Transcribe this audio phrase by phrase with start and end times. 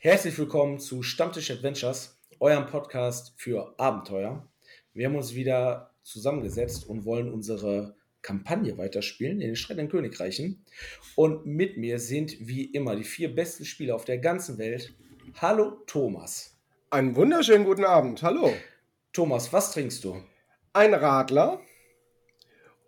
[0.00, 4.48] Herzlich willkommen zu Stammtisch Adventures, eurem Podcast für Abenteuer.
[4.94, 10.64] Wir haben uns wieder zusammengesetzt und wollen unsere Kampagne weiterspielen in den streitenden Königreichen.
[11.16, 14.94] Und mit mir sind wie immer die vier besten Spieler auf der ganzen Welt.
[15.34, 16.56] Hallo Thomas.
[16.90, 18.22] Einen wunderschönen guten Abend.
[18.22, 18.52] Hallo.
[19.12, 20.22] Thomas, was trinkst du?
[20.74, 21.60] Ein Radler.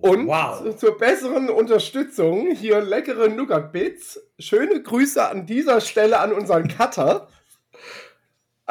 [0.00, 0.76] Und Wow.
[0.76, 4.20] zur besseren Unterstützung hier leckere Nougat-Bits.
[4.38, 7.28] Schöne Grüße an dieser Stelle an unseren Cutter.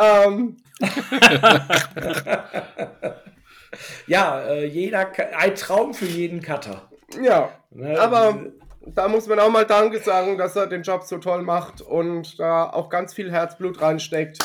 [0.02, 0.55] Ähm,
[4.07, 6.89] Ja, äh, jeder, ein Traum für jeden Cutter.
[7.21, 7.99] ja, Ne?
[7.99, 8.45] aber
[8.81, 12.39] da muss man auch mal Danke sagen, dass er den Job so toll macht und
[12.39, 14.39] da auch ganz viel Herzblut reinsteckt.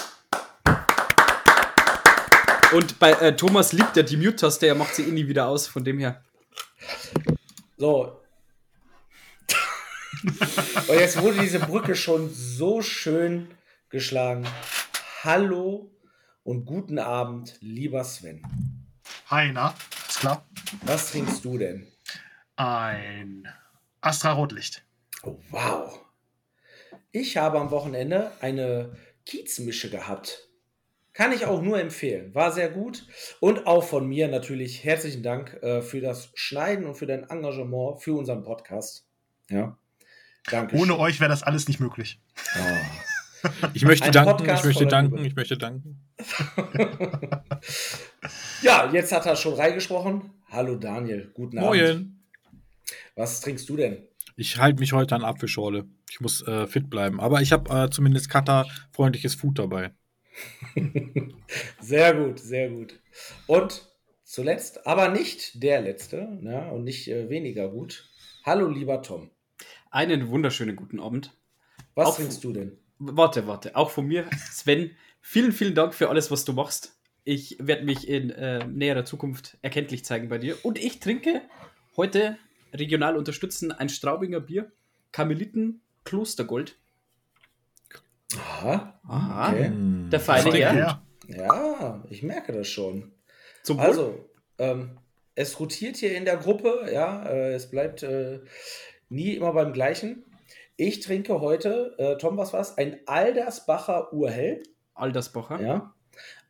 [2.74, 5.66] Und bei äh, Thomas liebt ja die Mute-Taste, er macht sie eh nie wieder aus,
[5.68, 6.20] von dem her.
[7.76, 8.20] So.
[10.88, 13.48] Und jetzt wurde diese Brücke schon so schön
[13.90, 14.46] geschlagen.
[15.22, 15.90] Hallo
[16.44, 18.42] und guten Abend, lieber Sven.
[19.26, 19.74] Hi, na,
[20.08, 20.46] ist klar.
[20.82, 21.86] Was trinkst du denn?
[22.56, 23.48] Ein
[24.00, 24.84] Astra Rotlicht.
[25.24, 26.00] Oh, wow.
[27.10, 28.96] Ich habe am Wochenende eine
[29.26, 30.48] Kiezmische gehabt.
[31.14, 32.34] Kann ich auch nur empfehlen.
[32.34, 33.06] War sehr gut.
[33.38, 38.02] Und auch von mir natürlich herzlichen Dank äh, für das Schneiden und für dein Engagement
[38.02, 39.06] für unseren Podcast.
[39.48, 39.78] Ja.
[40.50, 40.76] Danke.
[40.76, 42.20] Ohne euch wäre das alles nicht möglich.
[43.74, 45.28] Ich möchte Ein danken, Podcast ich möchte danken, Liebe.
[45.28, 46.00] ich möchte danken.
[48.62, 50.30] Ja, jetzt hat er schon reingesprochen.
[50.48, 51.82] Hallo Daniel, guten Abend.
[51.82, 52.20] Moin.
[53.14, 53.98] Was trinkst du denn?
[54.36, 55.84] Ich halte mich heute an Apfelschorle.
[56.10, 57.20] Ich muss äh, fit bleiben.
[57.20, 59.92] Aber ich habe äh, zumindest Kata-freundliches Food dabei.
[61.80, 62.98] Sehr gut, sehr gut.
[63.46, 63.88] Und
[64.24, 68.10] zuletzt, aber nicht der letzte, ja, und nicht äh, weniger gut.
[68.44, 69.30] Hallo lieber Tom.
[69.90, 71.32] Einen wunderschönen guten Abend.
[71.94, 72.78] Was Auf- trinkst du denn?
[72.98, 74.90] Warte, warte, auch von mir, Sven,
[75.20, 76.96] vielen, vielen Dank für alles, was du machst.
[77.24, 80.56] Ich werde mich in äh, näherer Zukunft erkenntlich zeigen bei dir.
[80.64, 81.42] Und ich trinke
[81.96, 82.38] heute
[82.72, 84.70] regional unterstützen ein Straubinger Bier,
[85.12, 86.76] Karmeliten Klostergold.
[88.36, 89.48] Aha, Aha.
[89.52, 89.72] okay.
[90.10, 91.02] Der feine her.
[91.28, 93.12] Ja, ich merke das schon.
[93.62, 93.80] Zum.
[93.80, 94.28] Also,
[94.58, 94.98] ähm,
[95.34, 98.40] es rotiert hier in der Gruppe, ja, äh, es bleibt äh,
[99.08, 100.24] nie immer beim gleichen.
[100.76, 102.76] Ich trinke heute, äh, Tom, was war's?
[102.78, 104.62] Ein Aldersbacher Urhell.
[104.94, 105.60] Aldersbacher.
[105.60, 105.94] Ja.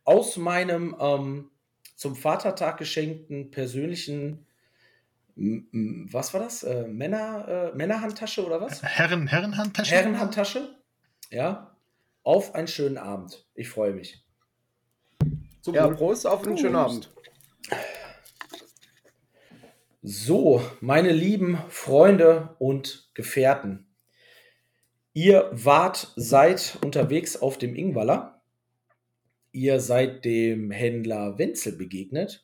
[0.03, 1.51] Aus meinem ähm,
[1.95, 4.45] zum Vatertag geschenkten persönlichen,
[5.35, 6.63] was war das?
[6.63, 8.83] Äh, Männer, äh, Männerhandtasche oder was?
[8.83, 9.95] Herren, Herrenhandtasche?
[9.95, 10.75] Herrenhandtasche.
[11.31, 11.74] Ja.
[12.25, 13.45] Auf einen schönen Abend.
[13.53, 14.25] Ich freue mich.
[15.61, 15.87] Zum Ja.
[15.89, 17.13] Prost auf einen schönen Abend.
[20.01, 23.85] So, meine lieben Freunde und Gefährten.
[25.13, 28.41] Ihr wart, seid unterwegs auf dem Ingwaller.
[29.51, 32.43] Ihr seid dem Händler Wenzel begegnet,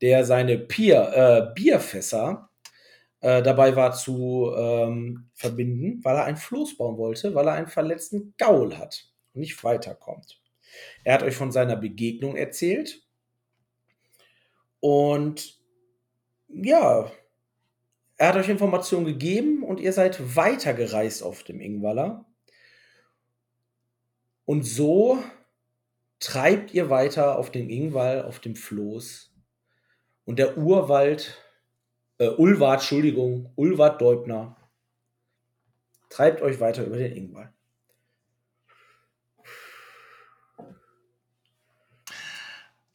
[0.00, 2.48] der seine Pier, äh, Bierfässer
[3.20, 7.68] äh, dabei war zu ähm, verbinden, weil er ein Floß bauen wollte, weil er einen
[7.68, 10.40] verletzten Gaul hat nicht weiterkommt.
[11.04, 13.02] Er hat euch von seiner Begegnung erzählt
[14.80, 15.58] und
[16.48, 17.10] ja,
[18.16, 22.26] er hat euch Informationen gegeben und ihr seid weitergereist auf dem Ingwaller.
[24.44, 25.22] Und so
[26.20, 29.32] treibt ihr weiter auf dem Ingwall, auf dem Floß.
[30.24, 31.42] Und der Urwald,
[32.18, 34.56] äh, Ulwart, Entschuldigung, Ulwart Deubner,
[36.08, 37.52] treibt euch weiter über den Ingwall.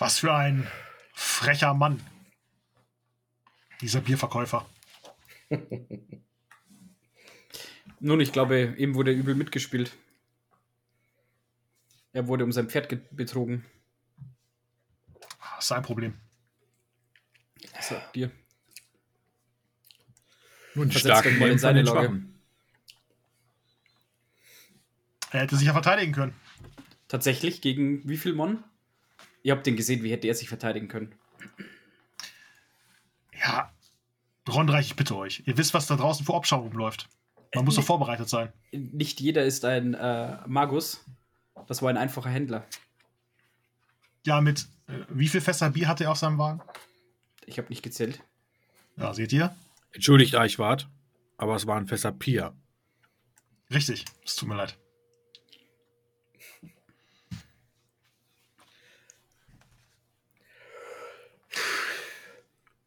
[0.04, 0.68] Was für ein
[1.14, 2.06] frecher Mann.
[3.80, 4.70] Dieser Bierverkäufer.
[8.02, 9.96] Nun, ich glaube, ihm wurde übel mitgespielt.
[12.12, 13.64] Er wurde um sein Pferd ge- betrogen.
[15.56, 16.20] Das ist ein Problem.
[17.80, 18.30] Sagt dir.
[20.76, 22.22] Nun, euch mal in seine Lage.
[25.32, 26.36] Er hätte sich ja verteidigen können.
[27.08, 28.66] Tatsächlich, gegen wie viel Mann?
[29.44, 31.14] Ihr habt den gesehen, wie hätte er sich verteidigen können?
[33.40, 33.72] Ja,
[34.50, 35.44] Rondreich, ich bitte euch.
[35.46, 37.08] Ihr wisst, was da draußen für Obschau rumläuft.
[37.56, 38.52] Man muss doch vorbereitet sein.
[38.72, 41.06] Nicht jeder ist ein äh, Magus.
[41.68, 42.66] Das war ein einfacher Händler.
[44.26, 46.62] Ja, mit äh, wie viel Fässer Bier hatte er auf seinem Wagen?
[47.46, 48.22] Ich habe nicht gezählt.
[48.98, 49.56] Ja, seht ihr?
[49.92, 50.88] Entschuldigt, Eichwart,
[51.38, 52.54] aber es war ein Fässer Pia.
[53.72, 54.06] Richtig.
[54.24, 54.78] Es tut mir leid.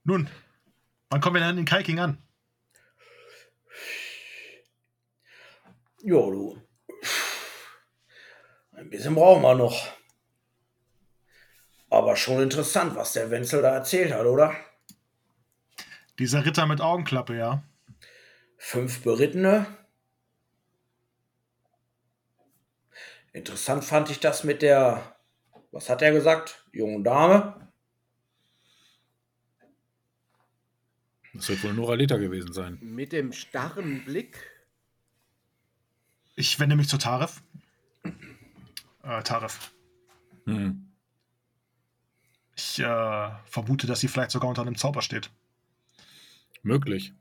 [0.08, 0.30] Nun,
[1.10, 2.22] wann kommen wir denn in Kalking an?
[6.00, 6.62] Jo, du.
[8.70, 9.88] Ein bisschen brauchen wir noch.
[11.90, 14.54] Aber schon interessant, was der Wenzel da erzählt hat, oder?
[16.20, 17.64] Dieser Ritter mit Augenklappe, ja.
[18.58, 19.66] Fünf Berittene.
[23.32, 25.16] Interessant fand ich das mit der,
[25.72, 27.65] was hat er gesagt, jungen Dame.
[31.36, 32.78] Das wird wohl Noralita gewesen sein.
[32.80, 34.38] Mit dem starren Blick.
[36.34, 37.42] Ich wende mich zu Taref.
[39.02, 39.72] Äh, Taref.
[40.44, 40.92] Hm.
[42.56, 45.30] Ich äh, vermute, dass sie vielleicht sogar unter einem Zauber steht.
[46.62, 47.12] Möglich.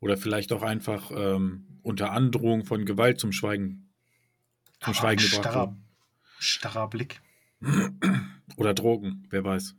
[0.00, 3.90] Oder vielleicht auch einfach ähm, unter Androhung von Gewalt zum Schweigen,
[4.80, 5.76] zum Aber Schweigen ein gebracht starrer,
[6.38, 7.20] starrer Blick.
[8.56, 9.76] Oder Drogen, wer weiß.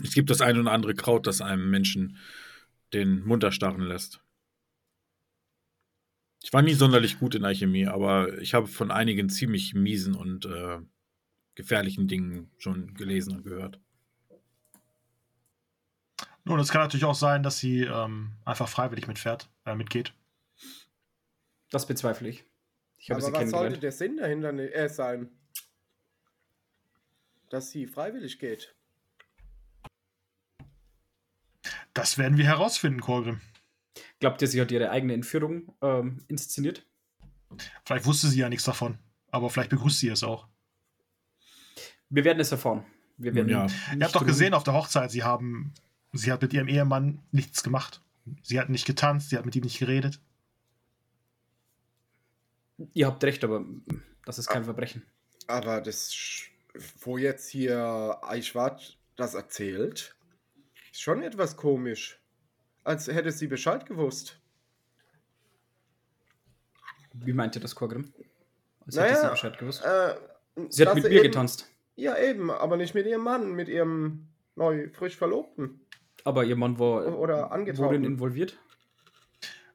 [0.00, 2.16] Es gibt das ein oder andere Kraut, das einem Menschen
[2.92, 4.20] den Mund erstarren lässt.
[6.42, 10.44] Ich war nie sonderlich gut in Alchemie, aber ich habe von einigen ziemlich miesen und
[10.44, 10.78] äh,
[11.54, 13.78] gefährlichen Dingen schon gelesen und gehört.
[16.44, 20.12] Nun, es kann natürlich auch sein, dass sie ähm, einfach freiwillig mitfährt, äh, mitgeht.
[21.70, 22.44] Das bezweifle ich.
[22.98, 23.82] Ich habe Aber sie was sollte kennengelernt.
[23.82, 25.30] der Sinn dahinter äh, sein?
[27.48, 28.74] Dass sie freiwillig geht.
[31.94, 33.40] Das werden wir herausfinden, Korgrim.
[34.20, 36.86] Glaubt ihr, sie hat ihre eigene Entführung ähm, inszeniert?
[37.84, 38.98] Vielleicht wusste sie ja nichts davon,
[39.30, 40.48] aber vielleicht begrüßt sie es auch.
[42.08, 42.84] Wir werden es erfahren.
[43.18, 43.66] Wir werden Ja.
[43.94, 45.74] Ihr habt doch gesehen auf der Hochzeit, sie haben,
[46.12, 48.00] sie hat mit ihrem Ehemann nichts gemacht.
[48.42, 50.20] Sie hat nicht getanzt, sie hat mit ihm nicht geredet.
[52.94, 53.64] Ihr habt recht, aber
[54.24, 55.02] das ist kein Verbrechen.
[55.46, 56.14] Aber das,
[57.00, 60.14] wo jetzt hier Eichwart das erzählt,
[60.92, 62.20] ist schon etwas komisch.
[62.84, 64.38] Als hätte sie Bescheid gewusst.
[67.14, 68.12] Wie meint ihr das, Korgrim?
[68.86, 69.84] Als Naja, hätte sie Bescheid gewusst.
[69.84, 70.14] Äh,
[70.68, 71.68] Sie hat mit mir eben- getanzt.
[71.96, 75.80] Ja, eben, aber nicht mit ihrem Mann, mit ihrem neu frisch Verlobten.
[76.24, 78.04] Aber ihr Mann war Oder worin Angetrauten.
[78.04, 78.58] involviert?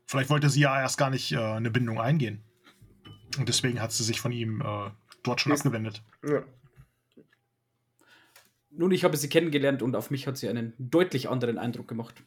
[0.06, 2.44] Vielleicht wollte sie ja erst gar nicht äh, eine Bindung eingehen.
[3.38, 4.90] Und deswegen hat sie sich von ihm äh,
[5.24, 6.02] dort schon Ist- abgewendet.
[6.28, 6.44] Ja.
[8.70, 12.24] Nun, ich habe sie kennengelernt und auf mich hat sie einen deutlich anderen Eindruck gemacht.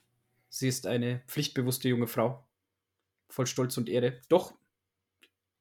[0.49, 2.47] Sie ist eine pflichtbewusste junge Frau,
[3.29, 4.21] voll Stolz und Ehre.
[4.29, 4.55] Doch,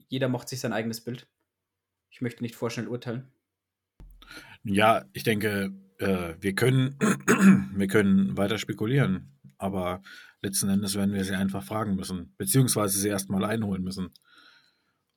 [0.07, 1.27] jeder macht sich sein eigenes Bild.
[2.09, 3.27] Ich möchte nicht vorschnell urteilen.
[4.63, 6.95] Ja, ich denke, äh, wir können,
[7.75, 10.01] wir können weiter spekulieren, aber
[10.41, 14.09] letzten Endes werden wir sie einfach fragen müssen, beziehungsweise sie erstmal einholen müssen.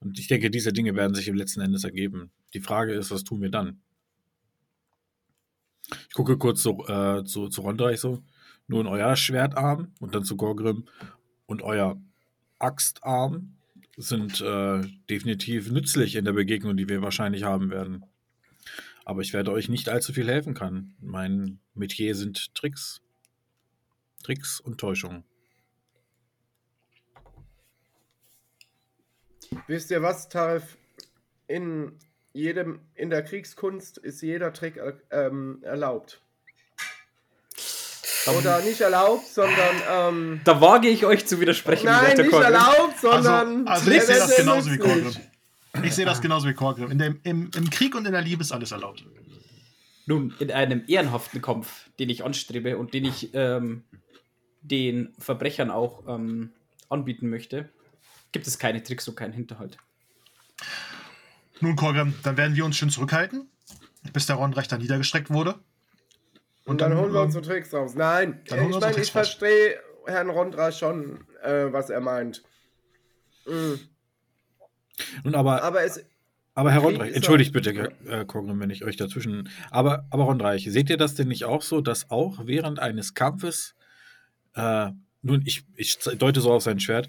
[0.00, 2.32] Und ich denke, diese Dinge werden sich im letzten Endes ergeben.
[2.54, 3.80] Die Frage ist, was tun wir dann?
[6.08, 8.22] Ich gucke kurz so, äh, zu, zu Rondreich so.
[8.66, 10.86] Nun euer Schwertarm und dann zu Gorgrim
[11.46, 12.00] und euer
[12.58, 13.56] Axtarm
[13.96, 18.04] sind äh, definitiv nützlich in der Begegnung, die wir wahrscheinlich haben werden.
[19.04, 20.94] Aber ich werde euch nicht allzu viel helfen können.
[21.00, 23.02] Mein Metier sind Tricks.
[24.22, 25.24] Tricks und Täuschungen.
[29.66, 30.78] Wisst ihr was, Tarif?
[31.48, 31.98] In
[32.32, 34.81] jedem, in der Kriegskunst ist jeder Trick
[35.11, 36.20] ähm, erlaubt.
[38.38, 41.87] Oder nicht erlaubt, sondern ähm, Da wage ich euch zu widersprechen.
[41.87, 42.52] nein, nicht Korgrim.
[42.52, 44.79] erlaubt, sondern also ich sehe das genauso wie.
[44.79, 45.12] Korgrim.
[45.82, 46.90] Ich sehe das genauso wie Korgrim.
[46.90, 49.05] In dem, im, Im Krieg und in der Liebe ist alles erlaubt.
[50.06, 53.84] Nun, in einem ehrenhaften Kampf, den ich anstrebe und den ich ähm,
[54.60, 56.53] den Verbrechern auch ähm,
[56.89, 57.69] anbieten möchte,
[58.31, 59.79] gibt es keine Tricks und keinen Hinterhalt.
[61.62, 63.48] Nun, Korgrim, dann werden wir uns schön zurückhalten,
[64.12, 65.54] bis der Rondrecht dann niedergestreckt wurde.
[66.64, 67.94] Und dann holen wir ähm, unsere Tricks raus.
[67.94, 72.42] Nein, dann ich meine, ich verstehe Herrn Rondra schon, äh, was er meint.
[73.46, 73.74] Mm,
[75.22, 76.04] Nun aber, Aber es,
[76.54, 79.48] aber Herr Rondreich, entschuldigt bitte, äh, Korgrim, wenn ich euch dazwischen.
[79.70, 83.76] Aber, aber Rondreich, seht ihr das denn nicht auch so, dass auch während eines Kampfes,
[84.54, 84.90] äh,
[85.22, 87.08] nun, ich, ich deute so auf sein Schwert,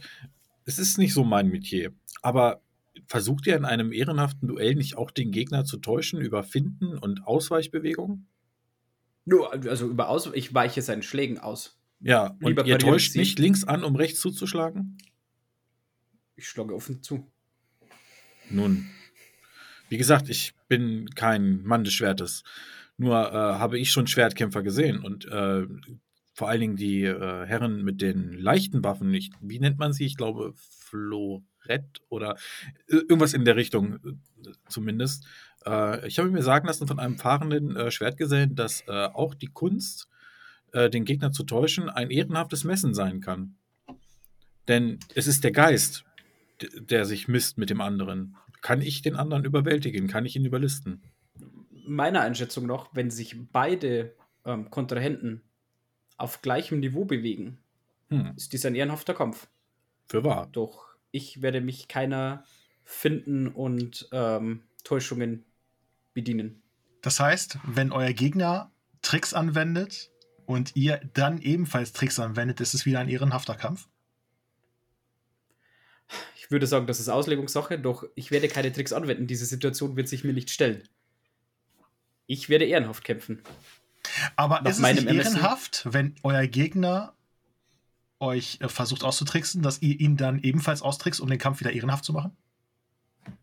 [0.65, 1.91] es ist nicht so mein Metier,
[2.21, 2.61] aber
[3.07, 7.25] versucht ihr in einem ehrenhaften Duell nicht auch den Gegner zu täuschen über Finden und
[7.25, 8.27] Ausweichbewegungen?
[9.25, 11.79] Nur, also über aus, ich weiche seinen Schlägen aus.
[11.99, 14.97] Ja, und Lieber ihr parieren täuscht nicht links an, um rechts zuzuschlagen?
[16.35, 17.31] Ich schlage offen zu.
[18.49, 18.89] Nun,
[19.89, 22.43] wie gesagt, ich bin kein Mann des Schwertes.
[22.97, 25.65] Nur äh, habe ich schon Schwertkämpfer gesehen und äh,
[26.33, 30.05] vor allen Dingen die äh, Herren mit den leichten Waffen, nicht, wie nennt man sie?
[30.05, 30.53] Ich glaube,
[30.93, 32.37] Florett oder
[32.87, 35.25] irgendwas in der Richtung äh, zumindest.
[35.65, 39.47] Äh, ich habe mir sagen lassen von einem fahrenden äh, Schwertgesellen, dass äh, auch die
[39.47, 40.07] Kunst,
[40.71, 43.55] äh, den Gegner zu täuschen, ein ehrenhaftes Messen sein kann.
[44.67, 46.05] Denn es ist der Geist,
[46.77, 48.37] der sich misst mit dem anderen?
[48.61, 50.07] Kann ich den anderen überwältigen?
[50.07, 51.01] Kann ich ihn überlisten?
[51.85, 55.41] Meiner Einschätzung noch, wenn sich beide ähm, Kontrahenten
[56.17, 57.57] auf gleichem Niveau bewegen,
[58.13, 59.47] Hm, ist dies ein ehrenhafter Kampf.
[60.05, 60.47] Für wahr.
[60.51, 62.43] Doch ich werde mich keiner
[62.83, 65.45] Finden und ähm, Täuschungen
[66.13, 66.61] bedienen.
[67.01, 70.11] Das heißt, wenn euer Gegner Tricks anwendet
[70.45, 73.87] und ihr dann ebenfalls Tricks anwendet, ist es wieder ein ehrenhafter Kampf.
[76.35, 79.27] Ich würde sagen, das ist Auslegungssache, doch ich werde keine Tricks anwenden.
[79.27, 80.87] Diese Situation wird sich mir nicht stellen.
[82.27, 83.41] Ich werde ehrenhaft kämpfen.
[84.35, 87.13] Aber Nach ist es nicht Ermessen- ehrenhaft, wenn euer Gegner
[88.23, 92.05] euch äh, versucht auszutricksen, dass ihr ihn dann ebenfalls austrickst, um den Kampf wieder ehrenhaft
[92.05, 92.35] zu machen?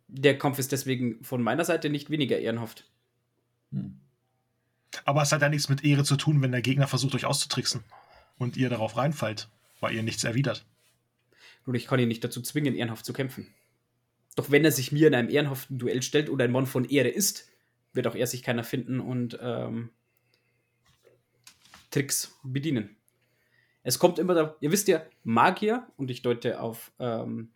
[0.09, 2.91] Der Kampf ist deswegen von meiner Seite nicht weniger ehrenhaft.
[3.71, 4.01] Hm.
[5.05, 7.85] Aber es hat ja nichts mit Ehre zu tun, wenn der Gegner versucht, euch auszutricksen
[8.39, 10.67] und ihr darauf reinfallt, weil ihr nichts erwidert.
[11.65, 13.47] Nun, ich kann ihn nicht dazu zwingen, ehrenhaft zu kämpfen.
[14.35, 17.09] Doch wenn er sich mir in einem ehrenhaften Duell stellt und ein Mann von Ehre
[17.09, 17.49] ist,
[17.93, 19.91] wird auch er sich keiner finden und ähm,
[21.91, 22.97] Tricks bedienen.
[23.83, 27.51] Es kommt immer da, ihr wisst ja, Magier, und ich deute auf, ähm,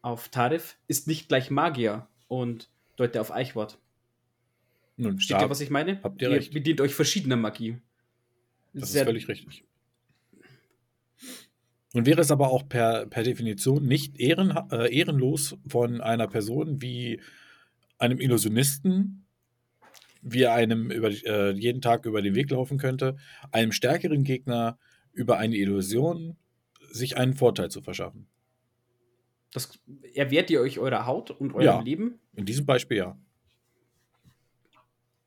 [0.00, 3.78] auf Tarif, ist nicht gleich Magier und deute auf Eichwort.
[4.96, 6.00] Nun, Versteht da- ihr, was ich meine?
[6.02, 6.52] habt ihr recht.
[6.52, 7.78] bedient euch verschiedener Magie.
[8.74, 9.64] Das Sehr- ist völlig richtig.
[11.94, 16.82] Nun wäre es aber auch per, per Definition nicht ehren, äh, ehrenlos von einer Person
[16.82, 17.20] wie
[17.98, 19.24] einem Illusionisten,
[20.20, 23.16] wie er einem über, äh, jeden Tag über den Weg laufen könnte,
[23.52, 24.78] einem stärkeren Gegner
[25.18, 26.36] über eine Illusion
[26.90, 28.28] sich einen Vorteil zu verschaffen.
[29.52, 29.78] Das,
[30.14, 31.80] erwehrt ihr euch eurer Haut und eurem Ja.
[31.80, 33.18] Leben, In diesem Beispiel ja.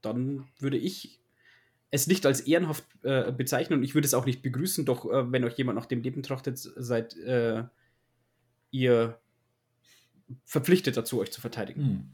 [0.02, 1.20] dann würde ich
[1.92, 5.32] es nicht als ehrenhaft äh, bezeichnen und ich würde es auch nicht begrüßen, doch äh,
[5.32, 7.66] wenn euch jemand nach dem Leben trachtet, seid äh,
[8.72, 9.20] ihr
[10.46, 11.82] verpflichtet dazu, euch zu verteidigen.
[11.82, 12.12] Hm.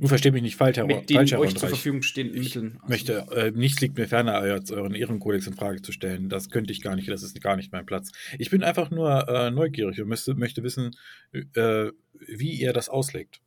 [0.00, 1.68] Du verstehst mich nicht falsch, Herr, Mit den falsch, Herr euch zur.
[1.68, 2.78] Verfügung stehenden Ich Mitteln.
[2.80, 6.28] Also, möchte, äh, nichts liegt mir ferner, als euren Ehrenkodex in Frage zu stellen.
[6.28, 8.12] Das könnte ich gar nicht, das ist gar nicht mein Platz.
[8.38, 10.96] Ich bin einfach nur äh, neugierig und möchte, möchte wissen,
[11.32, 13.40] äh, wie ihr das auslegt.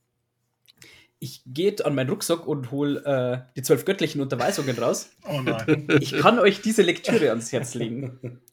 [1.20, 5.10] Ich gehe an meinen Rucksack und hole äh, die zwölf göttlichen Unterweisungen raus.
[5.28, 5.88] Oh nein.
[6.02, 8.42] Ich kann euch diese Lektüre ans Herz legen.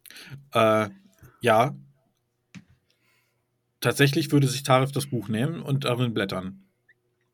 [0.53, 0.91] Äh,
[1.41, 1.75] ja.
[3.81, 6.63] Tatsächlich würde sich Tarif das Buch nehmen und darin blättern.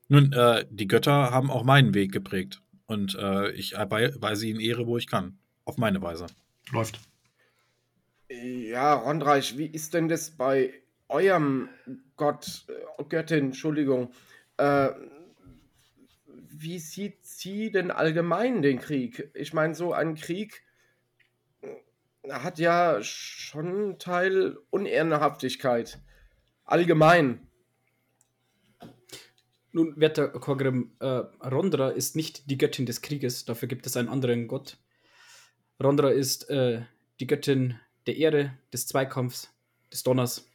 [0.08, 2.62] Nun, äh, die Götter haben auch meinen Weg geprägt.
[2.86, 5.38] Und äh, ich weise ihnen Ehre, wo ich kann.
[5.64, 6.26] Auf meine Weise.
[6.72, 7.00] Läuft.
[8.30, 10.72] Ja, Rondreich, wie ist denn das bei
[11.08, 11.68] eurem
[12.16, 14.12] Gott, äh, Göttin, Entschuldigung,
[14.56, 14.90] äh,
[16.26, 19.30] wie sieht sie denn allgemein den Krieg?
[19.34, 20.62] Ich meine, so ein Krieg
[21.62, 26.00] äh, hat ja schon einen Teil Unehrenhaftigkeit.
[26.64, 27.47] Allgemein.
[29.78, 34.08] Nun, werter Korgrim, äh, Rondra ist nicht die Göttin des Krieges, dafür gibt es einen
[34.08, 34.76] anderen Gott.
[35.80, 36.82] Rondra ist äh,
[37.20, 39.54] die Göttin der Ehre, des Zweikampfs,
[39.92, 40.50] des Donners.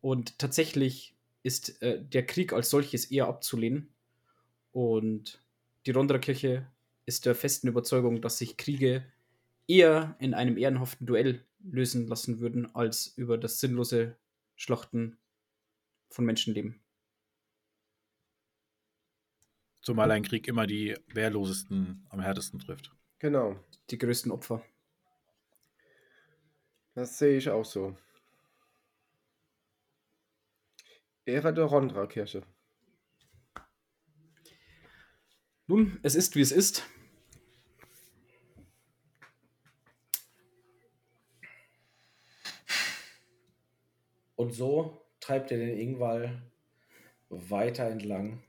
[0.00, 3.92] Und tatsächlich ist äh, der Krieg als solches eher abzulehnen.
[4.70, 5.44] Und
[5.84, 6.66] die Rondra-Kirche
[7.04, 9.04] ist der festen Überzeugung, dass sich Kriege
[9.68, 14.16] eher in einem ehrenhaften Duell lösen lassen würden, als über das sinnlose
[14.56, 15.18] Schlachten
[16.08, 16.81] von Menschenleben.
[19.82, 22.92] Zumal ein Krieg immer die Wehrlosesten am härtesten trifft.
[23.18, 23.56] Genau.
[23.90, 24.64] Die größten Opfer.
[26.94, 27.96] Das sehe ich auch so.
[31.24, 32.42] Ehre der Rondra-Kirche.
[35.66, 36.84] Nun, es ist, wie es ist.
[44.36, 46.42] Und so treibt er den Ingwall
[47.28, 48.42] weiter entlang.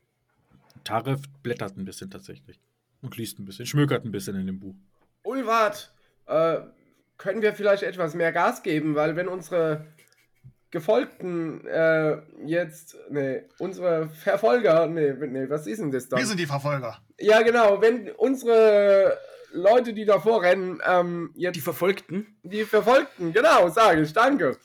[0.84, 2.60] Tarif blättert ein bisschen tatsächlich.
[3.02, 4.74] Und liest ein bisschen, schmökert ein bisschen in dem Buch.
[5.24, 5.92] Ulwart,
[6.26, 6.58] äh,
[7.18, 9.86] können wir vielleicht etwas mehr Gas geben, weil wenn unsere
[10.70, 16.18] Gefolgten äh, jetzt, nee, unsere Verfolger, nee, nee, was ist denn das dann?
[16.18, 16.98] Wir sind die Verfolger.
[17.20, 19.16] ja, genau, wenn unsere
[19.52, 22.26] Leute, die davor rennen, ähm, jetzt Die Verfolgten.
[22.42, 24.56] die Verfolgten, genau, sage ich, danke.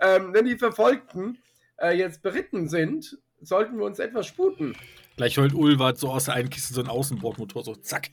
[0.00, 1.38] Ähm, wenn die Verfolgten
[1.80, 4.74] äh, jetzt beritten sind, sollten wir uns etwas sputen.
[5.16, 8.10] Gleich holt Ulwart so aus der einen Kiste so ein Außenbordmotor, so zack.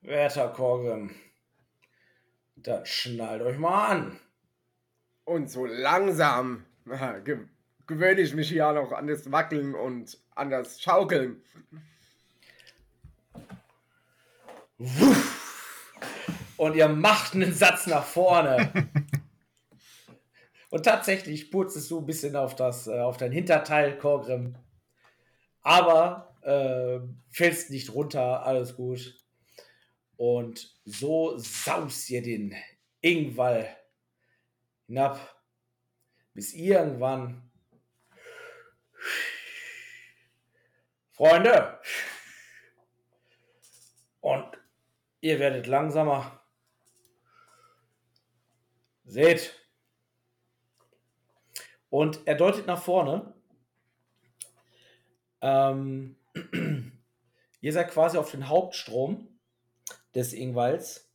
[0.00, 1.14] Werter Korgrim,
[2.56, 4.20] dann schnallt euch mal an.
[5.24, 6.64] Und so langsam
[7.24, 7.46] ge
[7.86, 11.42] gewöhne ich mich hier noch an das Wackeln und an das Schaukeln.
[16.56, 18.90] und ihr macht einen Satz nach vorne.
[20.70, 24.56] und tatsächlich purzest du ein bisschen auf, das, äh, auf dein Hinterteil, Korgrim.
[25.62, 29.14] Aber äh, fällst nicht runter, alles gut.
[30.16, 32.54] Und so saust ihr den
[33.00, 33.68] Ingwall
[34.86, 35.42] hinab,
[36.34, 37.50] bis irgendwann
[41.12, 41.80] Freunde,
[44.20, 44.58] und
[45.20, 46.40] ihr werdet langsamer.
[49.04, 49.54] Seht.
[51.90, 53.34] Und er deutet nach vorne.
[55.40, 56.16] Ähm,
[57.60, 59.38] ihr seid quasi auf den Hauptstrom
[60.14, 61.10] des Ingwalds.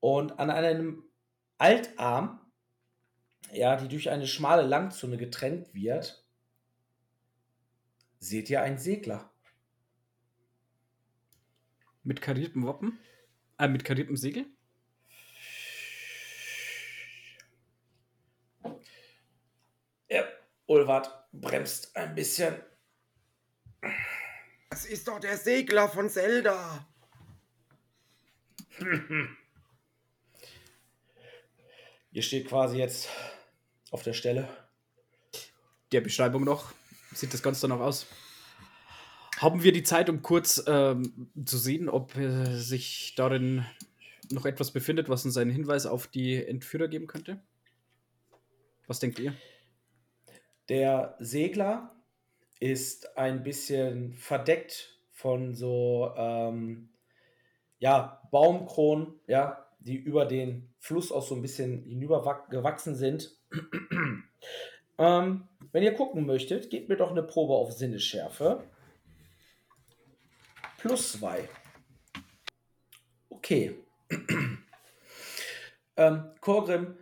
[0.00, 1.04] Und an einem
[1.58, 2.40] Altarm,
[3.52, 6.24] ja, die durch eine schmale Langzunge getrennt wird,
[8.18, 9.30] seht ihr einen Segler.
[12.02, 12.98] Mit kariertem Wappen?
[13.58, 14.46] Äh, mit kariertem Segel?
[20.08, 20.24] Ja,
[20.70, 22.54] Ulwart bremst ein bisschen.
[24.70, 26.86] Das ist doch der Segler von Zelda.
[32.12, 33.08] Ihr steht quasi jetzt
[33.90, 34.48] auf der Stelle.
[35.90, 36.72] Der Beschreibung noch.
[37.12, 38.06] Sieht das Ganze danach aus?
[39.38, 43.66] Haben wir die Zeit, um kurz ähm, zu sehen, ob äh, sich darin
[44.30, 47.42] noch etwas befindet, was uns einen Hinweis auf die Entführer geben könnte?
[48.86, 49.34] Was denkt ihr?
[50.70, 51.96] Der Segler
[52.60, 56.90] ist ein bisschen verdeckt von so ähm,
[57.78, 63.36] ja, Baumkronen, ja, die über den Fluss auch so ein bisschen hinübergewachsen sind.
[64.98, 68.62] ähm, wenn ihr gucken möchtet, gebt mir doch eine Probe auf Sinnesschärfe.
[70.78, 71.48] Plus zwei.
[73.28, 73.74] Okay.
[75.96, 76.96] ähm, Korgrim,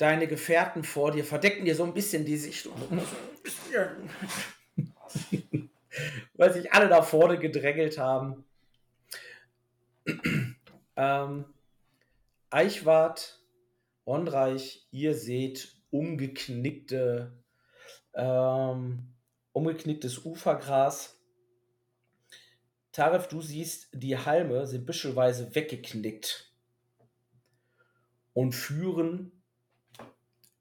[0.00, 2.68] deine Gefährten vor dir verdecken dir so ein bisschen die Sicht.
[6.34, 8.44] Weil sich alle da vorne gedrängelt haben.
[10.96, 11.44] ähm,
[12.50, 13.40] Eichwart,
[14.04, 17.32] Onreich, ihr seht umgeknickte,
[18.14, 19.12] ähm,
[19.52, 21.20] umgeknicktes Ufergras
[22.92, 26.52] Taref, du siehst, die Halme sind büschelweise weggeknickt
[28.32, 29.39] und führen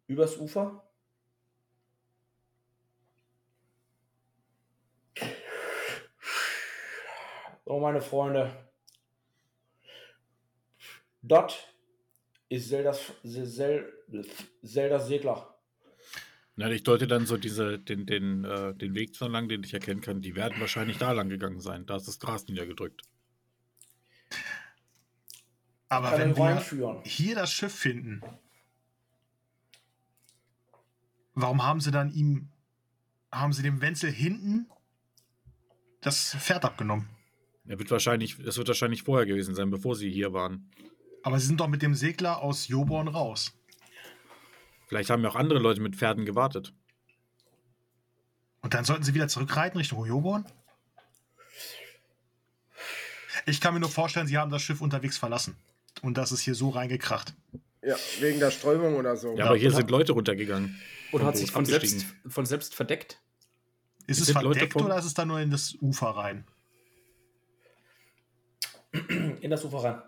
[0.10, 0.84] übers Ufer.
[7.66, 8.52] So, meine Freunde.
[11.22, 11.72] Dort
[12.50, 13.14] ist Zeldas,
[14.64, 15.56] Zeldas Segler.
[16.56, 19.74] Ja, ich deute dann so diese, den, den, äh, den Weg so lang, den ich
[19.74, 20.22] erkennen kann.
[20.22, 21.86] Die werden wahrscheinlich da lang gegangen sein.
[21.86, 23.04] Da ist das Gras niedergedrückt.
[25.88, 28.22] Aber wenn wir hier das Schiff finden,
[31.42, 32.50] warum haben sie dann ihm,
[33.32, 34.68] haben sie dem Wenzel hinten
[36.02, 37.10] das Pferd abgenommen?
[37.68, 40.70] Er wird wahrscheinlich, das wird wahrscheinlich vorher gewesen sein, bevor sie hier waren.
[41.24, 43.54] Aber sie sind doch mit dem Segler aus Joborn raus.
[44.88, 46.74] Vielleicht haben ja auch andere Leute mit Pferden gewartet.
[48.62, 50.46] Und dann sollten sie wieder zurückreiten Richtung Joborn?
[53.46, 55.56] Ich kann mir nur vorstellen, sie haben das Schiff unterwegs verlassen.
[56.02, 57.34] Und das ist hier so reingekracht.
[57.84, 59.38] Ja, wegen der Strömung oder so.
[59.38, 60.80] Ja, aber hier sind Leute runtergegangen.
[61.12, 63.22] Oder hat sich von selbst, von selbst verdeckt?
[64.08, 66.46] Ist es verdeckt oder ist es da nur in das Ufer rein?
[69.42, 70.02] In das Ufer rein.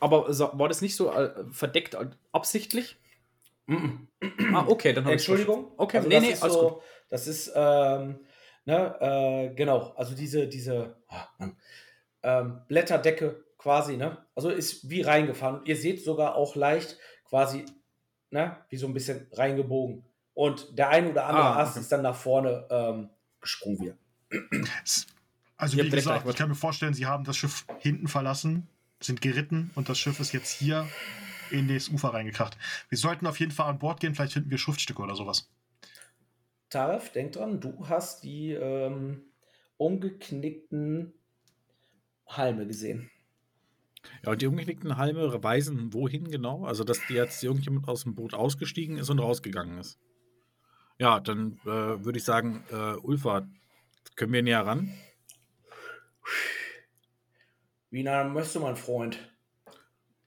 [0.00, 1.96] Aber war das nicht so äh, verdeckt
[2.32, 2.96] absichtlich?
[3.68, 5.70] ah, okay, dann habe ich Entschuldigung.
[5.76, 6.82] Okay, also nee, das nee, ist so, gut.
[7.08, 8.18] Das ist, ähm,
[8.64, 11.44] ne, äh, genau, also diese, diese oh,
[12.22, 14.18] ähm, Blätterdecke quasi, ne?
[14.34, 15.60] Also ist wie reingefahren.
[15.64, 16.98] ihr seht sogar auch leicht
[17.28, 17.64] quasi,
[18.30, 20.04] ne, wie so ein bisschen reingebogen.
[20.34, 21.80] Und der eine oder andere ah, Ast okay.
[21.80, 23.94] ist dann nach vorne ähm, gesprungen wieder.
[25.56, 28.66] Also, wie gesagt, ich kann mir vorstellen, sie haben das Schiff hinten verlassen,
[29.00, 30.88] sind geritten und das Schiff ist jetzt hier
[31.50, 32.56] in das Ufer reingekracht.
[32.88, 35.50] Wir sollten auf jeden Fall an Bord gehen, vielleicht finden wir Schriftstücke oder sowas.
[36.70, 39.22] Taref, denk dran, du hast die ähm,
[39.76, 41.12] umgeknickten
[42.26, 43.10] Halme gesehen.
[44.24, 46.64] Ja, und die umgeknickten Halme weisen wohin genau?
[46.64, 49.98] Also, dass jetzt irgendjemand aus dem Boot ausgestiegen ist und rausgegangen ist.
[50.98, 53.48] Ja, dann äh, würde ich sagen, äh, Ulfa,
[54.16, 54.92] können wir näher ran?
[57.90, 59.18] Wie nah möchtest du, mein Freund?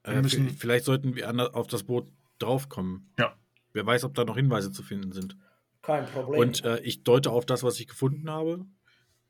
[0.04, 2.08] Äh, müssen, vielleicht sollten wir auf das Boot
[2.40, 3.14] draufkommen.
[3.18, 3.38] Ja.
[3.72, 5.38] Wer weiß, ob da noch Hinweise zu finden sind.
[5.82, 6.40] Kein Problem.
[6.40, 8.66] Und äh, ich deute auf das, was ich gefunden habe.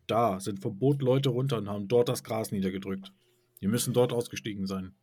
[0.07, 3.13] Da sind vom Boot Leute runter und haben dort das Gras niedergedrückt.
[3.63, 4.93] Die müssen dort ausgestiegen sein.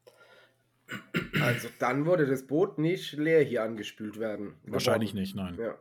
[1.41, 4.53] Also dann wurde das Boot nicht leer hier angespült werden.
[4.67, 5.57] Wahrscheinlich nicht, nein.
[5.59, 5.79] Ja.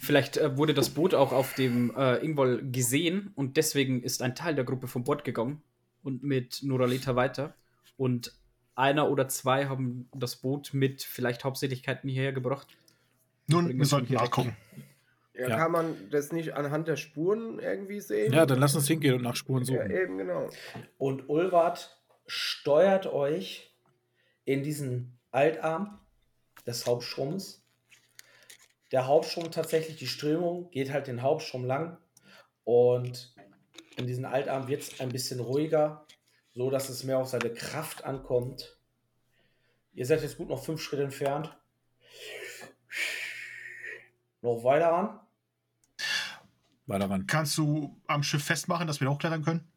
[0.00, 4.36] Vielleicht äh, wurde das Boot auch auf dem äh, Ingwol gesehen und deswegen ist ein
[4.36, 5.60] Teil der Gruppe vom Bord gegangen
[6.04, 7.52] und mit Noraleta weiter.
[7.96, 8.32] Und
[8.76, 12.68] einer oder zwei haben das Boot mit vielleicht Hauptsächlichkeiten hierher gebracht.
[13.48, 14.54] Nun, wir sollten hier weg.
[15.34, 15.56] Ja, Ja.
[15.56, 18.32] Kann man das nicht anhand der Spuren irgendwie sehen?
[18.32, 19.90] Ja, dann lass uns hingehen und nach Spuren ja suchen.
[19.90, 20.48] eben genau.
[20.98, 23.74] Und Ulwart steuert euch
[24.44, 26.00] in diesen Altarm
[26.66, 27.64] des Hauptstroms.
[28.90, 31.96] Der Hauptstrom tatsächlich, die Strömung geht halt den Hauptstrom lang
[32.64, 33.34] und
[33.96, 36.06] in diesen Altarm wird es ein bisschen ruhiger,
[36.54, 38.78] so dass es mehr auf seine Kraft ankommt.
[39.94, 41.56] Ihr seid jetzt gut noch fünf Schritte entfernt.
[44.42, 45.20] Noch weiter ran.
[46.86, 47.26] Weiter ran.
[47.26, 49.68] Kannst du am Schiff festmachen, dass wir da hochklettern können?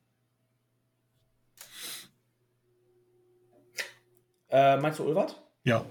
[4.49, 5.41] Äh, meinst du Ulwart?
[5.63, 5.85] Ja.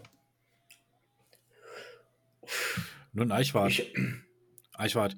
[3.12, 3.70] Nun, Eichwart.
[3.70, 3.94] Ich,
[4.72, 5.16] Eichwart.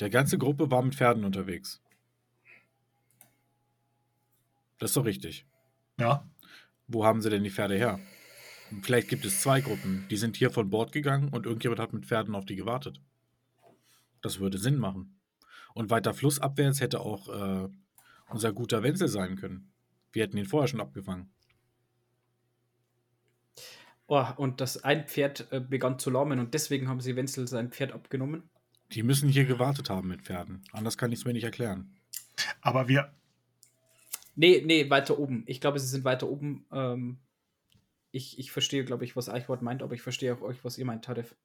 [0.00, 1.82] Der ganze Gruppe war mit Pferden unterwegs.
[4.78, 5.46] Das ist doch richtig.
[5.98, 6.28] Ja.
[6.86, 7.98] Wo haben sie denn die Pferde her?
[8.82, 10.06] Vielleicht gibt es zwei Gruppen.
[10.10, 13.00] Die sind hier von Bord gegangen und irgendjemand hat mit Pferden auf die gewartet.
[14.20, 15.15] Das würde Sinn machen.
[15.76, 17.68] Und weiter flussabwärts hätte auch äh,
[18.30, 19.70] unser guter Wenzel sein können.
[20.10, 21.30] Wir hätten ihn vorher schon abgefangen.
[24.06, 27.70] Oh, und das ein Pferd äh, begann zu lahmen und deswegen haben sie Wenzel sein
[27.70, 28.48] Pferd abgenommen.
[28.92, 30.64] Die müssen hier gewartet haben mit Pferden.
[30.72, 31.94] Anders kann ich es mir nicht erklären.
[32.62, 33.12] Aber wir,
[34.34, 35.44] Nee, nee, weiter oben.
[35.46, 36.64] Ich glaube, sie sind weiter oben.
[36.72, 37.18] Ähm,
[38.12, 40.86] ich, ich verstehe, glaube ich, was Eichwort meint, aber ich verstehe auch euch, was ihr
[40.86, 41.36] meint, Tarif.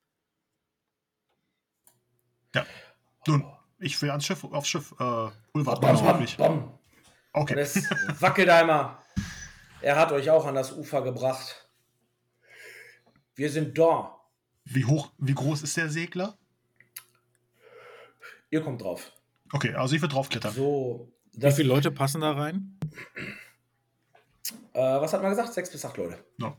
[3.27, 3.45] nun,
[3.81, 4.91] ich will ans Schiff, aufs Schiff.
[4.99, 5.03] Äh,
[5.53, 6.63] Ulwart, bam, alles bam, bam.
[6.63, 6.79] Und
[7.33, 7.59] Okay.
[7.59, 7.89] es
[8.19, 8.97] wackelt einmal.
[9.81, 11.67] Er hat euch auch an das Ufer gebracht.
[13.35, 14.17] Wir sind da.
[14.65, 16.37] Wie hoch, wie groß ist der Segler?
[18.49, 19.11] Ihr kommt drauf.
[19.53, 20.53] Okay, also ich will draufklettern.
[20.53, 21.11] So.
[21.33, 22.77] Wie viele Leute passen da rein?
[24.73, 25.53] äh, was hat man gesagt?
[25.53, 26.23] Sechs bis acht Leute.
[26.37, 26.57] No.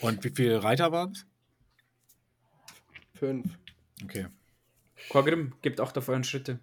[0.00, 1.26] Und wie viele Reiter waren es?
[3.14, 3.58] Fünf.
[4.02, 4.26] Okay.
[5.10, 6.58] Korgrim, gebt Acht auf euren Schritte,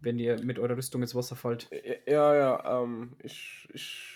[0.00, 1.68] wenn ihr mit eurer Rüstung ins Wasser fallt.
[2.06, 4.10] Ja, ja, ähm, ich, ich.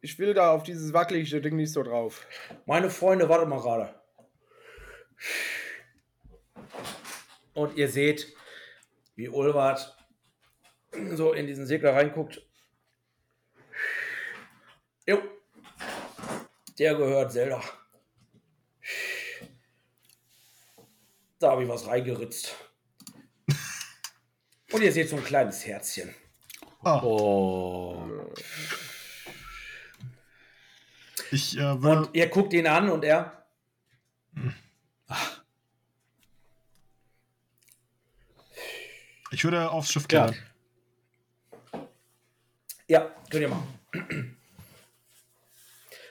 [0.00, 2.24] Ich will da auf dieses wackelige Ding nicht so drauf.
[2.66, 3.94] Meine Freunde, warte mal gerade.
[7.54, 8.32] Und ihr seht,
[9.16, 9.96] wie Ulwart
[11.14, 12.46] so in diesen Segler reinguckt.
[15.06, 15.20] Jo.
[16.78, 17.60] Der gehört Zelda.
[21.38, 22.54] Da habe ich was reingeritzt.
[24.72, 26.14] Und ihr seht so ein kleines Herzchen.
[26.82, 28.02] Ah, Oh.
[31.30, 31.90] ich äh, will.
[31.98, 33.46] Und ihr guckt ihn an und er.
[39.30, 40.36] Ich würde aufs Schiff klettern.
[42.88, 43.78] Ja, könnt ihr machen.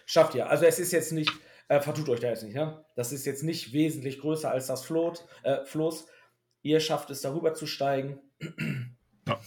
[0.05, 0.47] Schafft ihr.
[0.47, 1.31] Also es ist jetzt nicht,
[1.69, 2.85] äh, vertut euch da jetzt nicht, ne?
[2.95, 5.25] Das ist jetzt nicht wesentlich größer als das Floß.
[5.43, 6.07] Äh, Floß.
[6.63, 8.19] Ihr schafft es, darüber zu steigen.
[9.27, 9.39] Ja.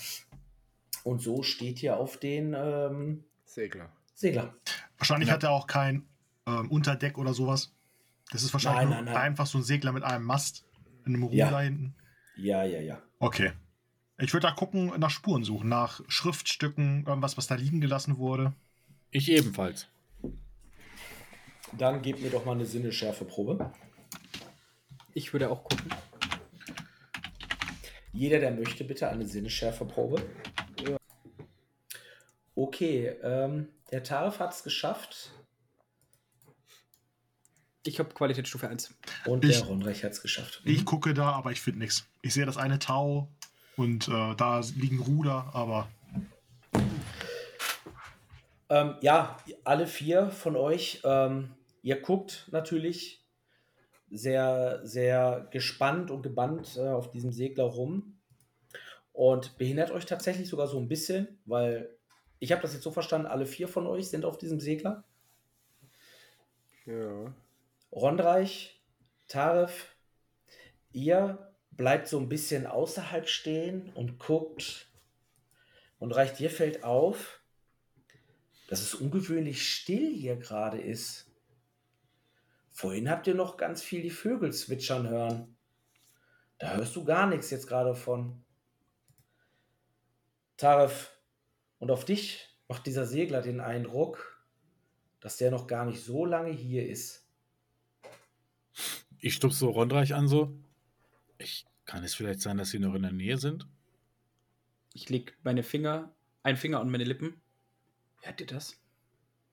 [1.05, 3.91] Und so steht ihr auf den ähm, Segler.
[4.15, 4.55] Segler.
[4.99, 5.35] Wahrscheinlich Ja.
[5.35, 6.07] hat er auch kein
[6.47, 7.75] ähm, Unterdeck oder sowas.
[8.33, 9.23] Das ist wahrscheinlich Nein, nein, nein.
[9.23, 10.65] einfach so ein Segler mit einem Mast
[11.07, 11.51] in einem Ruhm Ja.
[11.51, 11.95] da hinten.
[12.37, 13.03] Ja, ja, ja.
[13.19, 13.53] Okay.
[14.19, 18.53] Ich würde da gucken, nach Spuren suchen, nach Schriftstücken, irgendwas, was da liegen gelassen wurde.
[19.11, 19.89] Ich ebenfalls.
[21.79, 23.73] Dann gebt mir doch mal eine Sinneschärfeprobe.
[25.15, 25.91] Ich würde auch gucken.
[28.13, 30.23] Jeder, der möchte, bitte eine Sinneschärfeprobe.
[32.55, 35.31] Okay, ähm, der Tarif hat es geschafft
[37.87, 38.95] Ich habe Qualitätsstufe 1.
[39.25, 40.61] und Ich- der Ronreich hat es geschafft.
[40.65, 42.07] Ich gucke da, aber ich finde nichts.
[42.21, 43.29] Ich sehe das eine Tau
[43.77, 45.89] und äh, da liegen Ruder, aber
[48.69, 53.25] Ähm, ja, alle vier von euch, ähm, ihr guckt natürlich
[54.11, 58.19] sehr, sehr gespannt und gebannt äh, auf diesem Segler rum
[59.13, 61.97] und behindert euch tatsächlich sogar so ein bisschen, weil
[62.39, 65.05] ich habe das jetzt so verstanden, alle vier von euch sind auf diesem Segler.
[66.87, 67.33] Ja.
[67.93, 68.81] Rondreich,
[69.29, 69.95] Taref,
[70.93, 74.87] ihr bleibt so ein bisschen außerhalb stehen und guckt.
[75.99, 77.41] Und Reich, dir fällt auf,
[78.69, 81.30] dass es ungewöhnlich still hier gerade ist.
[82.81, 85.55] Vorhin habt ihr noch ganz viel die Vögel zwitschern hören.
[86.57, 88.43] Da hörst du gar nichts jetzt gerade von.
[90.57, 91.15] Taref,
[91.79, 94.43] und auf dich macht dieser Segler den Eindruck,
[95.21, 97.29] dass der noch gar nicht so lange hier ist.
[99.19, 100.59] Ich stupse so Rondreich an so.
[101.37, 103.69] Ich, kann es vielleicht sein, dass sie noch in der Nähe sind?
[104.95, 107.43] Ich lege meine Finger, einen Finger an meine Lippen.
[108.23, 108.81] Hört ihr das?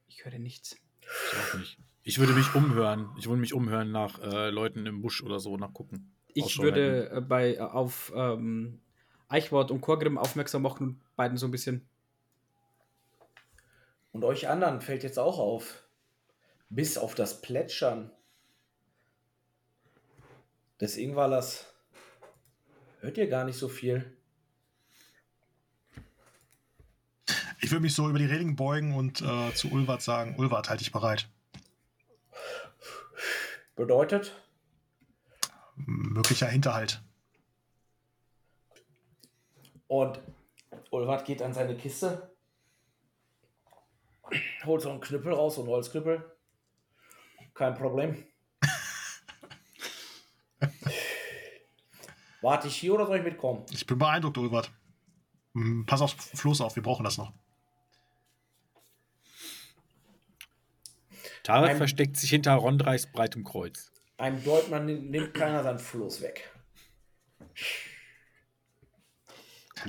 [0.08, 0.78] Ich höre nichts.
[1.02, 1.78] Ich auch nicht.
[2.08, 3.10] Ich würde mich umhören.
[3.18, 6.16] Ich würde mich umhören nach äh, Leuten im Busch oder so, nachgucken.
[6.34, 8.80] Ich würde äh, bei, äh, auf ähm,
[9.28, 11.86] Eichwort und Korgrim aufmerksam machen und beiden so ein bisschen.
[14.14, 15.84] Und euch anderen fällt jetzt auch auf.
[16.70, 18.10] Bis auf das Plätschern
[20.80, 21.74] des Ingwallers
[23.02, 24.16] hört ihr gar nicht so viel.
[27.60, 30.80] Ich würde mich so über die Reling beugen und äh, zu Ulwart sagen, Ulwart, halt
[30.80, 31.28] dich bereit.
[33.78, 34.36] Bedeutet?
[35.76, 37.02] Möglicher Hinterhalt.
[39.86, 40.20] Und
[40.90, 42.36] Ulwart geht an seine Kiste,
[44.66, 46.36] holt so einen Knüppel raus, so einen Holzknüppel.
[47.54, 48.26] Kein Problem.
[52.42, 53.64] Warte ich hier oder soll ich mitkommen?
[53.70, 54.72] Ich bin beeindruckt, Ulwart.
[55.54, 57.32] Hm, pass auf Floß auf, wir brauchen das noch.
[61.48, 63.90] Tarek ein, versteckt sich hinter Rondreichs breitem Kreuz.
[64.18, 66.52] Einem Deutmann nimmt keiner sein Floß weg.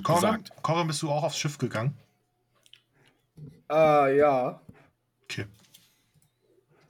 [0.04, 1.98] Koran, bist du auch aufs Schiff gegangen?
[3.68, 4.60] Äh, ja.
[5.24, 5.46] Okay.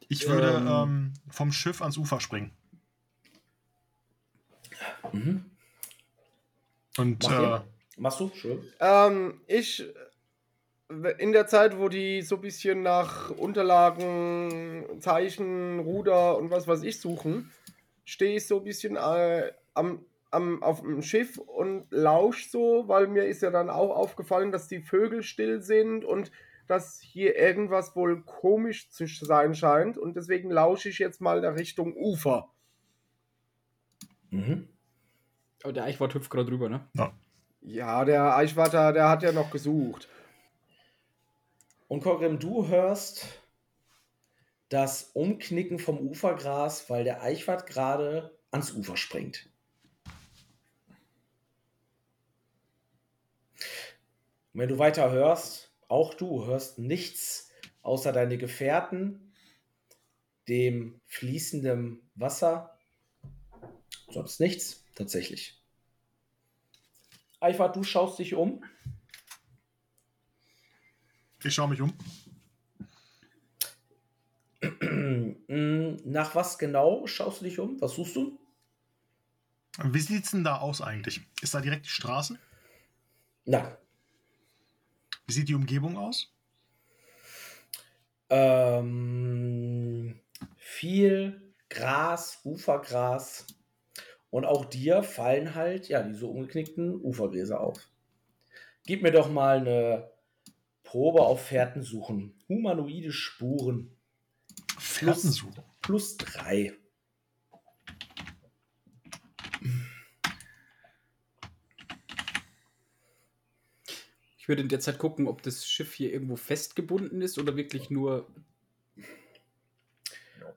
[0.08, 2.52] Ich würde ähm, ähm, vom Schiff ans Ufer springen.
[5.12, 5.50] Mhm.
[6.98, 7.64] Und Mach äh,
[7.96, 8.30] machst du?
[8.34, 8.62] Schön.
[8.80, 9.82] Ähm, ich
[11.18, 16.82] in der Zeit, wo die so ein bisschen nach Unterlagen, Zeichen, Ruder und was weiß
[16.82, 17.50] ich suchen,
[18.04, 23.06] stehe ich so ein bisschen äh, am, am, auf dem Schiff und lausch so, weil
[23.06, 26.30] mir ist ja dann auch aufgefallen, dass die Vögel still sind und
[26.66, 31.56] dass hier irgendwas wohl komisch zu sein scheint und deswegen lausche ich jetzt mal der
[31.56, 32.50] Richtung Ufer.
[34.30, 34.68] Mhm.
[35.62, 36.86] Aber der Eichwart hüpft gerade drüber, ne?
[36.94, 37.12] Ja.
[37.60, 40.08] Ja, der Eichwart, der hat ja noch gesucht.
[41.88, 43.26] Und Kogrim, du hörst
[44.68, 49.48] das Umknicken vom Ufergras, weil der Eichwart gerade ans Ufer springt.
[54.52, 57.50] Und wenn du weiter hörst, auch du hörst nichts
[57.82, 59.32] außer deine Gefährten,
[60.48, 62.78] dem fließenden Wasser.
[64.10, 65.62] Sonst nichts, tatsächlich.
[67.40, 68.64] Eichwart, du schaust dich um.
[71.44, 71.94] Ich schaue mich um.
[76.04, 77.80] Nach was genau schaust du dich um?
[77.80, 78.38] Was suchst du?
[79.84, 81.20] Wie sieht es denn da aus eigentlich?
[81.40, 82.38] Ist da direkt die Straße?
[83.44, 83.76] Nein.
[85.26, 86.32] Wie sieht die Umgebung aus?
[88.30, 90.18] Ähm,
[90.56, 93.46] viel Gras, Ufergras.
[94.30, 97.88] Und auch dir fallen halt, ja, diese umgeknickten Ufergräser auf.
[98.84, 100.10] Gib mir doch mal eine
[100.88, 102.32] Probe auf Fährten suchen.
[102.48, 103.94] Humanoide Spuren.
[104.78, 105.62] Fährten suchen.
[105.82, 106.72] Plus drei.
[114.38, 117.90] Ich würde in der Zeit gucken, ob das Schiff hier irgendwo festgebunden ist oder wirklich
[117.90, 118.26] nur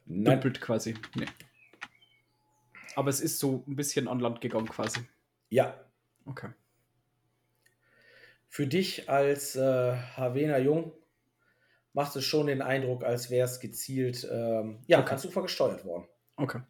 [0.05, 0.93] dümpelt quasi.
[1.13, 1.27] Nee.
[2.95, 5.01] Aber es ist so ein bisschen an Land gegangen quasi.
[5.49, 5.83] Ja.
[6.23, 6.51] Okay
[8.51, 10.91] für dich als äh, Havena Jung
[11.93, 15.09] macht es schon den Eindruck, als wäre es gezielt, ähm, ja, okay.
[15.09, 16.05] ganz super gesteuert worden.
[16.35, 16.61] Okay.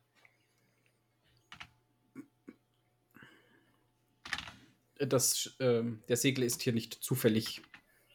[5.00, 7.64] Das, äh, der Segel ist hier nicht zufällig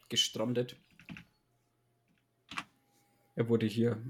[0.09, 0.76] gestrandet.
[3.35, 4.00] Er wurde hier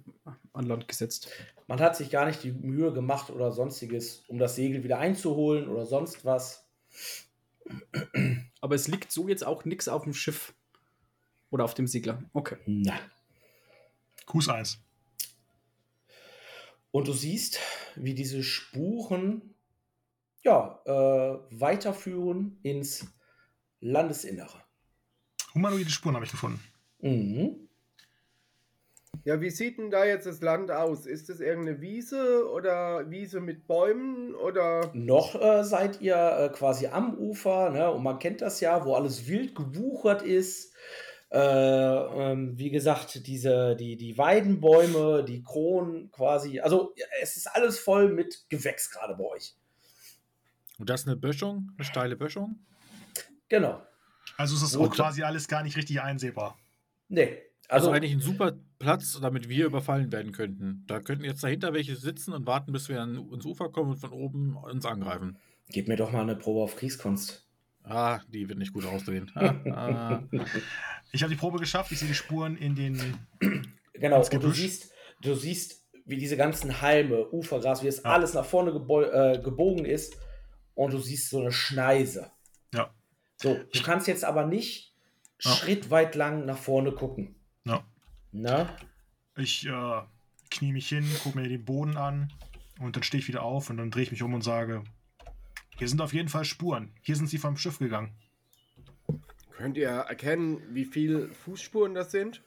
[0.53, 1.31] an Land gesetzt.
[1.67, 5.67] Man hat sich gar nicht die Mühe gemacht oder sonstiges, um das Segel wieder einzuholen
[5.67, 6.69] oder sonst was.
[8.67, 10.53] Aber es liegt so jetzt auch nichts auf dem Schiff.
[11.51, 12.21] Oder auf dem Segler.
[12.33, 12.57] Okay.
[12.67, 12.99] Na.
[14.25, 14.81] Kuss 1.
[16.91, 17.61] Und du siehst,
[17.95, 19.55] wie diese Spuren
[20.43, 23.07] ja, äh, weiterführen ins
[23.79, 24.65] Landesinnere.
[25.55, 26.59] Humanoide Spuren habe ich gefunden.
[26.99, 27.66] Mhm.
[29.27, 31.05] Ja, wie sieht denn da jetzt das Land aus?
[31.05, 34.93] Ist es irgendeine Wiese oder Wiese mit Bäumen oder?
[34.95, 37.91] Noch äh, seid ihr äh, quasi am Ufer, ne?
[37.91, 40.73] Und man kennt das ja, wo alles wild gewuchert ist.
[41.33, 46.61] Äh, ähm, wie gesagt, diese, die, die Weidenbäume, die Kronen quasi.
[46.61, 49.57] Also es ist alles voll mit Gewächs gerade bei euch.
[50.79, 52.61] Und das ist eine Böschung, eine steile Böschung?
[53.49, 53.83] Genau.
[54.37, 56.57] Also ist das auch quasi alles gar nicht richtig einsehbar.
[57.09, 57.43] Nee.
[57.69, 60.85] Also, also eigentlich ein super Platz, damit wir überfallen werden könnten.
[60.87, 64.13] Da könnten jetzt dahinter welche sitzen und warten, bis wir ans Ufer kommen und von
[64.13, 65.39] oben uns angreifen.
[65.69, 67.47] Gib mir doch mal eine Probe auf Kriegskunst.
[67.83, 69.31] Ah, die wird nicht gut ausdrehen.
[69.37, 70.23] Ah, ah.
[71.13, 73.19] Ich habe die Probe geschafft, ich sehe die Spuren in den.
[73.99, 78.11] Genau, und du siehst, du siehst, wie diese ganzen Halme, Ufergras, wie es ja.
[78.11, 80.19] alles nach vorne äh, gebogen ist
[80.75, 82.31] und du siehst so eine Schneise.
[82.75, 82.91] Ja.
[83.37, 84.95] So, du kannst jetzt aber nicht
[85.41, 85.51] ja.
[85.51, 87.37] schrittweit lang nach vorne gucken.
[87.65, 87.87] Ja.
[88.39, 88.69] Na?
[89.35, 90.03] Ich äh,
[90.51, 92.31] knie mich hin, gucke mir den Boden an
[92.79, 94.85] und dann stehe ich wieder auf und dann drehe ich mich um und sage,
[95.79, 96.93] hier sind auf jeden Fall Spuren.
[97.01, 98.15] Hier sind sie vom Schiff gegangen.
[99.57, 102.43] Könnt ihr erkennen, wie viele Fußspuren das sind?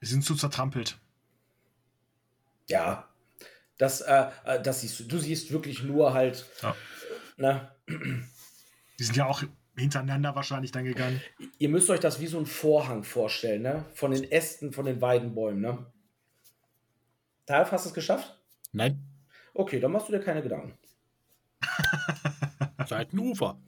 [0.00, 0.98] Sie sind zu zertrampelt.
[2.68, 3.08] Ja,
[3.78, 5.04] das, äh, äh das siehst du.
[5.04, 6.46] Du siehst wirklich nur halt.
[6.62, 6.76] Ja.
[7.36, 7.74] Ne?
[7.88, 9.42] Die sind ja auch
[9.76, 11.20] hintereinander wahrscheinlich dann gegangen.
[11.58, 13.86] Ihr müsst euch das wie so ein Vorhang vorstellen, ne?
[13.94, 15.86] Von den Ästen, von den Weidenbäumen, ne?
[17.46, 18.38] Talf, hast du es geschafft?
[18.72, 19.02] Nein.
[19.54, 20.78] Okay, dann machst du dir keine Gedanken.
[22.86, 23.58] Seitenufer.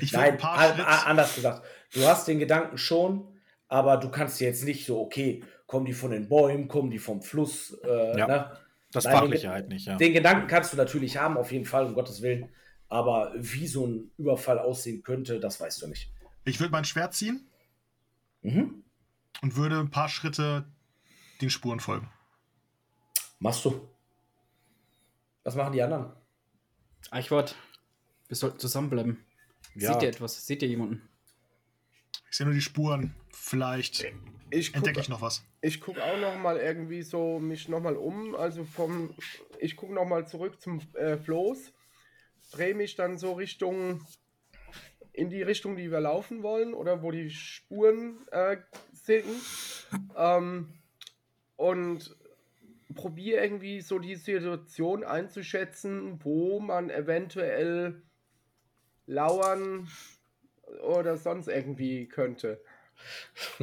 [0.00, 1.66] Ich Nein, anders gesagt.
[1.92, 3.28] Du hast den Gedanken schon,
[3.68, 7.22] aber du kannst jetzt nicht so, okay, kommen die von den Bäumen, kommen die vom
[7.22, 7.78] Fluss.
[7.84, 8.58] Äh, ja, ne?
[8.90, 9.96] Das Nein, Fachliche halt nicht, ja.
[9.96, 12.48] Den Gedanken kannst du natürlich haben, auf jeden Fall, um Gottes Willen.
[12.94, 16.12] Aber wie so ein Überfall aussehen könnte, das weißt du nicht.
[16.44, 17.44] Ich würde mein Schwert ziehen
[18.42, 18.84] mhm.
[19.42, 20.64] und würde ein paar Schritte
[21.40, 22.08] den Spuren folgen.
[23.40, 23.88] Machst du.
[25.42, 26.12] Was machen die anderen?
[27.10, 27.56] Eichwort,
[28.28, 29.24] wir sollten zusammenbleiben.
[29.74, 29.92] Ja.
[29.92, 30.46] Seht ihr etwas?
[30.46, 31.02] Seht ihr jemanden?
[32.30, 33.12] Ich sehe nur die Spuren.
[33.32, 34.04] Vielleicht
[34.50, 35.44] ich entdecke ich noch was.
[35.62, 38.36] Ich gucke auch noch mal irgendwie so mich noch mal um.
[38.36, 39.12] Also vom,
[39.58, 41.72] ich gucke noch mal zurück zum äh, Floß,
[42.54, 44.00] drehe mich dann so Richtung
[45.12, 48.56] in die Richtung, die wir laufen wollen oder wo die Spuren äh,
[48.92, 49.24] sind.
[50.16, 50.74] Ähm,
[51.56, 52.16] und
[52.94, 58.02] probiere irgendwie so die Situation einzuschätzen, wo man eventuell
[59.06, 59.88] lauern
[60.82, 62.60] oder sonst irgendwie könnte.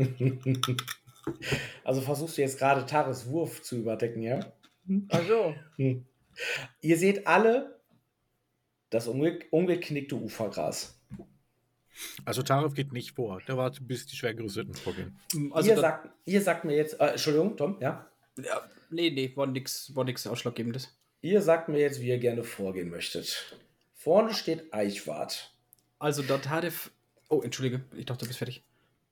[1.84, 4.54] also versuchst du jetzt gerade Tares Wurf zu überdecken, ja?
[5.10, 5.56] Also.
[6.82, 7.81] Ihr seht alle
[8.92, 11.02] das umge umgeknickte Ufergras.
[12.24, 13.42] Also Tarif geht nicht vor.
[13.48, 15.20] Der wartet, bis die Schwergerüsteten vorgehen.
[15.52, 18.10] Also ihr, sagt, ihr sagt mir jetzt, äh, Entschuldigung, Tom, ja?
[18.38, 20.96] ja nee, nee, war nichts war nix Ausschlaggebendes.
[21.22, 23.56] Ihr sagt mir jetzt, wie ihr gerne vorgehen möchtet.
[23.94, 25.54] Vorne steht Eichwart.
[26.00, 26.92] Also da Tarif.
[27.30, 28.64] Oh, entschuldige, ich dachte, du bist fertig.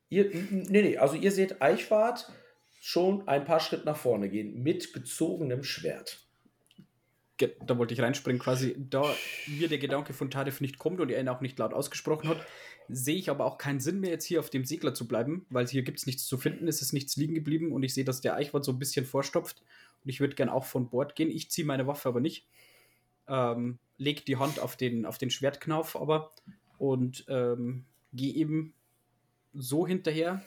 [0.10, 2.32] Ihr, nee, nee, also ihr seht Eichwart
[2.82, 6.29] schon ein paar Schritte nach vorne gehen mit gezogenem Schwert.
[7.66, 9.04] Da wollte ich reinspringen, quasi, da
[9.48, 12.46] mir der Gedanke von Tarif nicht kommt und er ihn auch nicht laut ausgesprochen hat,
[12.90, 15.68] sehe ich aber auch keinen Sinn mehr, jetzt hier auf dem Segler zu bleiben, weil
[15.68, 18.22] hier gibt es nichts zu finden, es ist nichts liegen geblieben und ich sehe, dass
[18.22, 19.62] der Eichwart so ein bisschen vorstopft
[20.04, 21.30] und ich würde gern auch von Bord gehen.
[21.30, 22.48] Ich ziehe meine Waffe aber nicht.
[23.28, 26.34] Ähm, leg die Hand auf den, auf den Schwertknauf aber
[26.78, 28.74] und ähm, gehe eben
[29.54, 30.44] so hinterher,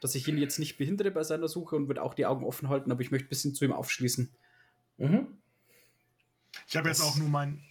[0.00, 2.68] dass ich ihn jetzt nicht behindere bei seiner Suche und würde auch die Augen offen
[2.68, 4.30] halten, aber ich möchte ein bisschen zu ihm aufschließen.
[4.98, 5.38] Mhm.
[6.68, 7.62] Ich habe jetzt auch nur mein,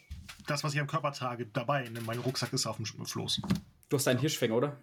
[0.47, 1.87] das, was ich am Körper trage, dabei.
[1.89, 2.01] Ne?
[2.01, 3.41] Mein Rucksack ist auf dem Floß.
[3.89, 4.77] Du hast einen Hirschfänger, oder?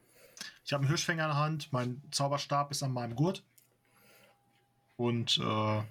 [0.64, 3.42] Ich habe einen Hirschfänger in der Hand, mein Zauberstab ist an meinem Gurt.
[4.96, 5.82] Und äh,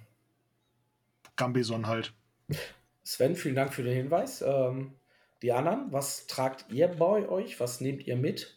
[1.36, 2.12] Gambison halt.
[3.04, 4.42] Sven, vielen Dank für den Hinweis.
[4.42, 4.94] Ähm,
[5.42, 7.58] die anderen, was tragt ihr bei euch?
[7.58, 8.56] Was nehmt ihr mit?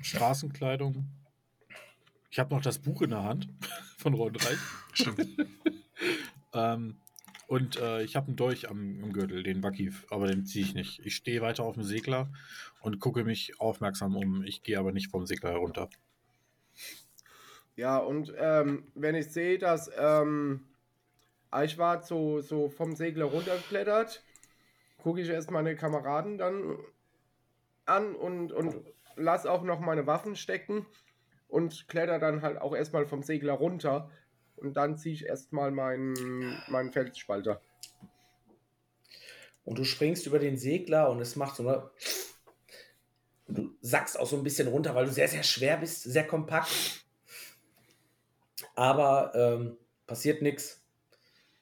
[0.00, 1.04] Straßenkleidung.
[2.30, 3.48] Ich habe noch das Buch in der Hand
[3.98, 4.58] von Ronreich.
[4.92, 5.26] Stimmt.
[6.54, 6.96] ähm,
[7.54, 10.74] und äh, ich habe einen Dolch am, am, Gürtel, den Wakif, aber den ziehe ich
[10.74, 10.98] nicht.
[11.06, 12.28] Ich stehe weiter auf dem Segler
[12.80, 14.42] und gucke mich aufmerksam um.
[14.42, 15.88] Ich gehe aber nicht vom Segler herunter.
[17.76, 20.66] Ja, und ähm, wenn ich sehe, dass ähm,
[21.52, 24.24] Eichwart so, so vom Segler runterklettert,
[24.98, 26.76] gucke ich erst meine Kameraden dann
[27.86, 28.74] an und, und
[29.14, 30.86] lass auch noch meine Waffen stecken
[31.46, 34.10] und kletter dann halt auch erstmal vom Segler runter
[34.64, 36.14] und dann ziehe ich erstmal meinen,
[36.68, 37.60] meinen Felsspalter.
[39.64, 41.90] Und du springst über den Segler und es macht so eine.
[43.46, 47.04] Du sackst auch so ein bisschen runter, weil du sehr, sehr schwer bist, sehr kompakt.
[48.74, 50.82] Aber ähm, passiert nichts.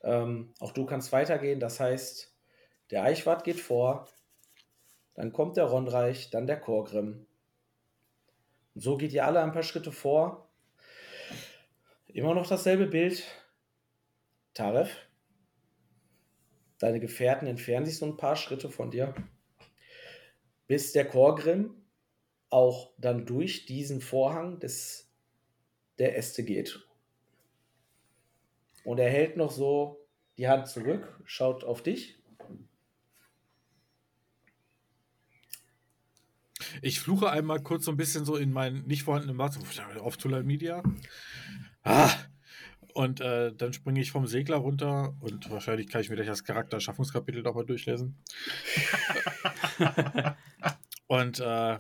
[0.02, 1.60] Ähm, auch du kannst weitergehen.
[1.60, 2.34] Das heißt,
[2.90, 4.08] der Eichwart geht vor,
[5.14, 7.26] dann kommt der Ronreich, dann der Chorgrim,
[8.74, 10.48] und so geht ihr alle ein paar Schritte vor.
[12.12, 13.24] Immer noch dasselbe Bild.
[14.52, 14.94] Taref.
[16.78, 19.14] Deine Gefährten entfernen sich so ein paar Schritte von dir.
[20.66, 21.74] Bis der Chorgrim
[22.50, 25.10] auch dann durch diesen Vorhang des,
[25.98, 26.86] der Äste geht.
[28.84, 30.06] Und er hält noch so
[30.36, 32.18] die Hand zurück, schaut auf dich.
[36.82, 39.58] Ich fluche einmal kurz so ein bisschen so in meinen nicht vorhandenen Maß
[40.00, 40.82] auf Tula Media.
[41.84, 42.10] Ah!
[42.94, 46.44] Und äh, dann springe ich vom Segler runter und wahrscheinlich kann ich mir gleich das
[46.44, 48.18] Charakterschaffungskapitel nochmal durchlesen.
[51.06, 51.78] und äh,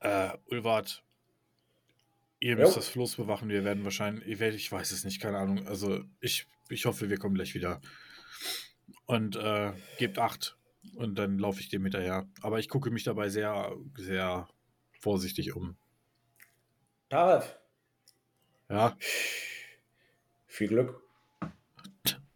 [0.00, 1.04] äh, Ulvard,
[2.40, 2.76] ihr müsst jo.
[2.76, 3.50] das Floß bewachen.
[3.50, 5.66] Wir werden wahrscheinlich, ich, ich weiß es nicht, keine Ahnung.
[5.66, 7.82] Also ich, ich hoffe, wir kommen gleich wieder.
[9.04, 10.56] Und äh, gebt acht.
[10.94, 12.26] Und dann laufe ich dem hinterher.
[12.40, 14.48] Aber ich gucke mich dabei sehr, sehr
[14.98, 15.76] vorsichtig um.
[17.10, 17.59] Taref.
[18.70, 18.96] Ja.
[20.46, 21.02] Viel Glück.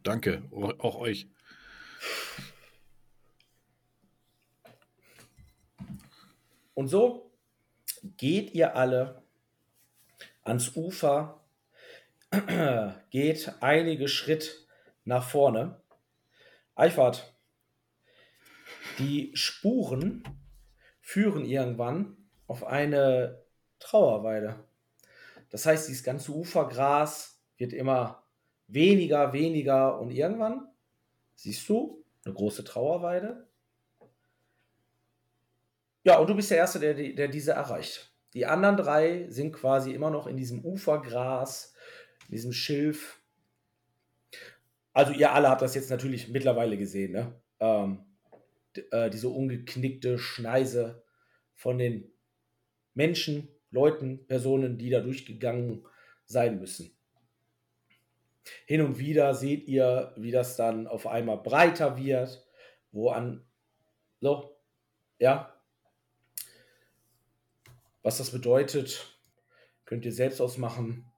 [0.03, 1.28] Danke, auch euch.
[6.74, 7.30] Und so
[8.16, 9.22] geht ihr alle
[10.43, 11.41] ans Ufer,
[13.11, 14.66] geht einige Schritt
[15.05, 15.80] nach vorne.
[16.74, 17.32] Eichwart,
[18.99, 20.24] die Spuren
[21.01, 22.16] führen irgendwann
[22.49, 23.45] auf eine
[23.78, 24.64] Trauerweide.
[25.55, 28.24] Das heißt, dieses ganze Ufergras wird immer
[28.66, 30.66] weniger, weniger und irgendwann
[31.36, 33.46] siehst du eine große Trauerweide.
[36.02, 38.12] Ja, und du bist der Erste, der, der diese erreicht.
[38.32, 41.72] Die anderen drei sind quasi immer noch in diesem Ufergras,
[42.26, 43.22] in diesem Schilf.
[44.92, 47.40] Also ihr alle habt das jetzt natürlich mittlerweile gesehen, ne?
[47.61, 48.05] Ähm,
[48.90, 51.05] äh, diese ungeknickte Schneise
[51.55, 52.12] von den
[52.94, 55.85] Menschen, Leuten, Personen, die da durchgegangen
[56.25, 56.97] sein müssen.
[58.66, 62.47] Hin und wieder seht ihr, wie das dann auf einmal breiter wird,
[62.93, 63.45] wo an,
[64.20, 64.57] so,
[65.18, 65.55] ja.
[68.03, 69.18] Was das bedeutet,
[69.87, 71.11] könnt ihr selbst ausmachen.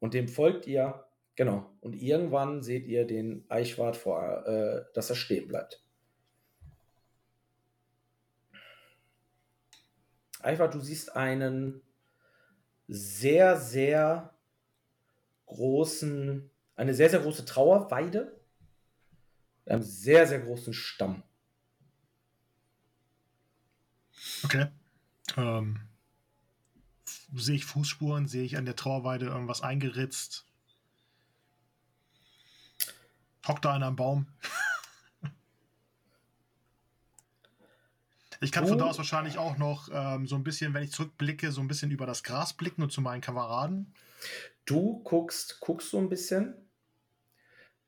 [0.00, 1.04] Und dem folgt ihr,
[1.36, 1.70] genau.
[1.80, 5.81] Und irgendwann seht ihr den Eichwart vor, äh, dass er stehen bleibt.
[10.42, 11.82] Einfach, du siehst einen
[12.88, 14.34] sehr, sehr
[15.46, 18.40] großen, eine sehr, sehr große Trauerweide
[19.64, 21.22] mit einem sehr, sehr großen Stamm.
[24.44, 24.66] Okay.
[25.36, 25.80] Ähm,
[27.34, 28.26] sehe ich Fußspuren?
[28.26, 30.44] Sehe ich an der Trauerweide irgendwas eingeritzt?
[33.46, 34.26] Hockt da einer am Baum?
[38.42, 41.52] Ich kann von da aus wahrscheinlich auch noch ähm, so ein bisschen, wenn ich zurückblicke,
[41.52, 43.94] so ein bisschen über das Gras blicken und zu meinen Kameraden.
[44.64, 46.54] Du guckst, guckst so ein bisschen.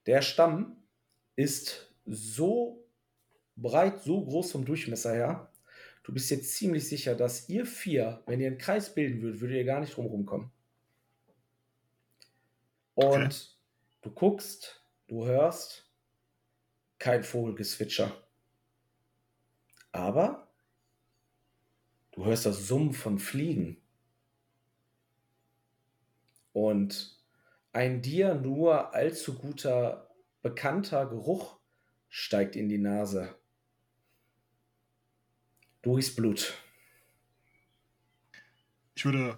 [0.07, 0.77] Der Stamm
[1.35, 2.85] ist so
[3.57, 5.51] breit, so groß vom Durchmesser her.
[6.05, 9.57] Du bist jetzt ziemlich sicher, dass ihr vier, wenn ihr einen Kreis bilden würdet, würdet
[9.57, 10.53] ihr gar nicht drumherum kommen.
[12.95, 13.35] Und okay.
[14.03, 15.91] du guckst, du hörst
[16.99, 18.13] kein Vogelgezwitscher.
[19.93, 20.44] Aber
[22.15, 23.77] Du hörst das Summen von Fliegen.
[26.53, 27.21] Und
[27.73, 31.59] ein dir nur allzu guter, bekannter Geruch
[32.09, 33.35] steigt in die Nase.
[35.83, 36.55] Du riechst Blut.
[38.95, 39.37] Ich würde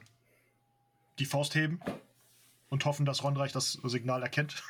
[1.18, 1.80] die Faust heben
[2.68, 4.62] und hoffen, dass Rondreich das Signal erkennt.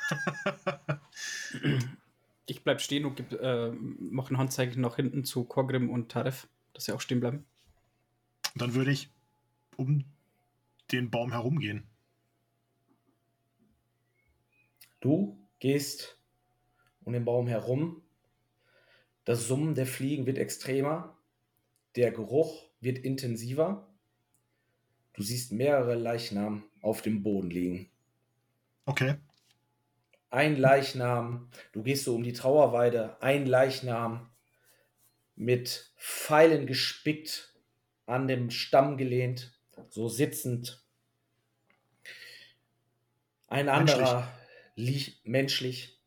[2.45, 6.47] ich bleib stehen und geb, äh, mache ein Handzeichen nach hinten zu Korgrim und Taref,
[6.71, 7.45] dass sie auch stehen bleiben.
[8.57, 9.09] Dann würde ich
[9.75, 10.05] um
[10.91, 11.87] den Baum herumgehen.
[14.99, 16.19] Du gehst
[17.03, 18.01] um den Baum herum.
[19.25, 21.17] Das Summen der Fliegen wird extremer.
[21.95, 23.87] Der Geruch wird intensiver.
[25.13, 27.89] Du siehst mehrere Leichnam auf dem Boden liegen.
[28.85, 29.15] Okay.
[30.29, 34.29] Ein Leichnam, du gehst so um die Trauerweide, ein Leichnam
[35.35, 37.56] mit Pfeilen gespickt
[38.07, 39.53] an dem Stamm gelehnt,
[39.89, 40.83] so sitzend.
[43.47, 44.27] Ein anderer
[44.75, 45.99] liegt menschlich,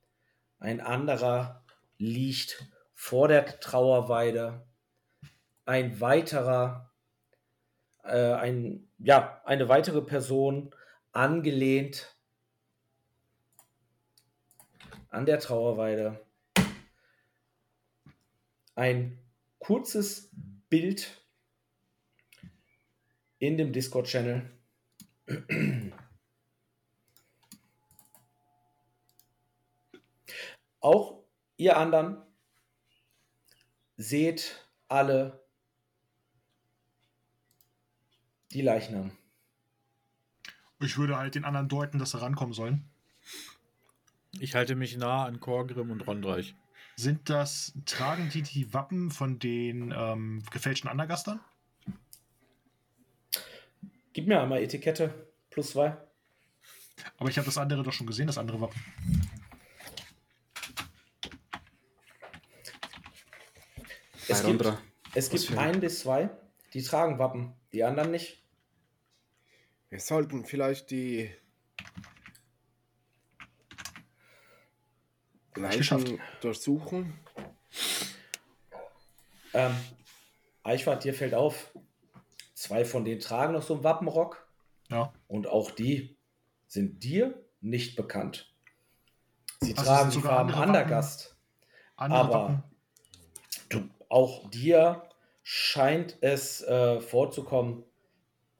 [0.58, 1.64] ein anderer
[1.98, 4.66] liegt vor der Trauerweide,
[5.66, 6.90] ein weiterer,
[8.02, 10.74] äh, ein, ja, eine weitere Person
[11.12, 12.16] angelehnt
[15.10, 16.24] an der Trauerweide.
[18.74, 19.18] Ein
[19.58, 20.30] kurzes
[20.70, 21.19] Bild
[23.40, 24.48] in dem Discord-Channel.
[30.80, 31.24] Auch
[31.56, 32.22] ihr anderen
[33.96, 35.44] seht alle
[38.52, 39.12] die Leichnam.
[40.80, 42.84] Ich würde halt den anderen deuten, dass sie rankommen sollen.
[44.38, 46.54] Ich halte mich nah an Korgrim und Rondreich.
[46.96, 51.40] Sind das, tragen die die Wappen von den ähm, gefälschten Andergastern?
[54.12, 55.96] Gib mir einmal Etikette plus zwei.
[57.16, 58.80] Aber ich habe das andere doch schon gesehen, das andere Wappen.
[64.28, 64.64] Es gibt,
[65.14, 66.30] es gibt ein bis zwei,
[66.72, 68.42] die tragen Wappen, die anderen nicht.
[69.88, 71.34] Wir sollten vielleicht die
[75.56, 77.18] Leichen durchsuchen.
[79.52, 79.74] Ähm,
[80.62, 81.72] Eichwart, dir fällt auf,
[82.60, 84.46] zwei von denen tragen noch so einen Wappenrock.
[84.90, 85.12] Ja.
[85.28, 86.16] Und auch die
[86.66, 88.52] sind dir nicht bekannt.
[89.60, 91.36] Sie Also tragen die sogar Farben Andergast.
[91.96, 92.64] Andere Aber
[93.70, 95.08] du, auch dir
[95.42, 97.82] scheint es äh, vorzukommen,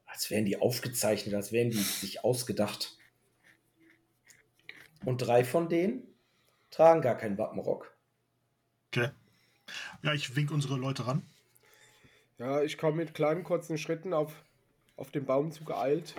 [0.07, 2.97] als wären die aufgezeichnet, als wären die sich ausgedacht.
[5.05, 6.07] Und drei von denen
[6.71, 7.95] tragen gar keinen Wappenrock.
[8.89, 9.11] Okay.
[10.03, 11.23] Ja, ich wink unsere Leute ran.
[12.41, 14.33] Ja, ich komme mit kleinen kurzen Schritten auf,
[14.97, 16.15] auf den Baum zugeeilt.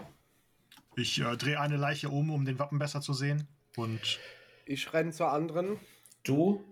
[0.95, 3.47] Ich äh, drehe eine Leiche um, um den Wappen besser zu sehen.
[3.75, 4.19] Und
[4.65, 5.79] Ich renne zur anderen.
[6.21, 6.63] Du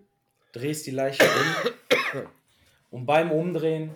[0.51, 2.27] drehst die Leiche um
[2.91, 3.89] und beim Umdrehen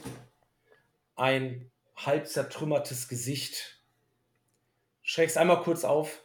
[1.16, 3.80] ein halb zertrümmertes Gesicht.
[5.04, 6.24] Schreckst einmal kurz auf.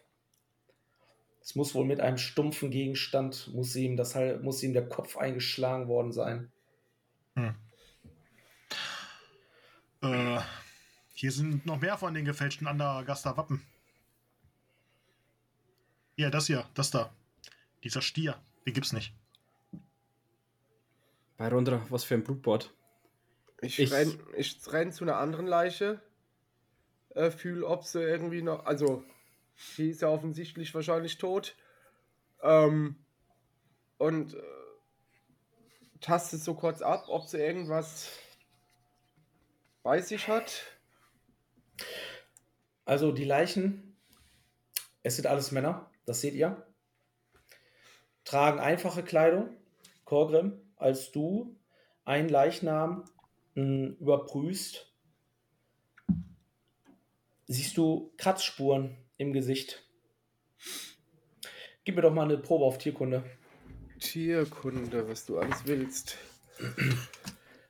[1.43, 5.87] Es muss wohl mit einem stumpfen Gegenstand, muss ihm, das, muss ihm der Kopf eingeschlagen
[5.87, 6.51] worden sein.
[10.03, 10.41] Äh,
[11.15, 13.63] hier sind noch mehr von den gefälschten Andergaster Wappen.
[16.17, 17.13] Ja, das hier, das da.
[17.85, 19.13] Dieser Stier, den gibt's nicht.
[21.37, 22.73] Bei Rondra, was für ein Blutbad.
[23.61, 26.01] Ich, Ich- renn, ich renn zu einer anderen Leiche.
[27.11, 28.67] Äh, fühl, ob sie irgendwie noch.
[28.67, 29.05] Also,
[29.77, 31.57] die ist ja offensichtlich wahrscheinlich tot.
[32.43, 32.97] Ähm,
[33.99, 34.43] und äh,
[36.01, 38.09] tastet so kurz ab, ob sie irgendwas
[39.89, 40.65] bei sich hat.
[42.85, 43.97] Also die Leichen,
[45.03, 46.67] es sind alles Männer, das seht ihr,
[48.23, 49.57] tragen einfache Kleidung.
[50.05, 51.57] Korgrim, als du
[52.05, 53.07] einen Leichnam
[53.55, 54.93] mh, überprüfst,
[57.47, 59.89] siehst du Kratzspuren im Gesicht.
[61.85, 63.25] Gib mir doch mal eine Probe auf Tierkunde.
[64.01, 66.19] Tierkunde, was du alles willst.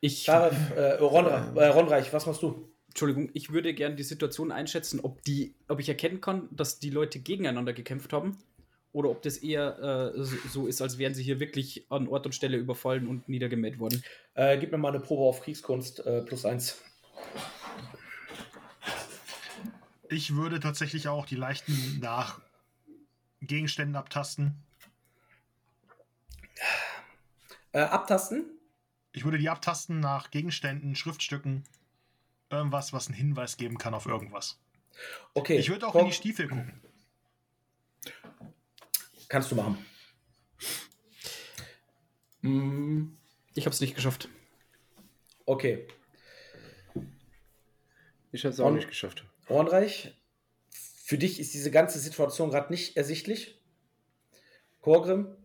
[0.01, 2.69] Ich, Taref, äh, Ronra, äh, Ronreich, was machst du?
[2.87, 6.89] Entschuldigung, ich würde gerne die Situation einschätzen, ob, die, ob ich erkennen kann, dass die
[6.89, 8.37] Leute gegeneinander gekämpft haben
[8.93, 12.25] oder ob das eher äh, so- so ist, als wären sie hier wirklich an Ort
[12.25, 14.03] und Stelle überfallen und niedergemäht worden.
[14.33, 16.81] Äh, gib mir mal eine Probe auf Kriegskunst äh, plus eins.
[20.09, 22.41] Ich würde tatsächlich auch die Leichten nach
[23.41, 24.55] Gegenständen abtasten.
[27.73, 28.45] Äh, abtasten?
[29.11, 31.63] Ich würde die abtasten nach Gegenständen, Schriftstücken,
[32.49, 34.59] irgendwas, was einen Hinweis geben kann auf irgendwas.
[35.33, 35.57] Okay.
[35.57, 36.81] Ich würde auch in die Stiefel gucken.
[39.27, 39.83] Kannst du machen.
[42.41, 43.13] Mm,
[43.55, 44.29] Ich habe es nicht geschafft.
[45.45, 45.87] Okay.
[48.31, 49.25] Ich hab's auch Und- nicht geschafft.
[49.49, 50.15] Hornreich,
[50.69, 53.59] für dich ist diese ganze Situation gerade nicht ersichtlich.
[54.81, 55.35] Korgrim,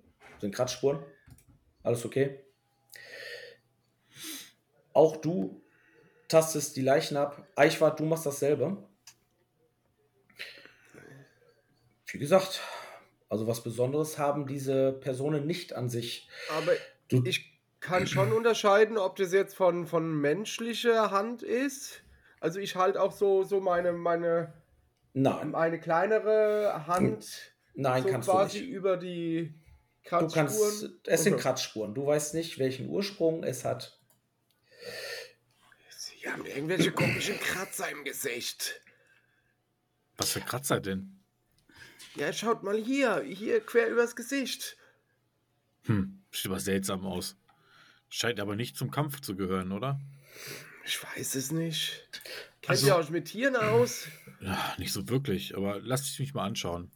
[0.41, 1.03] sind Kratzspuren.
[1.83, 2.44] Alles okay.
[4.95, 5.61] Auch du
[6.29, 7.47] tastest die Leichen ab.
[7.57, 8.79] Eichwart, du machst dasselbe.
[12.07, 12.61] Wie gesagt,
[13.29, 16.29] also was Besonderes haben diese Personen nicht an sich.
[16.57, 16.73] Aber
[17.09, 22.03] Du- ich kann schon unterscheiden, ob das jetzt von, von menschlicher Hand ist.
[22.41, 24.55] Also ich halte auch so, so meine, meine,
[25.13, 28.69] Nein, meine kleinere Hand nein, so kannst du quasi nicht.
[28.71, 29.55] über die
[30.03, 30.47] Du Kratzspuren.
[30.47, 31.43] kannst, es sind Okay.
[31.43, 31.95] Kratzspuren.
[31.95, 33.99] Du weißt nicht, welchen Ursprung es hat.
[36.25, 38.81] Sie haben irgendwelche komischen Kratzer im Gesicht.
[40.17, 41.21] Was für Kratzer denn?
[42.15, 44.79] Ja, schaut mal hier, hier quer übers Gesicht.
[45.85, 47.37] Hm, sieht aber seltsam aus.
[48.09, 50.01] Scheint aber nicht zum Kampf zu gehören, oder?
[50.87, 52.09] Ich weiß es nicht.
[52.63, 54.07] Kennt Also- ihr euch mit Tieren aus?
[54.41, 56.91] Ja, nicht so wirklich, aber lass dich mich mal anschauen.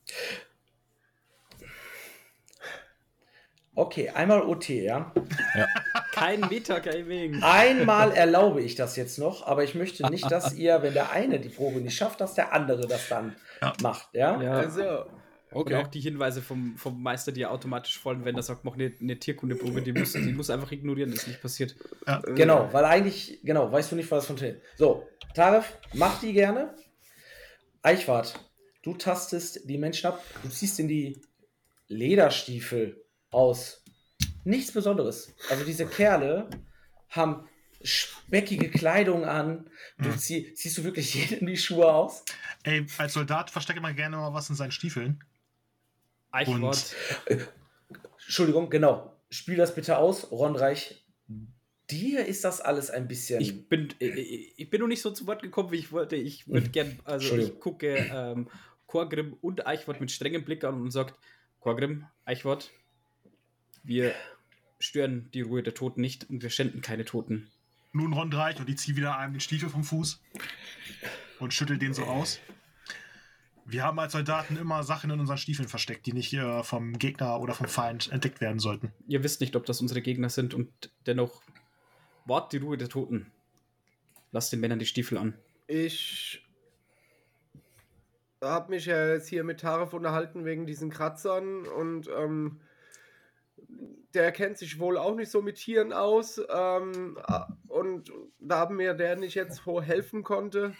[3.74, 5.12] Okay, einmal OT, ja.
[6.18, 7.42] Kein Metagaming.
[7.42, 11.38] Einmal erlaube ich das jetzt noch, aber ich möchte nicht, dass ihr, wenn der eine
[11.40, 13.72] die Probe nicht schafft, dass der andere das dann Ja.
[13.82, 14.40] macht, ja?
[14.42, 14.52] Ja.
[14.52, 15.06] Also,
[15.50, 15.74] Okay.
[15.74, 18.74] Und auch die Hinweise vom, vom Meister, die ja automatisch folgen, wenn er sagt, mach
[18.74, 21.74] eine, eine Tierkundeprobe, die muss, die muss einfach ignorieren, ist nicht passiert.
[22.06, 22.20] Ja.
[22.34, 24.60] Genau, weil eigentlich, genau, weißt du nicht, was von Till.
[24.76, 26.74] So, Taref, mach die gerne.
[27.80, 28.34] Eichwart,
[28.82, 31.18] du tastest die Menschen ab, du ziehst in die
[31.86, 33.82] Lederstiefel aus.
[34.44, 35.34] Nichts Besonderes.
[35.50, 36.48] Also diese Kerle
[37.10, 37.48] haben
[37.82, 39.70] speckige Kleidung an.
[39.98, 40.18] Du hm.
[40.18, 42.24] zieh, ziehst du wirklich jedem die Schuhe aus?
[42.62, 45.22] Ey, als Soldat verstecke man gerne mal was in seinen Stiefeln.
[46.30, 46.94] Eichwort.
[47.26, 47.38] Äh,
[48.24, 49.16] Entschuldigung, genau.
[49.30, 51.04] Spiel das bitte aus, Ron Reich.
[51.90, 53.40] Dir ist das alles ein bisschen.
[53.40, 56.16] Ich bin, äh, äh, ich bin noch nicht so zu Wort gekommen, wie ich wollte.
[56.16, 56.72] Ich würde hm.
[56.72, 58.48] gern, also ich gucke ähm,
[58.86, 61.18] Korgrim und Eichwort mit strengem Blick an und sagt:
[61.60, 62.70] Korgrim, Eichwort,
[63.88, 64.14] wir
[64.78, 67.48] stören die Ruhe der Toten nicht und wir schänden keine Toten.
[67.92, 70.20] Nun Ron Reich und ich ziehe wieder einem den Stiefel vom Fuß
[71.40, 72.38] und schüttel den so aus.
[73.64, 77.40] Wir haben als Soldaten immer Sachen in unseren Stiefeln versteckt, die nicht äh, vom Gegner
[77.40, 78.92] oder vom Feind entdeckt werden sollten.
[79.06, 81.42] Ihr wisst nicht, ob das unsere Gegner sind und dennoch
[82.24, 83.32] wart die Ruhe der Toten.
[84.32, 85.34] Lasst den Männern die Stiefel an.
[85.66, 86.46] Ich
[88.42, 92.60] habe mich ja jetzt hier mit Taref unterhalten wegen diesen Kratzern und ähm,
[94.14, 96.40] der kennt sich wohl auch nicht so mit Tieren aus.
[96.50, 97.18] Ähm,
[97.68, 98.10] und
[98.40, 100.74] da mir der nicht jetzt helfen konnte,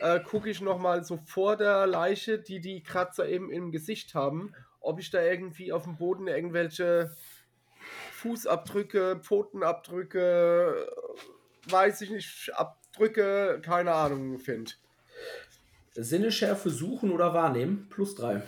[0.00, 4.54] äh, gucke ich nochmal so vor der Leiche, die die Kratzer eben im Gesicht haben,
[4.80, 7.10] ob ich da irgendwie auf dem Boden irgendwelche
[8.12, 10.88] Fußabdrücke, Pfotenabdrücke,
[11.68, 14.72] weiß ich nicht, Abdrücke, keine Ahnung, finde.
[15.94, 18.42] Sinneschärfe suchen oder wahrnehmen, plus drei.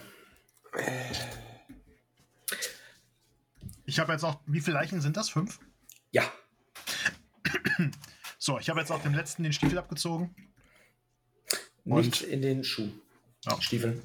[3.91, 5.31] Ich habe jetzt auch, wie viele Leichen sind das?
[5.31, 5.59] Fünf?
[6.13, 6.23] Ja.
[8.43, 10.35] So, ich habe jetzt auch dem letzten den Stiefel abgezogen.
[11.85, 12.89] Nicht in den Schuh.
[13.45, 13.61] Ja.
[13.61, 14.03] Stiefeln.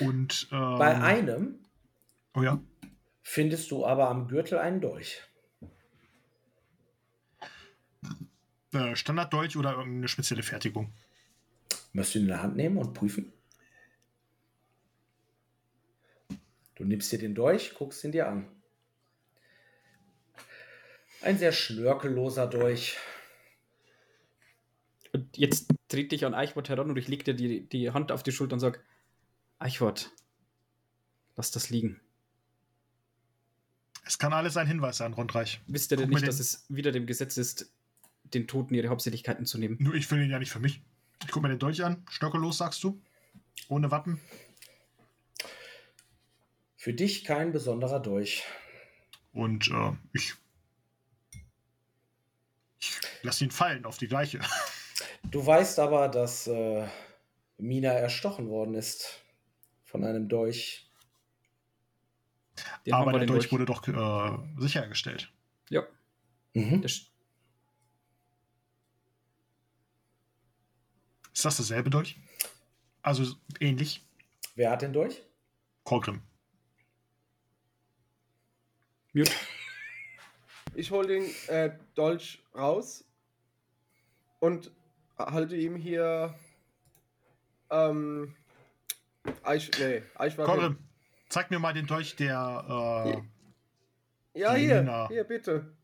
[0.00, 1.58] Und ähm, bei einem
[2.34, 2.58] oh ja.
[3.22, 5.20] findest du aber am Gürtel einen Dolch.
[8.72, 10.94] Äh, Standarddolch oder irgendeine spezielle Fertigung?
[11.92, 13.30] Möchtest du ihn in der Hand nehmen und prüfen?
[16.76, 18.48] Du nimmst dir den Dolch, guckst ihn dir an.
[21.22, 22.96] Ein sehr schnörkelloser Dolch.
[25.12, 28.22] Und jetzt dreht dich an Eichwort heran und ich leg dir die, die Hand auf
[28.22, 28.84] die Schulter und sag,
[29.58, 30.10] Eichwort,
[31.36, 32.00] lass das liegen.
[34.04, 35.60] Es kann alles ein Hinweis sein, Rundreich.
[35.66, 37.70] Wisst ihr denn nicht, dass es wieder dem Gesetz ist,
[38.24, 39.76] den Toten ihre Hauptsächlichkeiten zu nehmen?
[39.80, 40.82] Nur ich will ihn ja nicht für mich.
[41.24, 42.04] Ich guck mir den Dolch an.
[42.08, 43.00] Stöckelos, sagst du?
[43.68, 44.20] Ohne Wappen?
[46.76, 48.44] Für dich kein besonderer Dolch.
[49.32, 50.34] Und äh, ich,
[52.78, 54.40] ich lasse ihn fallen auf die gleiche.
[55.24, 56.86] Du weißt aber, dass äh,
[57.56, 59.22] Mina erstochen worden ist
[59.84, 60.90] von einem Dolch.
[62.86, 65.32] Den aber der Dolch, Dolch, wurde doch äh, sichergestellt.
[65.70, 65.86] Ja.
[66.54, 66.82] Mhm.
[66.82, 67.12] ist
[71.44, 72.16] das dasselbe Dolch?
[73.02, 74.04] Also ähnlich?
[74.56, 75.22] Wer hat den Dolch?
[75.84, 76.20] Korgrim.
[79.12, 79.32] Mute.
[80.78, 83.04] Ich hole den äh, Dolch raus
[84.38, 84.70] und
[85.18, 86.38] halte ihm hier
[87.68, 88.36] ähm,
[89.42, 90.76] Eich, nee, Eichwarte.
[91.30, 93.24] zeig mir mal den Dolch der
[94.34, 95.08] äh, Ja, hier, Nina.
[95.08, 95.76] hier, bitte.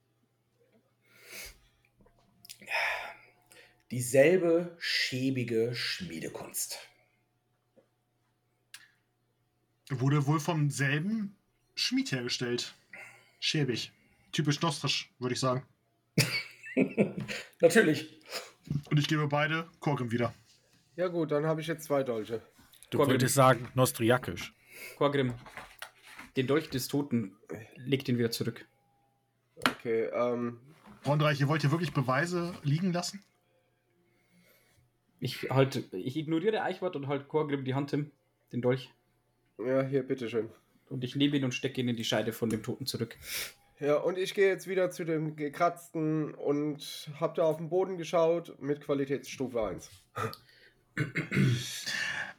[3.91, 6.79] Dieselbe schäbige Schmiedekunst.
[9.91, 11.37] Wurde wohl vom selben
[11.75, 12.77] Schmied hergestellt.
[13.41, 13.91] Schäbig.
[14.35, 15.63] Typisch nostrisch, würde ich sagen.
[17.61, 18.21] Natürlich.
[18.91, 20.35] Und ich gebe beide Korgrim wieder.
[20.97, 22.43] Ja gut, dann habe ich jetzt zwei Dolche.
[22.91, 23.13] Du Korgrim.
[23.13, 24.53] wolltest sagen Nostriakisch.
[24.99, 25.35] Korgrim,
[26.37, 27.37] den Dolch des Toten,
[27.77, 28.67] leg den wieder zurück.
[29.69, 30.59] Okay, ähm...
[31.07, 33.23] Rondreich, ihr wollt hier wirklich Beweise liegen lassen?
[35.21, 38.11] Ich halt, ich ignoriere Eichwart und halt Korgrim die Hand hin,
[38.53, 38.91] den Dolch.
[39.59, 40.51] Ja, hier, bitteschön.
[40.89, 43.17] Und ich nehme ihn und stecke ihn in die Scheide von dem Toten zurück.
[43.81, 47.99] Ja, und ich gehe jetzt wieder zu dem gekratzten und habe da auf den Boden
[47.99, 49.91] geschaut mit Qualitätsstufe 1.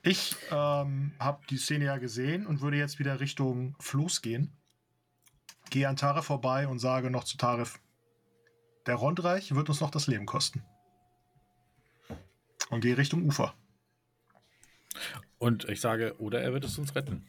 [0.02, 4.56] Ich ähm, habe die Szene ja gesehen und würde jetzt wieder Richtung Floß gehen.
[5.72, 7.80] Gehe an Taref vorbei und sage noch zu Taref,
[8.86, 10.64] der Rondreich wird uns noch das Leben kosten.
[12.70, 13.54] Und gehe Richtung Ufer.
[15.38, 17.28] Und ich sage, oder er wird es uns retten.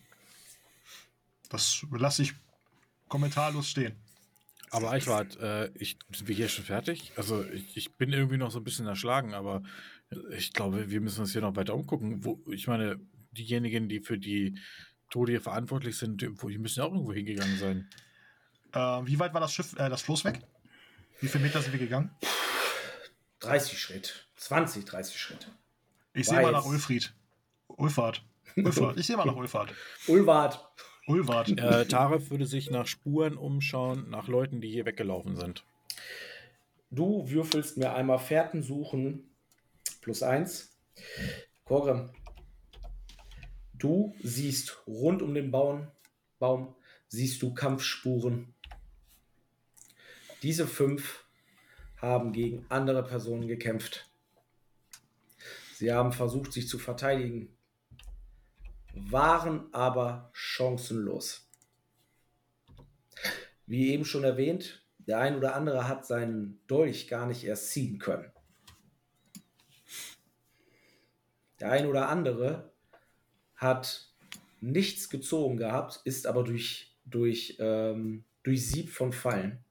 [1.48, 2.34] Das lasse ich
[3.09, 3.96] kommentarlos stehen.
[4.70, 7.12] Aber Eichwart, äh, ich, sind wir hier schon fertig?
[7.16, 9.62] Also ich, ich, bin irgendwie noch so ein bisschen erschlagen, aber
[10.36, 12.24] ich glaube, wir müssen uns hier noch weiter umgucken.
[12.24, 12.98] Wo, ich meine,
[13.30, 14.59] diejenigen, die für die
[15.11, 17.88] Tode hier verantwortlich sind, die müssen ja auch irgendwo hingegangen sein.
[18.72, 20.40] Äh, wie weit war das Schiff, äh, das Floß weg?
[21.20, 22.11] Wie viele Meter sind wir gegangen?
[23.40, 24.28] 30 Schritt.
[24.36, 25.50] 20, 30 Schritt.
[26.12, 27.14] Ich sehe mal nach Ulfried.
[27.68, 28.24] Ulfahrt.
[28.57, 28.98] Ulfahrt.
[28.98, 29.72] Ich sehe mal nach Ulfahrt.
[30.09, 30.66] Ulwart.
[31.07, 31.59] Ulwart.
[31.59, 35.64] Äh, Taref würde sich nach Spuren umschauen, nach Leuten, die hier weggelaufen sind.
[36.90, 39.30] Du würfelst mir einmal Fährten suchen.
[40.00, 40.76] Plus eins.
[41.64, 42.12] Korre.
[43.74, 45.88] Du siehst rund um den Baum,
[46.38, 46.74] Baum
[47.09, 48.54] siehst du Kampfspuren.
[50.42, 51.24] Diese fünf
[51.96, 54.09] haben gegen andere Personen gekämpft.
[55.74, 57.55] Sie haben versucht, sich zu verteidigen,
[58.97, 61.49] waren aber chancenlos.
[63.66, 67.99] Wie eben schon erwähnt, der ein oder andere hat seinen Dolch gar nicht erst ziehen
[67.99, 68.32] können.
[71.61, 72.72] Der ein oder andere
[73.55, 74.12] hat
[74.61, 79.64] nichts gezogen gehabt, ist aber durch, durch, ähm, durch Sieb von Fallen.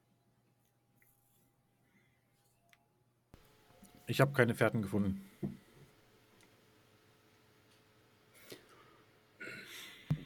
[4.06, 5.25] Ich habe keine Fährten gefunden.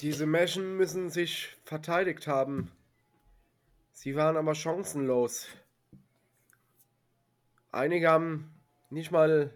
[0.01, 2.73] Diese Menschen müssen sich verteidigt haben.
[3.93, 5.47] Sie waren aber chancenlos.
[7.71, 8.55] Einige haben
[8.89, 9.53] nicht mal,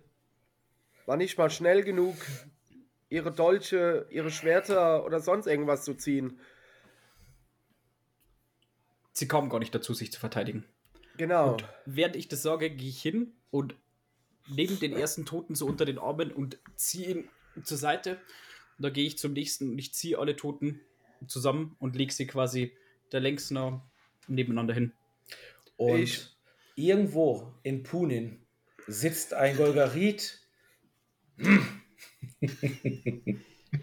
[1.07, 2.17] war nicht mal schnell genug,
[3.09, 6.39] ihre Dolche, ihre Schwerter oder sonst irgendwas zu ziehen.
[9.13, 10.65] Sie kommen gar nicht dazu, sich zu verteidigen.
[11.17, 11.53] Genau.
[11.53, 13.77] Und während ich das sage, gehe ich hin und
[14.49, 17.29] nehme den ersten Toten so unter den Armen und ziehe ihn
[17.65, 18.21] zur Seite.
[18.79, 20.81] Da gehe ich zum nächsten und ich ziehe alle Toten
[21.27, 22.73] zusammen und lege sie quasi
[23.13, 23.81] der längsten
[24.29, 24.93] nebeneinander hin.
[25.77, 26.29] Und Ich-
[26.77, 28.41] irgendwo in Punin
[28.87, 30.41] sitzt ein Golgarit.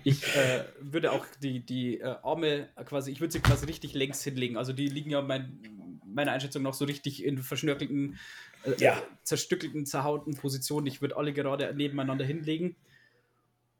[0.04, 4.24] Ich äh, würde auch die, die äh, Arme quasi, ich würde sie quasi richtig längs
[4.24, 4.58] hinlegen.
[4.58, 8.18] Also die liegen ja mein, meiner Einschätzung nach so richtig in verschnörkelten,
[8.64, 9.02] äh, Ja.
[9.24, 10.88] zerstückelten, zerhauten Positionen.
[10.88, 12.76] Ich würde alle gerade nebeneinander hinlegen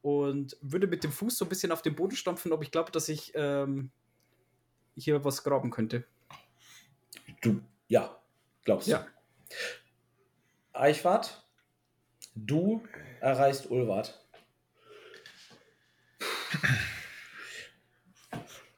[0.02, 2.92] und würde mit dem Fuß so ein bisschen auf den Boden stampfen, ob ich glaube,
[2.92, 3.92] dass ich ähm,
[4.96, 6.06] hier was graben könnte.
[7.42, 8.22] Du, ja,
[8.64, 8.92] glaubst du.
[8.92, 9.08] Ja.
[10.74, 11.46] Eichwart,
[12.36, 12.84] du
[13.20, 14.26] erreichst Ulwart.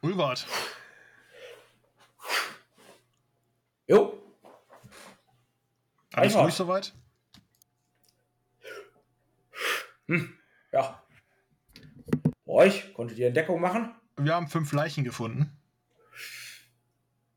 [0.02, 0.46] Ulwart.
[3.88, 4.24] Jo,
[6.14, 6.44] Alles Einfach.
[6.46, 6.94] ruhig soweit?
[10.72, 11.03] ja.
[12.54, 13.96] Euch konntet ihr Entdeckung machen?
[14.16, 15.58] Wir haben fünf Leichen gefunden.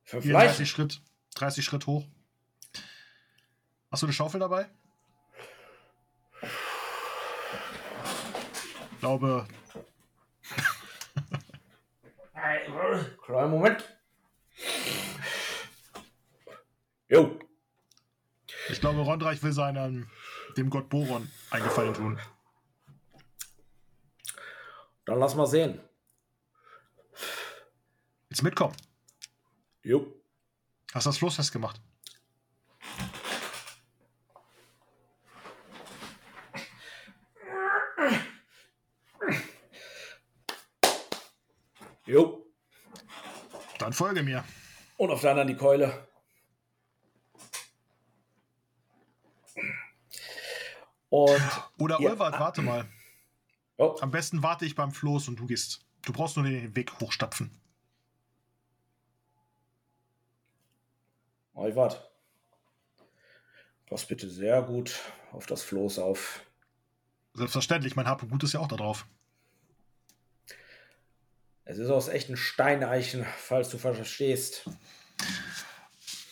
[0.05, 0.67] Fünf 34 Leichen.
[0.67, 1.01] Schritt,
[1.37, 2.07] 30 Schritt hoch.
[3.91, 4.67] Hast du eine Schaufel dabei?
[8.93, 9.49] Ich glaube,
[13.25, 13.99] Kleinen Moment.
[17.09, 17.39] Jo,
[18.69, 20.11] ich glaube, Rondreich will seinem
[20.59, 22.19] dem Gott Boron eingefallen tun.
[25.07, 25.81] Dann lass mal sehen.
[28.29, 28.77] Jetzt mitkommen.
[29.83, 30.13] Jo.
[30.93, 31.81] Hast das Floß festgemacht?
[42.05, 42.47] Jo.
[43.79, 44.45] Dann folge mir.
[44.97, 46.09] Und auf der anderen die Keule.
[51.09, 51.41] Und
[51.79, 52.11] Oder Ja.
[52.11, 52.89] Ulwart, warte mal.
[53.79, 55.85] Oh, Am besten warte ich beim Floß und du gehst.
[56.03, 57.51] Du brauchst nur den Weg hochstapfen.
[61.55, 62.11] Euwart.
[63.87, 65.01] Pass bitte sehr gut
[65.33, 66.41] auf das Floß auf.
[67.35, 69.07] Selbstverständlich, mein Hab und Gut ist ja auch da drauf.
[71.65, 74.69] Es ist aus echten Steineichen, falls du verstehst.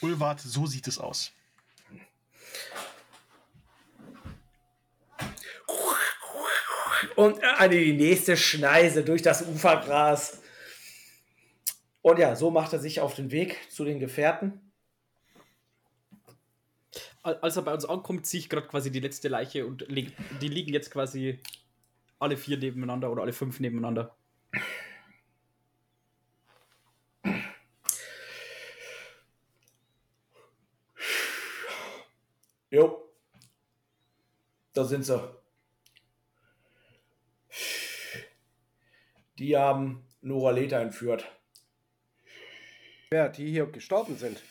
[0.01, 1.33] Ulwart, so sieht es aus.
[7.17, 10.43] Und eine die nächste Schneise durch das Ufergras.
[12.03, 14.73] Und ja, so macht er sich auf den Weg zu den Gefährten.
[17.23, 20.13] Al- Als er bei uns ankommt, ziehe ich gerade quasi die letzte Leiche und leg,
[20.41, 21.41] die liegen jetzt quasi
[22.19, 24.17] alle vier nebeneinander oder alle fünf nebeneinander.
[32.71, 33.09] Jo.
[34.75, 35.44] Da sind sie.
[39.39, 41.27] Die haben Noraleta entführt.
[43.11, 44.43] Wer, die hier gestorben sind.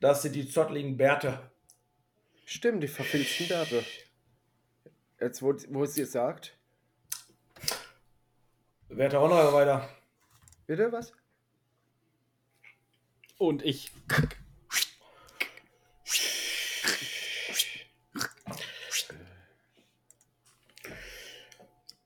[0.00, 1.50] Das sind die zottligen Bärte.
[2.44, 3.84] Stimmt, die verfilzten Bärte.
[5.20, 6.58] Jetzt, wo, wo es ihr sagt.
[8.88, 9.88] Werter Honor weiter.
[10.66, 11.12] Bitte was?
[13.38, 13.90] Und ich.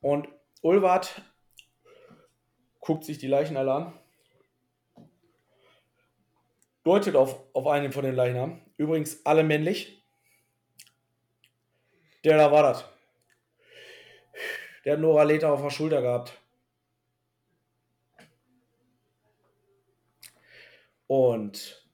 [0.08, 0.26] Und
[0.62, 1.20] Ulwart
[2.80, 4.00] guckt sich die Leichen alle an.
[6.82, 8.62] Deutet auf, auf einen von den Leichnam.
[8.78, 10.02] Übrigens alle männlich.
[12.24, 12.86] Der da war das.
[14.86, 16.40] Der hat Nora Leta auf der Schulter gehabt.
[21.06, 21.86] Und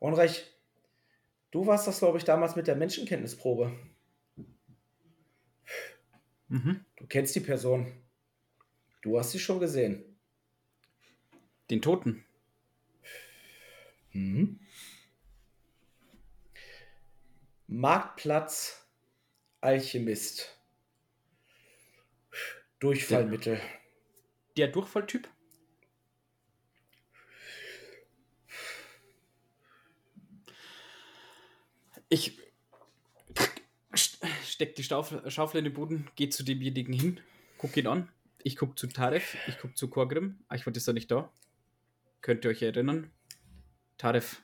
[0.00, 0.52] Unreich,
[1.50, 3.93] du warst das, glaube ich, damals mit der Menschenkenntnisprobe.
[6.54, 6.84] Mhm.
[6.94, 7.92] Du kennst die Person.
[9.02, 10.04] Du hast sie schon gesehen.
[11.68, 12.24] Den Toten.
[14.12, 14.60] Mhm.
[17.66, 18.86] Marktplatz
[19.60, 20.56] Alchemist.
[22.78, 23.60] Durchfallmittel.
[24.56, 25.28] Der Durchfalltyp?
[32.08, 32.43] Ich
[34.54, 37.20] steck die Schaufel, Schaufel in den Boden, gehe zu demjenigen hin,
[37.58, 38.08] guck ihn an.
[38.42, 40.38] Ich guck zu Taref, ich guck zu Korgrim.
[40.48, 41.32] Eichwart ist da nicht da.
[42.20, 43.10] Könnt ihr euch erinnern?
[43.98, 44.42] Taref,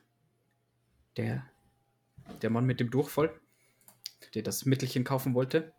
[1.16, 1.46] der,
[2.42, 3.32] der Mann mit dem Durchfall,
[4.34, 5.72] der das Mittelchen kaufen wollte.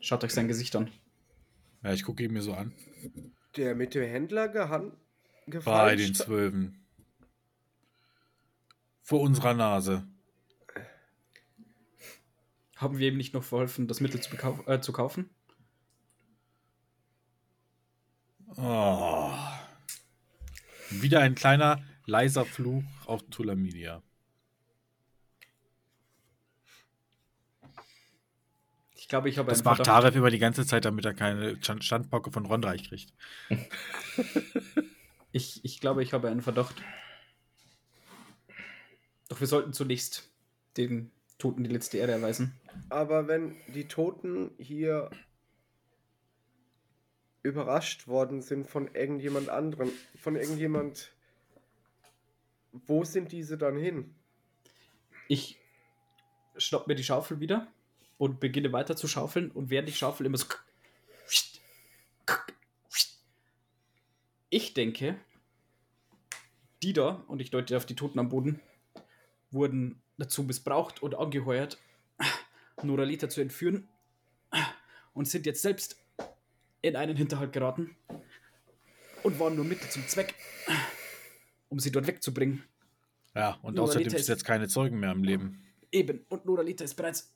[0.00, 0.90] Schaut euch sein Gesicht an.
[1.82, 2.72] Ja, ich gucke ihn mir so an.
[3.56, 4.92] Der mit dem Händler gehan
[5.64, 6.84] Bei den Zwölfen.
[9.02, 10.06] Vor unserer Nase.
[12.80, 14.34] Haben wir ihm nicht noch verholfen, das Mittel zu,
[14.66, 15.28] äh, zu kaufen?
[18.56, 19.32] Oh.
[20.90, 24.02] Wieder ein kleiner, leiser Fluch auf Tulamidia.
[28.94, 29.84] Ich glaube, ich habe Das macht.
[29.84, 33.12] Taref immer die ganze Zeit, damit er keine Stand- Standpauke von Rondreich kriegt.
[35.32, 36.74] Ich, ich glaube, ich habe einen Verdacht.
[39.28, 40.28] Doch wir sollten zunächst
[40.76, 42.54] den Toten die letzte Ehre erweisen.
[42.88, 45.10] Aber wenn die Toten hier
[47.42, 51.12] überrascht worden sind von irgendjemand anderem, von irgendjemand,
[52.72, 54.14] wo sind diese dann hin?
[55.28, 55.58] Ich
[56.56, 57.66] schnapp mir die Schaufel wieder
[58.18, 60.46] und beginne weiter zu schaufeln und während ich schaufel immer so.
[64.50, 65.16] Ich denke,
[66.82, 68.60] die da, und ich deute auf die Toten am Boden,
[69.50, 71.78] wurden dazu missbraucht und angeheuert,
[72.82, 73.88] Noralita zu entführen
[75.14, 75.96] und sind jetzt selbst
[76.82, 77.96] in einen Hinterhalt geraten
[79.22, 80.34] und waren nur Mittel zum Zweck,
[81.68, 82.64] um sie dort wegzubringen.
[83.34, 85.62] Ja, und Nur außerdem ist jetzt keine Zeugen mehr im Leben.
[85.92, 87.32] Eben, und Noralita ist bereits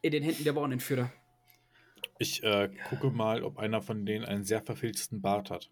[0.00, 1.12] in den Händen der Warenentführer.
[2.18, 5.70] Ich äh, gucke mal, ob einer von denen einen sehr verfilzten Bart hat.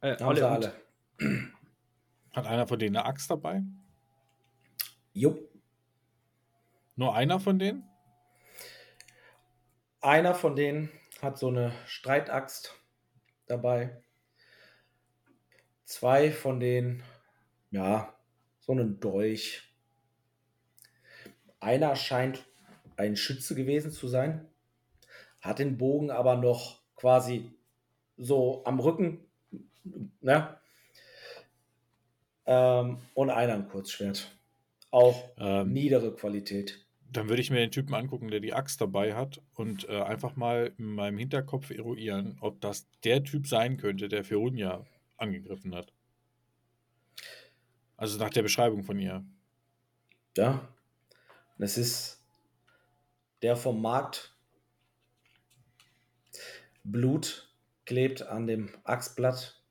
[0.00, 0.72] Äh, und- alle.
[2.32, 3.62] Hat einer von denen eine Axt dabei?
[5.16, 5.48] Jupp.
[6.94, 7.88] Nur einer von denen?
[10.02, 10.90] Einer von denen
[11.22, 12.74] hat so eine Streitaxt
[13.46, 14.02] dabei.
[15.86, 17.02] Zwei von denen,
[17.70, 18.14] ja,
[18.60, 19.62] so einen Dolch.
[21.60, 22.44] Einer scheint
[22.98, 24.46] ein Schütze gewesen zu sein,
[25.40, 27.58] hat den Bogen aber noch quasi
[28.18, 29.24] so am Rücken,
[30.20, 30.60] ne?
[32.44, 34.35] Ähm, und einer ein Kurzschwert.
[34.90, 36.86] Auch Ähm, niedere Qualität.
[37.10, 40.36] Dann würde ich mir den Typen angucken, der die Axt dabei hat und äh, einfach
[40.36, 44.84] mal in meinem Hinterkopf eruieren, ob das der Typ sein könnte, der Ferunia
[45.16, 45.92] angegriffen hat.
[47.96, 49.24] Also nach der Beschreibung von ihr.
[50.36, 50.68] Ja.
[51.58, 52.22] Es ist
[53.42, 54.36] der vom Markt.
[56.84, 59.62] Blut klebt an dem Achsblatt.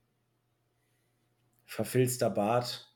[1.65, 2.94] Verfilzter Bart.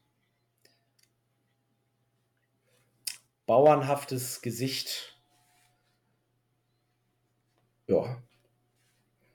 [3.49, 5.19] Bauernhaftes Gesicht.
[7.87, 8.21] Ja.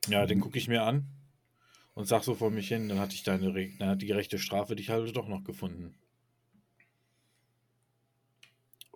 [0.06, 1.08] Ja, den gucke ich mir an
[1.94, 4.76] und sag so vor mich hin, dann hatte ich deine dann hat die gerechte Strafe
[4.76, 5.96] dich halt doch noch gefunden.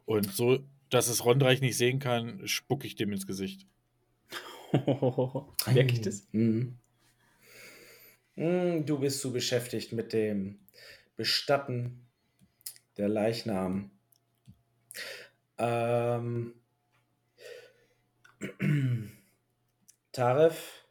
[0.05, 3.67] Und so, dass es Rondreich nicht sehen kann, spucke ich dem ins Gesicht.
[4.73, 6.29] Merke ich das?
[6.31, 6.79] Mhm.
[8.37, 10.61] Mm, Du bist zu beschäftigt mit dem
[11.17, 12.07] Bestatten
[12.97, 13.98] der Leichnam.
[15.59, 16.55] Ähm,
[20.13, 20.85] Taref,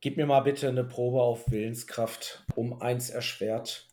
[0.00, 3.86] gib mir mal bitte eine Probe auf Willenskraft um eins erschwert.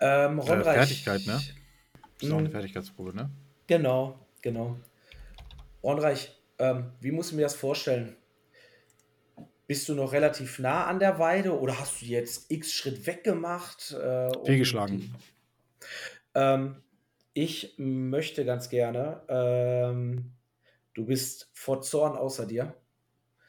[0.00, 0.64] Ähm, Äh, Ronreich.
[1.04, 1.32] Fertigkeit, ne?
[1.32, 2.52] Das ist auch eine Mhm.
[2.52, 3.30] Fertigkeitsprobe, ne?
[3.66, 4.18] Genau.
[4.42, 4.78] Genau.
[5.82, 8.16] Ornreich, ähm, wie muss ich mir das vorstellen?
[9.66, 13.92] Bist du noch relativ nah an der Weide oder hast du jetzt x Schritt weggemacht?
[13.92, 15.14] Äh, Fehlgeschlagen.
[16.34, 16.82] Ähm,
[17.34, 20.32] ich möchte ganz gerne, ähm,
[20.94, 22.74] du bist vor Zorn außer dir,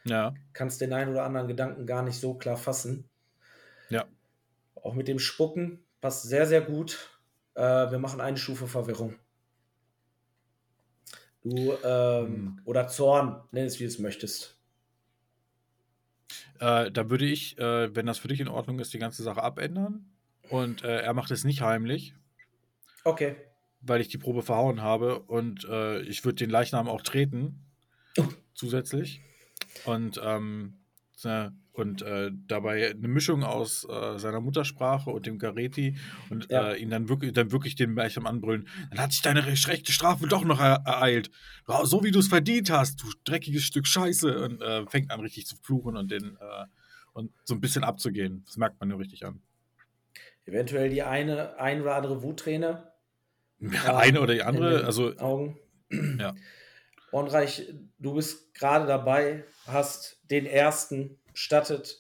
[0.04, 3.10] Ja, kannst den einen oder anderen Gedanken gar nicht so klar fassen.
[3.90, 4.08] ja.
[4.76, 7.22] Auch mit dem Spucken passt sehr, sehr gut.
[7.56, 9.18] Äh, wir machen eine Stufe Verwirrung.
[11.44, 12.62] Du, ähm, Hm.
[12.64, 14.60] oder Zorn, nenn es wie du es möchtest.
[16.60, 19.42] Äh, da würde ich, äh, wenn das für dich in Ordnung ist, die ganze Sache
[19.44, 20.12] abändern.
[20.48, 22.14] Und äh, er macht es nicht heimlich,
[23.04, 23.36] Okay.
[23.82, 25.20] weil ich die Probe verhauen habe.
[25.20, 27.66] Und äh, ich würde den Leichnam auch treten.
[28.18, 28.28] Oh.
[28.54, 29.22] Zusätzlich.
[29.86, 30.78] Und, ähm,
[31.24, 35.98] äh, und äh, dabei eine Mischung aus äh, seiner Muttersprache und dem Gareti
[36.30, 36.72] und Ja.
[36.74, 38.68] äh, ihn dann wirklich, dann wirklich den Leichnam anbrüllen.
[38.90, 41.32] Dann hat sich deine rechte Strafe doch noch er ereilt.
[41.84, 44.44] So wie du es verdient hast, du dreckiges Stück Scheiße.
[44.44, 46.66] Und äh, fängt an richtig zu fluchen und den äh,
[47.14, 48.44] und so ein bisschen abzugehen.
[48.46, 49.42] Das merkt man nur richtig an.
[50.46, 52.91] Eventuell die eine, ein oder andere Wutträne.
[53.62, 55.58] Ja, eine oder die andere, also Augen.
[56.20, 56.34] Ja.
[57.12, 62.00] Ornreich, du bist gerade dabei, hast den ersten stattet,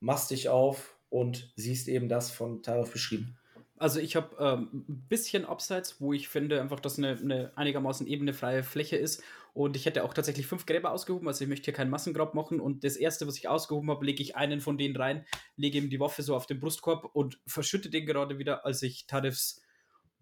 [0.00, 3.36] machst dich auf und siehst eben das von Tarif beschrieben.
[3.76, 8.06] Also ich habe ähm, ein bisschen abseits, wo ich finde einfach, dass eine, eine einigermaßen
[8.06, 9.22] ebene freie Fläche ist.
[9.52, 12.60] Und ich hätte auch tatsächlich fünf Gräber ausgehoben, also ich möchte hier kein Massengrab machen.
[12.60, 15.26] Und das erste, was ich ausgehoben habe, lege ich einen von denen rein,
[15.56, 19.06] lege ihm die Waffe so auf den Brustkorb und verschütte den gerade wieder, als ich
[19.06, 19.63] Tarifs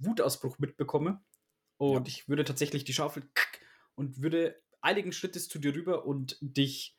[0.05, 1.23] Wutausbruch mitbekomme.
[1.79, 3.25] Und ich würde tatsächlich die Schaufel
[3.95, 6.97] und würde einigen Schrittes zu dir rüber und dich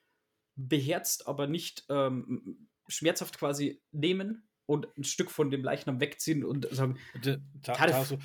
[0.55, 6.67] beherzt, aber nicht ähm, schmerzhaft quasi nehmen und ein Stück von dem Leichnam wegziehen und
[6.73, 7.93] sagen, äh, Ta Tarif.
[7.95, 8.19] Taso,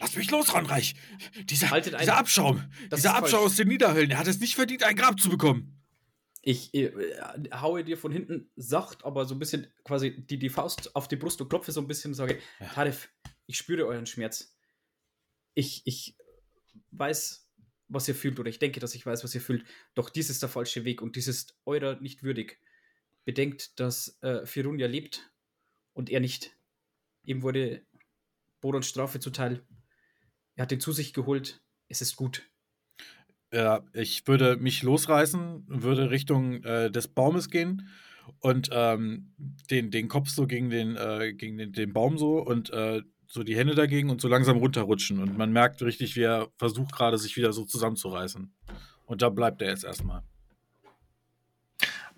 [0.00, 0.94] Lass mich los, Ronreich!
[1.44, 2.62] Dieser, Haltet ein- dieser Abschaum!
[2.92, 3.52] Dieser Abschaum falsch.
[3.52, 5.80] aus den Niederhöllen, er hat es nicht verdient, ein Grab zu bekommen!
[6.46, 6.92] ich äh,
[7.54, 11.16] haue dir von hinten sacht, aber so ein bisschen quasi die, die Faust auf die
[11.16, 12.66] Brust und klopfe so ein bisschen und sage, Ja.
[12.66, 13.08] Tarif,
[13.46, 14.56] ich spüre euren Schmerz.
[15.54, 16.16] Ich, ich
[16.90, 17.48] weiß,
[17.88, 19.64] was ihr fühlt oder ich denke, dass ich weiß, was ihr fühlt.
[19.94, 22.60] Doch dies ist der falsche Weg und dies ist eurer nicht würdig.
[23.24, 25.30] Bedenkt, dass äh, Firunia lebt
[25.92, 26.56] und er nicht.
[27.24, 27.86] Ihm wurde
[28.60, 29.66] Bodons Strafe zuteil.
[30.56, 31.62] Er hat ihn zu sich geholt.
[31.88, 32.50] Es ist gut.
[33.52, 37.88] Ja, ich würde mich losreißen, würde Richtung äh, des Baumes gehen
[38.40, 39.32] und ähm,
[39.70, 43.42] den, den Kopf so gegen den, äh, gegen den, den Baum so und äh, so
[43.42, 45.20] die Hände dagegen und so langsam runterrutschen.
[45.20, 48.52] Und man merkt richtig, wie er versucht gerade, sich wieder so zusammenzureißen.
[49.06, 50.22] Und da bleibt er jetzt erstmal.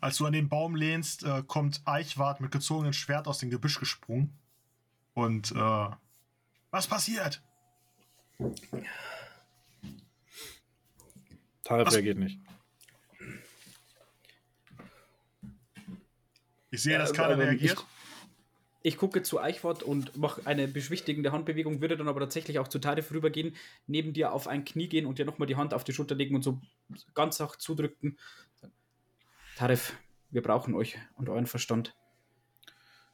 [0.01, 3.81] Als du an den Baum lehnst, äh, kommt Eichwart mit gezogenem Schwert aus dem Gebüsch
[3.81, 4.33] gesprungen.
[5.15, 5.89] Und äh,
[6.71, 7.43] was passiert?
[11.69, 11.95] Was?
[11.95, 12.39] reagiert nicht.
[16.71, 17.79] Ich sehe, dass Ja, keiner ähm, reagiert.
[17.79, 17.96] Ich
[18.97, 23.11] gucke zu Eichwort und mache eine beschwichtigende Handbewegung, würde dann aber tatsächlich auch zu Tarif
[23.11, 23.57] rübergehen,
[23.89, 26.37] neben dir auf ein Knie gehen und dir nochmal die Hand auf die Schulter legen
[26.37, 26.61] und so
[27.15, 28.17] ganz sacht zudrücken.
[29.57, 29.97] Tarif,
[30.31, 31.97] wir brauchen euch und euren Verstand.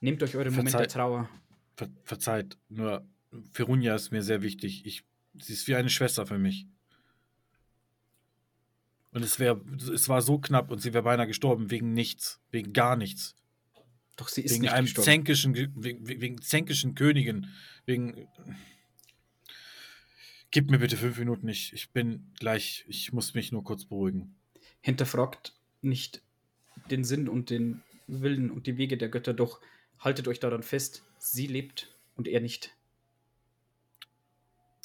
[0.01, 1.29] Nehmt euch euren Moment der Verzeih- Trauer.
[1.77, 3.07] Ver verzeiht, nur
[3.53, 4.85] Ferunia ist mir sehr wichtig.
[4.85, 5.05] Ich,
[5.41, 6.67] sie ist wie eine Schwester für mich.
[9.13, 9.61] Und es, wär,
[9.93, 13.37] es war so knapp und sie wäre beinahe gestorben wegen nichts, wegen gar nichts.
[14.17, 15.05] Doch sie ist wegen nicht einem gestorben.
[15.05, 17.49] zänkischen, Ge- wegen, wegen zänkischen Königin.
[17.87, 18.29] Wegen.
[20.51, 24.35] Gib mir bitte fünf Minuten, ich, ich bin gleich, ich muss mich nur kurz beruhigen.
[24.83, 26.21] Hinterfragt nicht
[26.91, 29.61] den Sinn und den Willen und die Wege der Götter, doch
[29.99, 32.75] haltet euch daran fest, sie lebt und er nicht.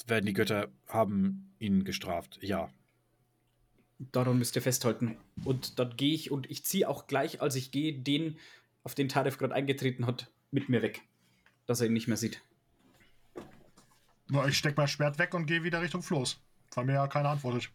[0.06, 2.72] Werden die Götter haben ihn gestraft, ja.
[4.12, 5.18] Daran müsst ihr festhalten.
[5.44, 8.38] Und dann gehe ich und ich ziehe auch gleich, als ich gehe, den,
[8.84, 11.02] auf den Tarif gerade eingetreten hat, mit mir weg.
[11.66, 12.42] Dass er ihn nicht mehr sieht.
[14.28, 16.40] Na, Ich steck mein Schwert weg und gehe wieder Richtung Floß.
[16.74, 17.70] Weil mir ja keiner antwortet.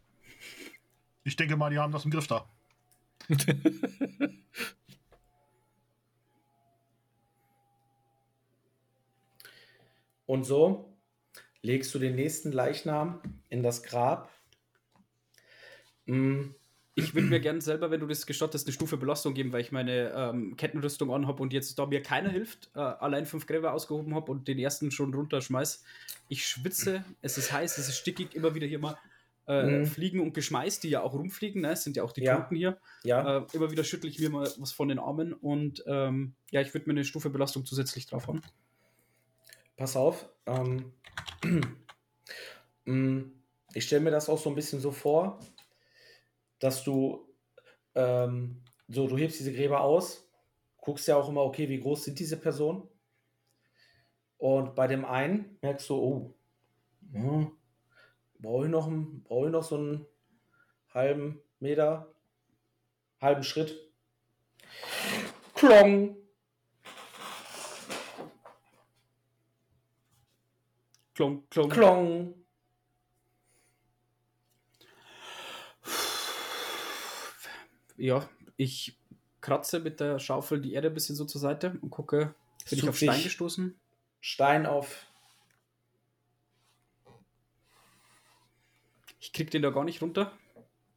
[1.23, 2.47] Ich denke mal, die haben das im Griff da.
[10.25, 10.97] Und so
[11.61, 14.31] legst du den nächsten Leichnam in das Grab.
[16.05, 16.55] Mm,
[16.95, 19.71] Ich würde mir gern selber, wenn du das gestattest, eine Stufe Belastung geben, weil ich
[19.71, 24.13] meine ähm, Kettenrüstung anhabe und jetzt, da mir keiner hilft, äh, allein fünf Gräber ausgehoben
[24.15, 25.83] habe und den ersten schon runterschmeiß.
[26.29, 28.97] Ich schwitze, es ist heiß, es ist stickig, immer wieder hier mal
[29.45, 29.85] äh, Mhm.
[29.85, 31.71] Fliegen und Geschmeiß, die ja auch rumfliegen, ne?
[31.71, 32.37] es sind ja auch die Ja.
[32.41, 32.77] Toten hier.
[33.03, 36.61] ja, Äh, immer wieder schüttle ich mir mal was von den Armen und ähm, ja,
[36.61, 38.41] ich würde mir eine Stufe Belastung zusätzlich drauf haben.
[39.75, 40.29] pass auf.
[40.45, 40.93] Ähm,
[42.85, 43.21] mm,
[43.73, 45.39] ich stelle mir das auch so ein bisschen so vor,
[46.63, 47.27] dass du
[47.95, 50.29] ähm, so, du hebst diese Gräber aus,
[50.77, 52.87] guckst ja auch immer, okay, wie groß sind diese Personen?
[54.37, 56.33] Und bei dem einen merkst du, oh,
[57.13, 57.51] ja,
[58.39, 58.89] brauche ich, noch
[59.23, 60.05] brauch ich noch so einen
[60.93, 62.13] halben Meter,
[63.19, 63.77] halben Schritt.
[65.55, 66.15] Klong.
[71.13, 71.69] Klong, klong.
[71.69, 72.42] Klong.
[78.03, 78.99] Ja, ich
[79.39, 82.35] kratze mit der Schaufel die Erde ein bisschen so zur Seite und gucke,
[82.69, 83.79] bin ich auf Stein gestoßen?
[84.19, 85.07] Stein auf.
[89.21, 90.37] Ich krieg den da gar nicht runter.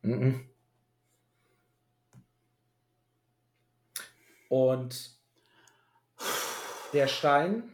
[0.02, 0.50] Mhm.
[4.48, 5.16] Und
[6.92, 7.72] der Stein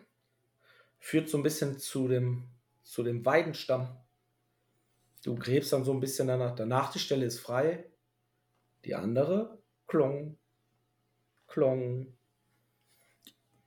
[0.98, 2.50] führt so ein bisschen zu dem,
[2.82, 3.96] zu dem Weidenstamm.
[5.24, 6.54] Du gräbst dann so ein bisschen danach.
[6.54, 7.86] Danach die Stelle ist frei.
[8.84, 10.38] Die andere, klong,
[11.46, 12.12] klong.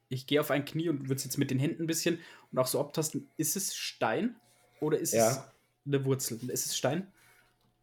[0.10, 2.20] Ich gehe auf ein Knie und würde es jetzt mit den Händen ein bisschen
[2.52, 3.30] und auch so abtasten.
[3.38, 4.36] Ist es Stein
[4.80, 5.30] oder ist ja.
[5.30, 5.42] es
[5.86, 6.50] eine Wurzel?
[6.50, 7.12] Ist es Stein?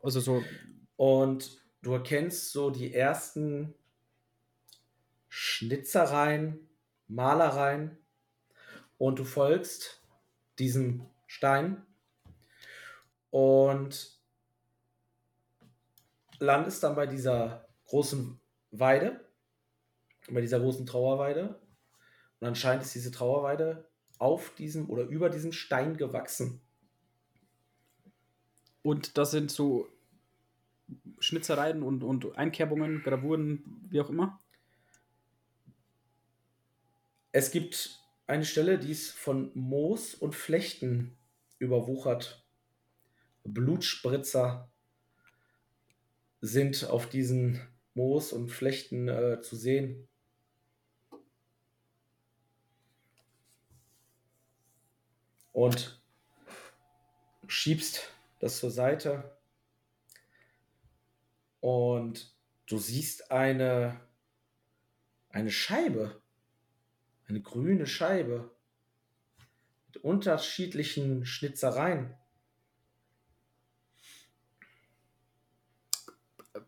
[0.03, 0.43] Also so.
[0.97, 3.75] Und du erkennst so die ersten
[5.29, 6.69] Schnitzereien,
[7.09, 7.97] Malereien
[8.99, 10.03] und du folgst
[10.59, 11.85] diesem Stein
[13.31, 14.22] und
[16.43, 18.41] landest dann bei dieser großen
[18.73, 19.25] Weide,
[20.29, 21.61] bei dieser großen Trauerweide.
[22.41, 23.89] Und anscheinend ist diese Trauerweide
[24.19, 26.61] auf diesem oder über diesem Stein gewachsen.
[28.83, 29.89] Und das sind so
[31.21, 34.41] Schnitzereien und, und Einkerbungen, Gravuren, wie auch immer?
[37.31, 41.17] Es gibt eine Stelle, die ist von Moos und Flechten
[41.59, 42.45] überwuchert.
[43.45, 44.72] Blutspritzer
[46.43, 47.61] sind auf diesen
[47.95, 50.09] Moos und Flechten äh, zu sehen.
[55.53, 56.03] Und
[57.47, 59.37] schiebst das zur Seite
[61.61, 62.35] und
[62.67, 64.01] du siehst eine,
[65.29, 66.21] eine Scheibe,
[67.29, 68.51] eine grüne Scheibe
[69.87, 72.17] mit unterschiedlichen Schnitzereien.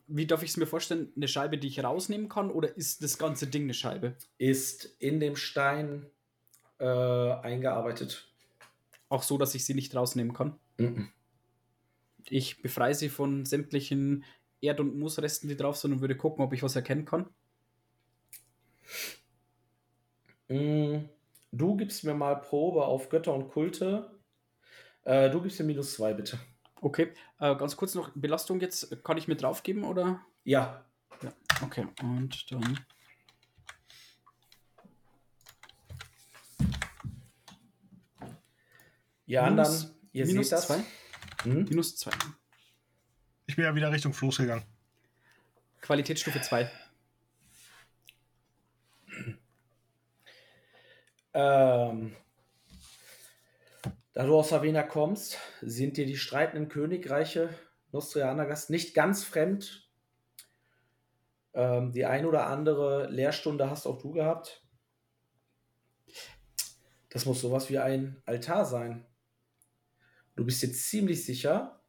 [0.06, 1.12] Wie darf ich es mir vorstellen?
[1.16, 4.16] Eine Scheibe, die ich rausnehmen kann, oder ist das ganze Ding eine Scheibe?
[4.38, 6.06] Ist in dem Stein
[6.78, 8.32] äh, eingearbeitet.
[9.08, 10.58] Auch so, dass ich sie nicht rausnehmen kann?
[10.78, 11.04] Mm
[12.30, 14.24] ich befreie sie von sämtlichen
[14.60, 17.28] Erd- und Moosresten, die drauf sind und würde gucken, ob ich was erkennen kann.
[20.48, 21.08] Mm,
[21.52, 24.10] du gibst mir mal Probe auf Götter und Kulte.
[25.04, 26.38] Äh, du gibst mir minus zwei, bitte.
[26.80, 29.02] Okay, äh, ganz kurz noch Belastung jetzt.
[29.04, 30.20] Kann ich mir draufgeben oder?
[30.44, 30.84] Ja.
[31.22, 31.86] Ja, okay.
[32.02, 32.80] Und dann.
[39.26, 40.66] Ihr anderen, ihr minus seht das.
[40.66, 40.84] Zwei?
[41.44, 41.64] Hm?
[41.64, 42.10] Minus 2.
[43.46, 44.64] Ich bin ja wieder Richtung Floß gegangen.
[45.80, 46.70] Qualitätsstufe 2.
[51.34, 52.16] Ähm,
[54.14, 57.50] da du aus Savena kommst, sind dir die streitenden Königreiche
[57.90, 59.88] Nostrianagast nicht ganz fremd.
[61.52, 64.64] Ähm, die ein oder andere Lehrstunde hast auch du gehabt.
[67.10, 69.06] Das muss sowas wie ein Altar sein.
[70.34, 71.80] Du bist jetzt ziemlich sicher,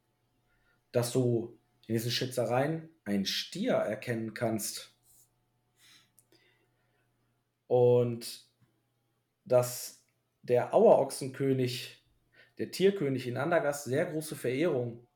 [0.92, 4.96] dass du in diesen Schätzereien einen Stier erkennen kannst.
[7.66, 8.48] Und
[9.46, 10.06] dass
[10.44, 12.05] der Auerochsenkönig,
[12.58, 15.08] der Tierkönig in Andergast, sehr große Verehrung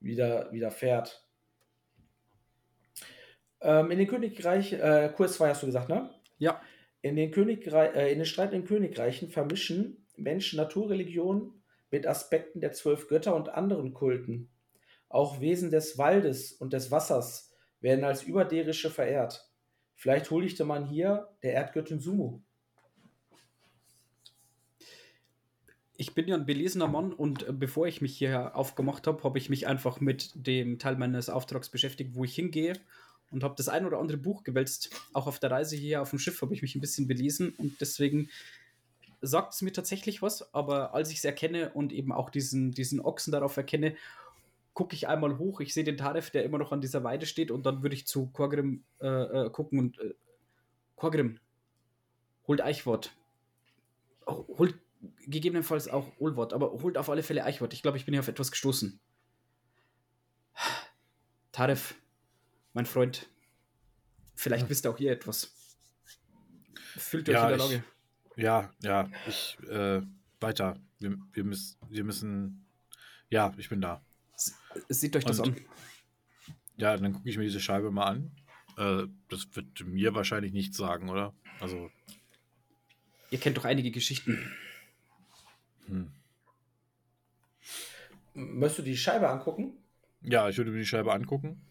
[0.00, 1.26] wieder, widerfährt.
[3.60, 6.10] Ähm, in den Königreich, äh, Kurs 2 hast du gesagt, ne?
[6.38, 6.60] Ja.
[7.02, 13.08] In den, Königreich, äh, in den streitenden Königreichen vermischen Menschen Naturreligionen mit Aspekten der zwölf
[13.08, 14.50] Götter und anderen Kulten.
[15.08, 19.48] Auch Wesen des Waldes und des Wassers werden als überderische verehrt.
[19.94, 22.42] Vielleicht huldigte man hier der Erdgöttin Sumu.
[25.98, 29.38] Ich bin ja ein belesener Mann und äh, bevor ich mich hier aufgemacht habe, habe
[29.38, 32.74] ich mich einfach mit dem Teil meines Auftrags beschäftigt, wo ich hingehe
[33.30, 34.90] und habe das ein oder andere Buch gewälzt.
[35.12, 37.80] Auch auf der Reise hier auf dem Schiff habe ich mich ein bisschen belesen und
[37.80, 38.28] deswegen
[39.22, 43.00] sagt es mir tatsächlich was, aber als ich es erkenne und eben auch diesen, diesen
[43.00, 43.96] Ochsen darauf erkenne,
[44.74, 47.50] gucke ich einmal hoch, ich sehe den Taref, der immer noch an dieser Weide steht
[47.50, 50.14] und dann würde ich zu Korgrim äh, äh, gucken und äh,
[50.96, 51.38] Korgrim,
[52.46, 53.12] holt Eichwort.
[54.26, 54.74] Holt
[55.26, 57.72] gegebenenfalls auch Olwort, aber holt auf alle Fälle Eichwort.
[57.72, 59.00] Ich glaube, ich bin hier auf etwas gestoßen.
[61.52, 61.94] Tarif,
[62.72, 63.28] mein Freund,
[64.34, 64.70] vielleicht ja.
[64.70, 65.54] wisst auch ihr etwas.
[66.74, 67.84] Fühlt euch ja, in der Lage.
[68.36, 70.02] Ich, ja, ja, ich, äh,
[70.40, 70.78] weiter.
[70.98, 72.66] Wir, wir, müssen, wir müssen,
[73.30, 74.04] ja, ich bin da.
[74.88, 75.64] Seht euch das Und, an.
[76.76, 78.30] Ja, dann gucke ich mir diese Scheibe mal an.
[78.76, 81.34] Äh, das wird mir wahrscheinlich nichts sagen, oder?
[81.60, 81.90] Also.
[83.30, 84.52] Ihr kennt doch einige Geschichten.
[85.86, 86.10] Hm.
[88.34, 89.78] Möchtest du die Scheibe angucken?
[90.20, 91.62] Ja, ich würde mir die Scheibe angucken.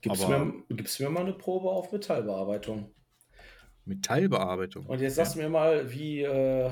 [0.00, 2.90] Gibst du mir, mir mal eine Probe auf Metallbearbeitung?
[3.84, 4.86] Metallbearbeitung.
[4.86, 6.70] Und jetzt sagst du mir mal, wie, äh,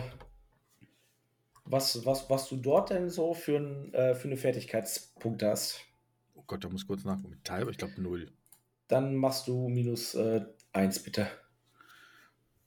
[1.64, 5.80] was, was, was du dort denn so für, ein, äh, für eine Fertigkeitspunkt hast.
[6.34, 7.30] Oh Gott, da muss kurz nachgucken.
[7.30, 8.30] Metall, ich glaube null.
[8.88, 11.28] Dann machst du minus äh, eins, bitte.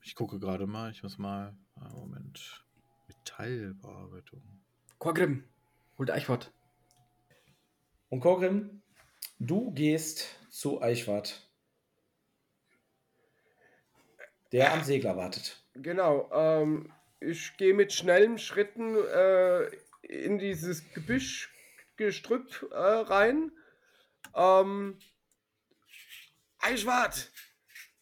[0.02, 1.56] Ich gucke gerade mal, ich muss mal.
[1.94, 2.66] Moment.
[3.30, 4.42] Metallbearbeitung.
[4.98, 5.44] Korgrim,
[5.98, 6.52] holt Eichwart.
[8.10, 8.82] Und Korgrim,
[9.40, 11.46] du gehst zu Eichwart
[14.52, 15.64] der am Segler wartet.
[15.76, 16.28] Genau.
[16.34, 19.66] Ähm, ich gehe mit schnellen Schritten äh,
[20.02, 23.52] in dieses Gebüschgestrüpp äh, rein.
[24.34, 24.98] Ähm,
[26.58, 27.32] Eichwart,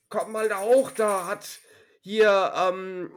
[0.07, 1.59] komm mal da hoch, da hat
[1.99, 3.11] hier ähm,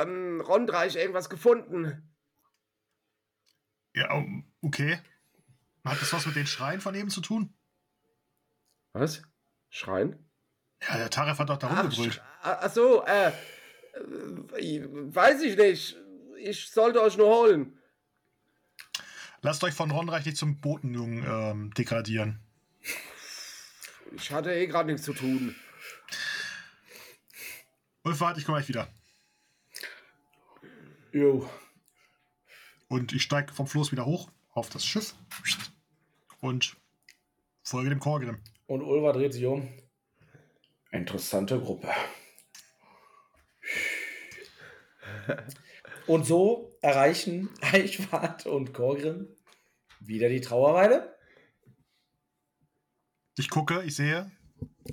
[0.00, 2.10] ähm, Rondreich irgendwas gefunden.
[3.94, 4.24] Ja,
[4.62, 5.00] okay.
[5.84, 7.54] Hat das was mit den Schreien von eben zu tun?
[8.92, 9.22] Was?
[9.70, 10.30] Schreien?
[10.88, 12.22] Ja, der Taref hat doch da rumgebrüllt.
[12.42, 13.28] Ach, ach so, äh,
[14.58, 15.96] äh, weiß ich nicht.
[16.38, 17.78] Ich sollte euch nur holen.
[19.42, 22.40] Lasst euch von Ronreich nicht zum Botenjungen ähm, degradieren.
[24.12, 25.54] Ich hatte eh gerade nichts zu tun.
[28.02, 28.88] Ulfahrt, ich komme gleich wieder.
[31.12, 31.48] Jo.
[32.88, 35.14] Und ich steige vom Floß wieder hoch auf das Schiff
[36.40, 36.76] und
[37.62, 38.42] folge dem Korgrim.
[38.66, 39.68] Und Ulva dreht sich um.
[40.90, 41.88] Interessante Gruppe.
[46.06, 49.28] Und so erreichen Eichwart und Korgrim
[50.00, 51.16] wieder die Trauerweide.
[53.36, 54.30] Ich gucke, ich sehe.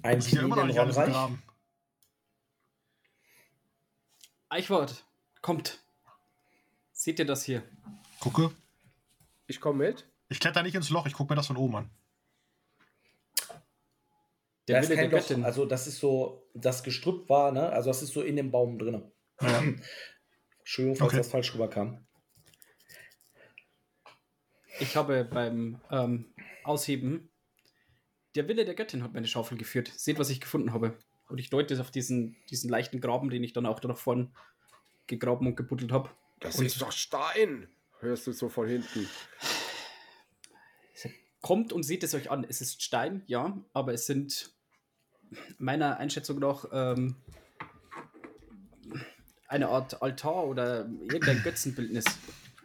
[0.04, 1.42] Ein Team immer noch nicht alles begraben.
[4.50, 5.06] Eichwart,
[5.42, 5.84] kommt.
[7.08, 7.64] Seht ihr das hier?
[8.20, 8.52] Gucke.
[9.46, 10.06] Ich komme mit.
[10.28, 11.90] Ich kletter nicht ins Loch, ich gucke mir das von oben an.
[14.68, 15.46] Der das Wille der Göttin.
[15.46, 17.70] also das ist so, das Gestrüpp war, ne?
[17.70, 19.10] Also das ist so in dem Baum drin.
[19.40, 19.64] Ja.
[20.60, 21.18] Entschuldigung, falls okay.
[21.20, 22.06] das falsch rüberkam.
[24.82, 26.34] Ich habe beim ähm,
[26.66, 27.30] Ausheben
[28.36, 29.94] der Wille der Göttin hat meine Schaufel geführt.
[29.96, 31.00] Seht, was ich gefunden habe.
[31.30, 34.30] Und ich deute auf diesen, diesen leichten Graben, den ich dann auch da noch vorne
[35.08, 36.10] gegraben und gebuddelt habe.
[36.40, 37.68] Das und ist doch Stein,
[38.00, 39.10] hörst du so von hinten.
[41.42, 42.46] Kommt und seht es euch an.
[42.48, 44.52] Es ist Stein, ja, aber es sind
[45.58, 47.16] meiner Einschätzung nach ähm,
[49.48, 52.06] eine Art Altar oder irgendein Götzenbildnis.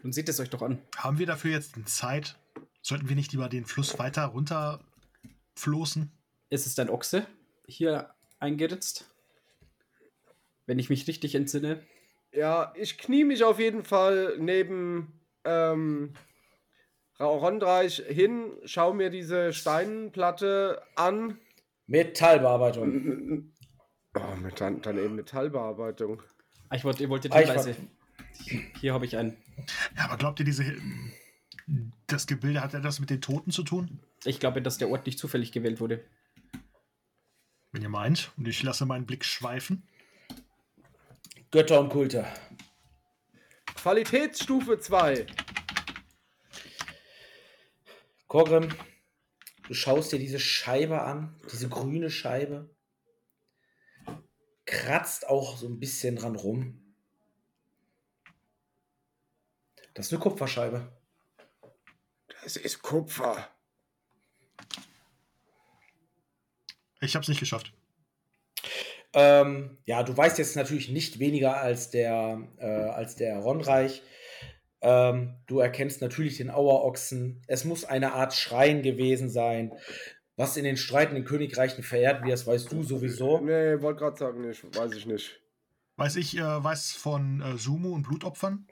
[0.03, 0.83] Und seht es euch doch an.
[0.97, 2.37] Haben wir dafür jetzt Zeit?
[2.81, 6.11] Sollten wir nicht lieber den Fluss weiter runterfloßen?
[6.51, 7.27] Es ist ein Ochse
[7.69, 9.09] hier eingeritzt.
[10.67, 11.87] Wenn ich mich richtig entsinne.
[12.33, 15.13] Ja, ich knie mich auf jeden Fall neben
[15.45, 16.15] ähm,
[17.21, 21.39] Rondreich hin, schaue mir diese Steinplatte an
[21.87, 23.53] Metallbearbeitung.
[24.15, 26.23] Oh, mit, dann, dann eben Metallbearbeitung.
[26.69, 27.77] Ah, ich wollte, ihr wolltet Hinweise.
[28.81, 29.37] Hier habe ich einen.
[29.97, 30.65] Ja, aber glaubt ihr, diese,
[32.07, 34.01] das Gebilde hat etwas mit den Toten zu tun?
[34.25, 36.05] Ich glaube, dass der Ort nicht zufällig gewählt wurde.
[37.73, 38.33] Wenn ihr meint.
[38.37, 39.87] Und ich lasse meinen Blick schweifen.
[41.53, 42.27] Götter und Kulte.
[43.77, 45.27] Qualitätsstufe 2.
[48.27, 48.69] Korgrim,
[49.69, 52.69] Du schaust dir diese Scheibe an, diese grüne Scheibe.
[54.65, 56.95] Kratzt auch so ein bisschen dran rum.
[59.95, 60.91] Das ist eine Kupferscheibe.
[62.43, 63.49] Das ist Kupfer.
[67.01, 67.73] Ich habe es nicht geschafft.
[69.15, 74.03] Ähm, ja, du weißt jetzt natürlich nicht weniger als der, äh, als der Ronreich.
[74.81, 77.43] Ähm, du erkennst natürlich den Auerochsen.
[77.47, 79.73] Es muss eine Art Schrein gewesen sein.
[80.37, 83.39] Was in den streitenden Königreichen verehrt wird, das weißt du sowieso.
[83.39, 84.65] Nee, wollte gerade sagen, nicht.
[84.77, 85.41] weiß ich nicht.
[85.97, 88.67] Weiß ich, äh, weiß von äh, Sumo und Blutopfern?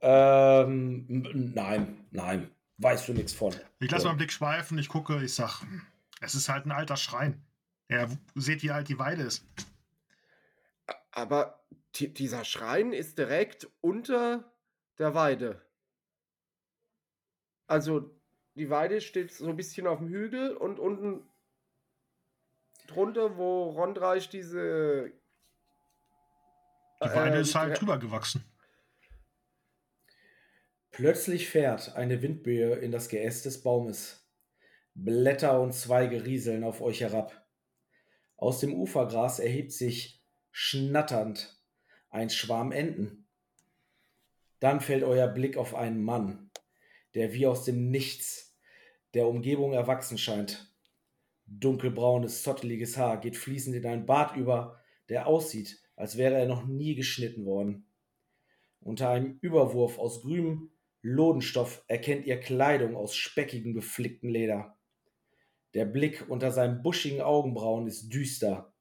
[0.00, 2.50] Ähm, nein, nein.
[2.78, 3.54] Weißt du nichts von.
[3.80, 4.08] Ich lasse so.
[4.08, 5.62] meinen Blick schweifen, ich gucke, ich sag,
[6.20, 7.44] es ist halt ein alter Schrein.
[7.88, 9.46] Ja, seht, wie alt die Weide ist.
[11.10, 11.64] Aber
[11.94, 14.52] dieser Schrein ist direkt unter
[14.98, 15.62] der Weide.
[17.66, 18.14] Also
[18.54, 21.28] die Weide steht so ein bisschen auf dem Hügel und unten
[22.88, 25.12] drunter, wo Rondreich diese.
[27.02, 28.44] Die Weide äh, ist halt drüber gewachsen.
[30.90, 34.17] Plötzlich fährt eine Windböe in das Geäst des Baumes.
[35.00, 37.46] Blätter und Zweige rieseln auf euch herab.
[38.36, 41.56] Aus dem Ufergras erhebt sich schnatternd
[42.10, 43.28] ein Schwarm Enten.
[44.58, 46.50] Dann fällt euer Blick auf einen Mann,
[47.14, 48.58] der wie aus dem Nichts
[49.14, 50.74] der Umgebung erwachsen scheint.
[51.46, 56.66] Dunkelbraunes, zotteliges Haar geht fließend in einen Bart über, der aussieht, als wäre er noch
[56.66, 57.86] nie geschnitten worden.
[58.80, 60.72] Unter einem Überwurf aus grünem
[61.02, 64.77] Lodenstoff erkennt ihr Kleidung aus speckigem, geflicktem Leder.
[65.74, 68.72] Der Blick unter seinen buschigen Augenbrauen ist düster,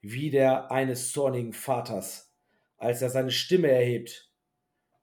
[0.00, 2.34] wie der eines zornigen Vaters,
[2.76, 4.30] als er seine Stimme erhebt.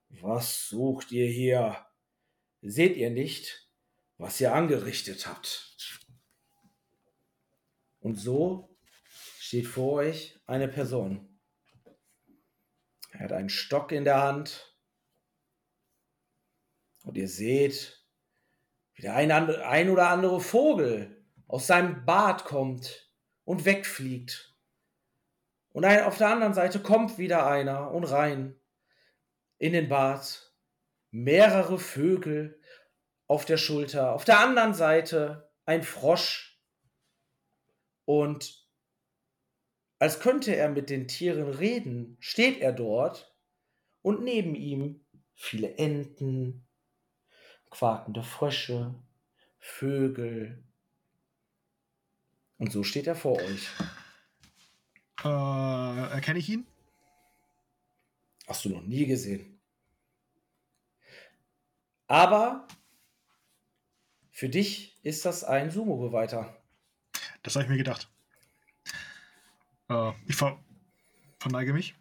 [0.10, 1.85] Was sucht ihr hier?
[2.61, 3.69] Seht ihr nicht,
[4.18, 5.76] was ihr angerichtet habt?
[7.99, 8.76] Und so
[9.39, 11.39] steht vor euch eine Person.
[13.11, 14.76] Er hat einen Stock in der Hand
[17.03, 18.01] und ihr seht,
[19.02, 23.11] der ein, ein oder andere Vogel aus seinem Bad kommt
[23.44, 24.56] und wegfliegt.
[25.73, 28.60] Und auf der anderen Seite kommt wieder einer und rein
[29.57, 30.53] in den Bad.
[31.11, 32.60] Mehrere Vögel
[33.28, 34.14] auf der Schulter.
[34.14, 36.61] Auf der anderen Seite ein Frosch.
[38.06, 38.68] Und
[39.99, 43.38] als könnte er mit den Tieren reden, steht er dort
[44.02, 46.68] und neben ihm viele Enten,
[47.72, 48.93] quakende Frösche,
[49.57, 50.64] Vögel.
[52.57, 53.68] Und so steht er vor euch.
[55.23, 55.27] Äh,
[56.11, 56.68] erkenne ich ihn?
[58.48, 59.60] Hast du noch nie gesehen.
[62.07, 62.68] Aber
[64.31, 66.61] für dich ist das ein Sumo-Beweiter.
[67.43, 68.10] Das habe ich mir gedacht.
[69.89, 70.60] Äh, ich ver
[71.39, 71.95] verneige mich.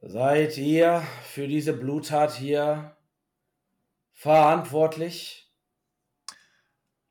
[0.00, 2.95] Seid ihr für diese Bluttat hier
[4.16, 5.52] verantwortlich?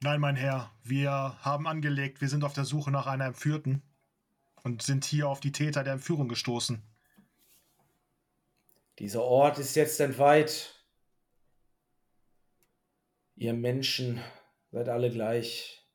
[0.01, 3.83] Nein, mein Herr, wir haben angelegt, wir sind auf der Suche nach einer Entführten
[4.63, 6.81] und sind hier auf die Täter der Entführung gestoßen.
[8.97, 10.83] Dieser Ort ist jetzt entweiht.
[13.35, 14.19] Ihr Menschen
[14.71, 15.87] seid alle gleich.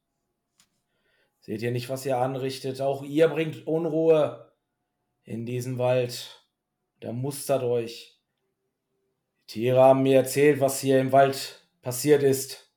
[1.40, 2.80] Seht ihr nicht, was ihr anrichtet?
[2.80, 4.52] Auch ihr bringt Unruhe
[5.24, 6.46] in diesen Wald.
[7.02, 8.19] Der mustert euch.
[9.51, 12.72] Tiere haben mir erzählt, was hier im Wald passiert ist.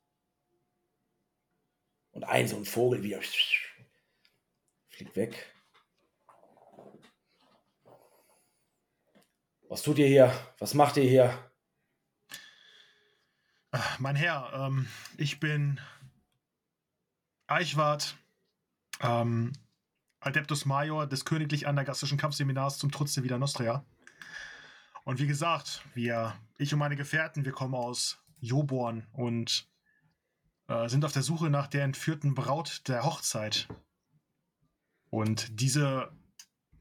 [2.10, 3.16] Und ein so ein Vogel wie
[4.88, 5.54] fliegt weg.
[9.68, 10.32] Was tut ihr hier?
[10.58, 11.52] Was macht ihr hier?
[14.00, 15.80] Mein Herr, ähm, ich bin
[17.46, 18.16] Eichwart,
[19.00, 19.52] ähm,
[20.18, 23.84] Adeptus Major des Königlich Anagastischen Kampfseminars zum Trutz der Vida Nostria.
[25.04, 29.68] Und wie gesagt, wir, ich und meine Gefährten, wir kommen aus Joborn und
[30.68, 33.68] äh, sind auf der Suche nach der entführten Braut der Hochzeit.
[35.10, 36.10] Und diese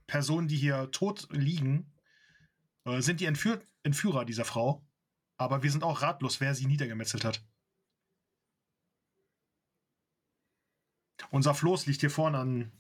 [0.08, 1.94] Personen, die hier tot liegen,
[2.86, 4.82] äh, sind die Entführ Entführer dieser Frau.
[5.38, 7.44] Aber wir sind auch ratlos, wer sie niedergemetzelt hat.
[11.32, 12.72] Unser Floß liegt hier vorne an,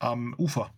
[0.00, 0.74] am Ufer.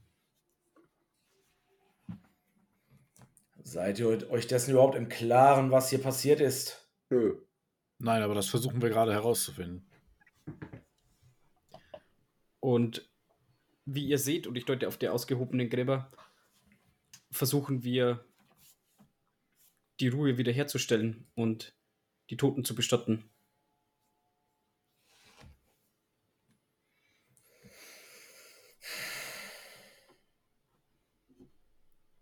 [3.67, 6.89] Seid ihr euch dessen überhaupt im Klaren, was hier passiert ist?
[7.11, 7.45] Nö.
[7.99, 9.91] Nein, aber das versuchen wir gerade herauszufinden.
[12.61, 13.11] Und
[13.85, 16.13] wie ihr seht, und ich deute auf die ausgehobenen Gräber,
[17.33, 18.25] versuchen wir
[19.99, 21.77] die Ruhe wiederherzustellen und
[22.31, 23.29] die Toten zu bestatten.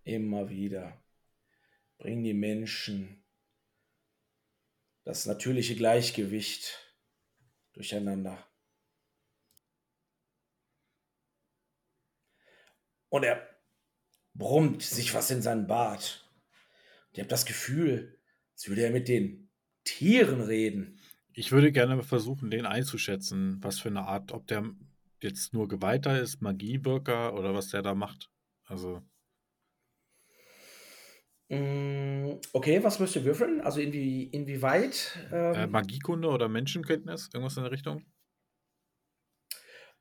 [0.05, 1.03] Immer wieder
[1.99, 3.25] bringen die Menschen
[5.05, 6.95] das natürliche Gleichgewicht
[7.73, 8.47] durcheinander.
[13.09, 13.49] Und er
[14.33, 16.29] brummt sich was in seinen Bart.
[17.12, 18.19] Ich habe das Gefühl,
[18.55, 19.51] als würde er mit den
[19.85, 21.01] Tieren reden.
[21.33, 24.75] Ich würde gerne versuchen, den einzuschätzen, was für eine Art, ob der
[25.21, 28.31] jetzt nur Geweihter ist, Magiewirker oder was der da macht.
[28.65, 29.03] Also.
[31.55, 33.60] Mm, okay, was müsst ihr würfeln?
[33.60, 35.18] Also inwie, inwieweit?
[35.32, 37.31] Ähm, äh, Magiekunde oder Menschenkenntnis?
[37.32, 38.05] Irgendwas in der Richtung?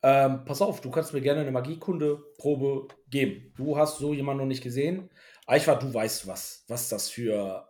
[0.01, 3.53] Ähm, pass auf, du kannst mir gerne eine Magiekunde-Probe geben.
[3.55, 5.09] Du hast so jemanden noch nicht gesehen.
[5.47, 7.67] Eichwart, du weißt was, was das für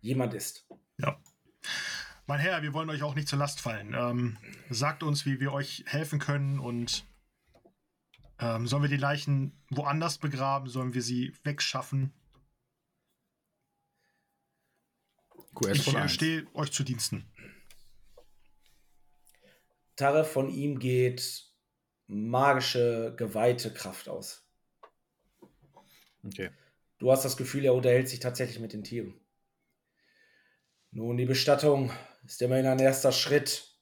[0.00, 0.68] jemand ist.
[0.98, 1.16] Ja.
[2.26, 3.94] Mein Herr, wir wollen euch auch nicht zur Last fallen.
[3.96, 4.36] Ähm,
[4.68, 7.04] sagt uns, wie wir euch helfen können und
[8.40, 10.68] ähm, sollen wir die Leichen woanders begraben?
[10.68, 12.12] Sollen wir sie wegschaffen?
[15.54, 17.26] QS ich äh, stehe euch zu Diensten.
[19.96, 21.44] Tarre von ihm geht
[22.06, 24.46] magische, geweihte Kraft aus.
[26.24, 26.50] Okay.
[26.98, 29.18] Du hast das Gefühl, er unterhält sich tatsächlich mit den Tieren.
[30.90, 31.92] Nun, die Bestattung
[32.24, 33.78] ist immerhin ein erster Schritt.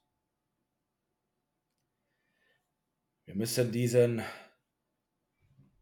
[3.24, 4.22] Wir müssen diesen,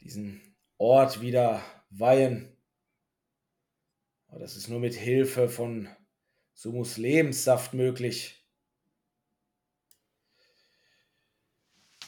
[0.01, 2.56] diesen Ort wieder weihen.
[4.29, 5.89] Aber das ist nur mit Hilfe von
[6.53, 8.47] Sumus Lebenssaft möglich.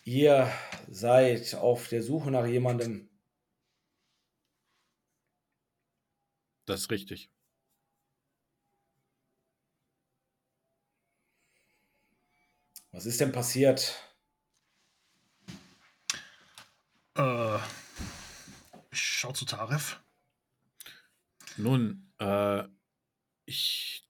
[0.04, 0.50] Ihr
[0.88, 3.10] seid auf der Suche nach jemandem.
[6.64, 7.30] Das ist richtig.
[12.90, 14.02] Was ist denn passiert?
[17.14, 17.58] Äh,
[18.90, 20.00] ich schau zu Tarif.
[21.56, 22.64] Nun, äh,
[23.46, 24.08] ich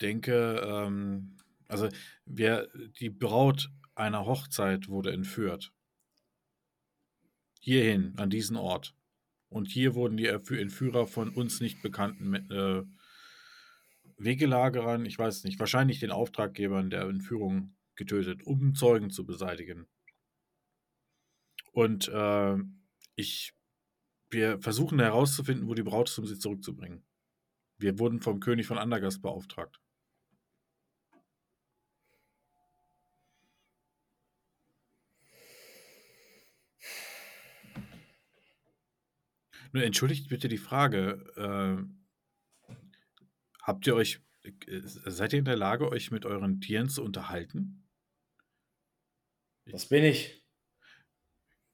[0.00, 1.36] denke, ähm,
[1.68, 1.88] also
[2.24, 2.68] wir,
[3.00, 5.72] die Braut einer Hochzeit wurde entführt.
[7.60, 8.94] Hierhin, an diesen Ort.
[9.48, 12.82] Und hier wurden die Entführer von uns nicht bekannten äh,
[14.16, 19.86] Wegelagerern, ich weiß nicht, wahrscheinlich den Auftraggebern der Entführung getötet, um Zeugen zu beseitigen.
[21.72, 22.56] Und äh,
[23.14, 23.52] ich,
[24.30, 27.04] wir versuchen herauszufinden, wo die Braut ist, um sie zurückzubringen.
[27.82, 29.80] Wir wurden vom König von Andergast beauftragt.
[39.72, 41.24] Nur entschuldigt bitte die Frage,
[42.68, 42.76] äh,
[43.62, 47.88] habt ihr euch, äh, seid ihr in der Lage, euch mit euren Tieren zu unterhalten?
[49.64, 50.46] Das bin ich.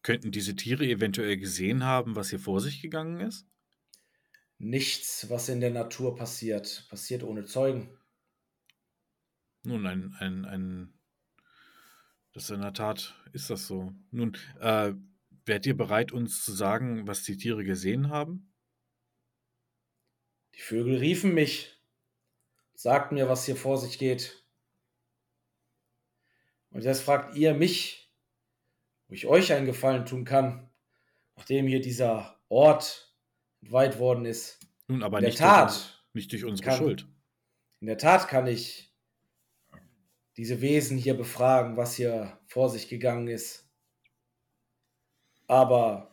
[0.02, 3.46] Könnten diese Tiere eventuell gesehen haben, was hier vor sich gegangen ist?
[4.58, 7.96] Nichts, was in der Natur passiert, passiert ohne Zeugen.
[9.62, 10.98] Nun, ein, ein, ein,
[12.32, 13.92] das in der Tat ist das so.
[14.10, 14.94] Nun, äh,
[15.44, 18.52] wärt ihr bereit, uns zu sagen, was die Tiere gesehen haben?
[20.54, 21.80] Die Vögel riefen mich,
[22.74, 24.44] sagten mir, was hier vor sich geht.
[26.70, 28.12] Und jetzt fragt ihr mich,
[29.06, 30.68] wo ich euch einen Gefallen tun kann,
[31.36, 33.07] nachdem hier dieser Ort
[33.60, 34.60] entweiht worden ist.
[34.86, 37.06] Nun, aber in nicht, Tat, durch, nicht durch unsere kann, Schuld.
[37.80, 38.94] In der Tat kann ich
[40.36, 43.68] diese Wesen hier befragen, was hier vor sich gegangen ist.
[45.46, 46.12] Aber,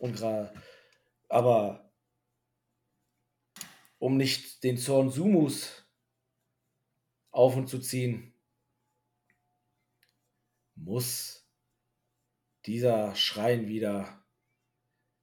[1.30, 1.91] aber
[3.99, 5.85] um nicht den Zorn Sumus
[7.31, 8.34] auf und zu ziehen,
[10.76, 11.47] muss
[12.65, 14.26] dieser Schrein wieder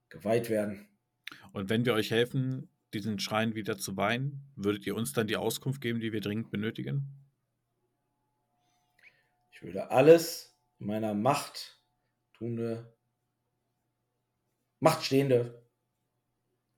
[0.09, 0.91] geweiht werden.
[1.53, 5.37] Und wenn wir euch helfen, diesen Schrein wieder zu weihen, würdet ihr uns dann die
[5.37, 7.09] Auskunft geben, die wir dringend benötigen?
[9.51, 11.81] Ich würde alles in meiner Macht
[12.35, 12.93] tunde,
[14.81, 15.62] Machtstehende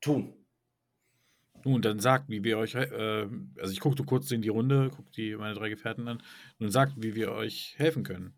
[0.01, 0.45] tun.
[1.65, 3.27] Nun, dann sagt, wie wir euch, äh,
[3.59, 6.23] also ich gucke kurz in die Runde, gucke die meine drei Gefährten an,
[6.59, 8.35] und sagt, wie wir euch helfen können.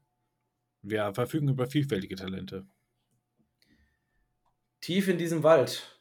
[0.83, 2.69] Wir verfügen über vielfältige Talente.
[4.81, 5.96] Tief in diesem Wald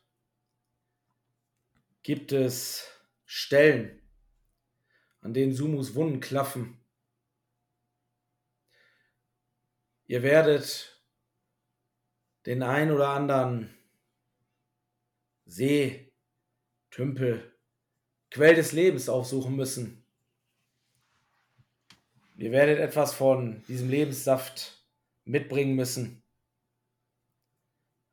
[2.05, 2.87] gibt es
[3.25, 3.99] Stellen,
[5.21, 6.79] an denen Sumus Wunden klaffen.
[10.05, 11.01] Ihr werdet
[12.45, 13.75] den ein oder anderen
[15.47, 16.13] See,
[16.91, 17.51] Tümpel,
[18.29, 20.05] Quell des Lebens aufsuchen müssen.
[22.35, 24.85] Ihr werdet etwas von diesem Lebenssaft
[25.23, 26.21] mitbringen müssen.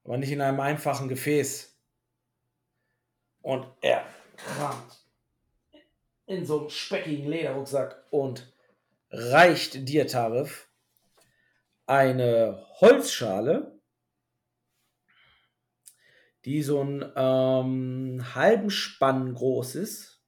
[0.03, 1.72] Aber nicht in einem einfachen Gefäß.
[3.43, 4.07] Und er
[4.37, 5.03] kramt
[6.27, 8.53] in so einem speckigen Lederrucksack und
[9.11, 10.69] reicht dir, Tarif,
[11.87, 13.81] eine Holzschale,
[16.45, 20.23] die so einen ähm, halben Spann groß ist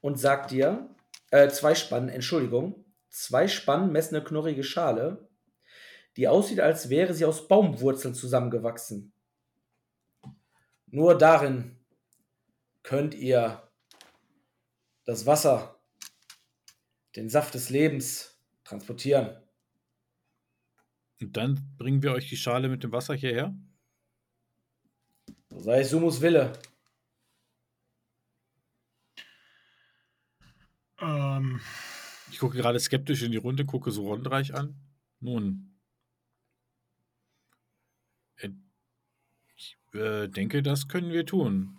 [0.00, 0.94] und sagt dir,
[1.30, 5.28] äh, zwei Spannen, Entschuldigung, zwei Spannen messene knorrige Schale,
[6.16, 9.12] die aussieht, als wäre sie aus Baumwurzeln zusammengewachsen.
[10.86, 11.78] Nur darin
[12.82, 13.70] könnt ihr
[15.04, 15.80] das Wasser,
[17.16, 19.42] den Saft des Lebens transportieren.
[21.20, 23.54] Und dann bringen wir euch die Schale mit dem Wasser hierher?
[25.50, 26.52] So sei es Sumus Wille.
[31.00, 31.60] Ähm,
[32.30, 34.74] Ich gucke gerade skeptisch in die Runde, gucke so Rondreich an.
[35.20, 35.78] Nun.
[38.36, 38.50] Äh,
[39.56, 41.76] Ich äh, denke, das können wir tun.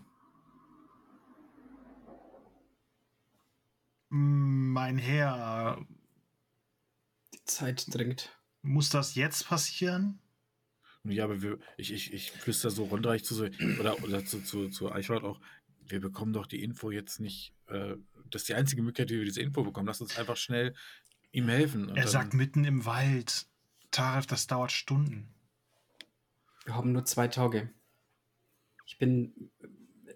[4.09, 5.83] mein Herr,
[7.33, 8.37] Die Zeit drängt.
[8.61, 10.19] muss das jetzt passieren?
[11.03, 13.49] Ja, aber wir, ich, ich, ich flüster so Rondreich zu, so-
[13.79, 15.41] oder, oder zu, zu, zu Eichwald auch,
[15.85, 17.53] wir bekommen doch die Info jetzt nicht.
[17.67, 17.95] Äh,
[18.29, 19.87] das ist die einzige Möglichkeit, wie wir diese Info bekommen.
[19.87, 20.75] Lass uns einfach schnell
[21.31, 21.89] ihm helfen.
[21.89, 23.47] und Er dann- sagt mitten im Wald.
[23.91, 25.33] Taref, das dauert Stunden.
[26.65, 27.69] Wir haben nur zwei Tage.
[28.85, 29.51] Ich bin,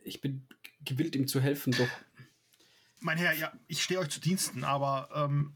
[0.03, 0.48] ich bin
[0.81, 1.89] gewillt, ihm zu helfen, doch
[2.99, 5.56] Mein Herr, ja, ich stehe euch zu Diensten, aber ähm,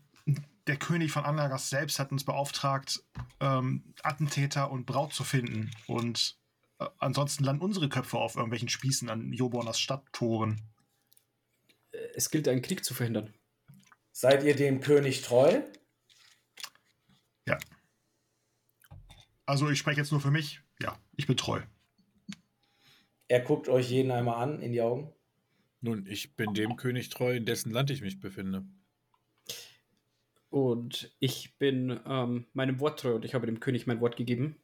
[0.67, 3.03] der König von Anlagas selbst hat uns beauftragt,
[3.39, 5.71] ähm, Attentäter und Braut zu finden.
[5.87, 6.37] Und
[6.79, 10.61] äh, ansonsten landen unsere Köpfe auf irgendwelchen Spießen an Jobornas Stadttoren.
[12.13, 13.33] es gilt, einen Krieg zu verhindern.
[14.11, 15.61] Seid ihr dem König treu?
[17.47, 17.57] Ja.
[19.45, 20.61] Also ich spreche jetzt nur für mich.
[20.79, 21.61] Ja, ich bin treu.
[23.31, 25.09] Er guckt euch jeden einmal an in die Augen.
[25.79, 28.65] Nun, ich bin dem König treu, in dessen Land ich mich befinde.
[30.49, 34.61] Und ich bin ähm, meinem Wort treu und ich habe dem König mein Wort gegeben.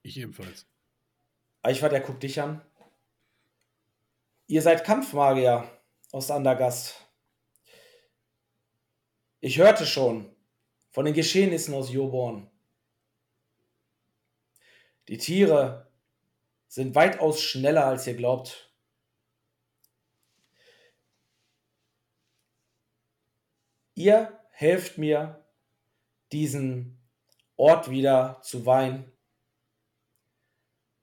[0.00, 0.66] Ich ebenfalls.
[1.60, 2.62] Eichwart, er guckt dich an.
[4.46, 5.68] Ihr seid Kampfmagier
[6.12, 6.96] aus Andergast.
[9.40, 10.34] Ich hörte schon
[10.92, 12.50] von den Geschehnissen aus Joborn.
[15.08, 15.91] Die Tiere
[16.72, 18.72] sind weitaus schneller, als ihr glaubt.
[23.94, 25.44] Ihr helft mir,
[26.32, 26.98] diesen
[27.56, 29.12] Ort wieder zu weihen.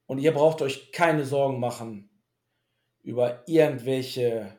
[0.07, 2.09] Und ihr braucht euch keine Sorgen machen
[3.03, 4.57] über irgendwelche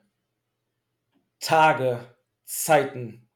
[1.41, 2.15] Tage,
[2.45, 3.29] Zeiten.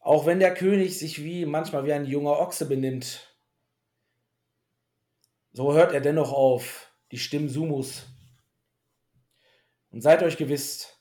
[0.00, 3.35] Auch wenn der König sich wie manchmal wie ein junger Ochse benimmt,
[5.56, 8.04] so hört er dennoch auf die Stimmen Sumus.
[9.90, 11.00] Und seid euch gewiss,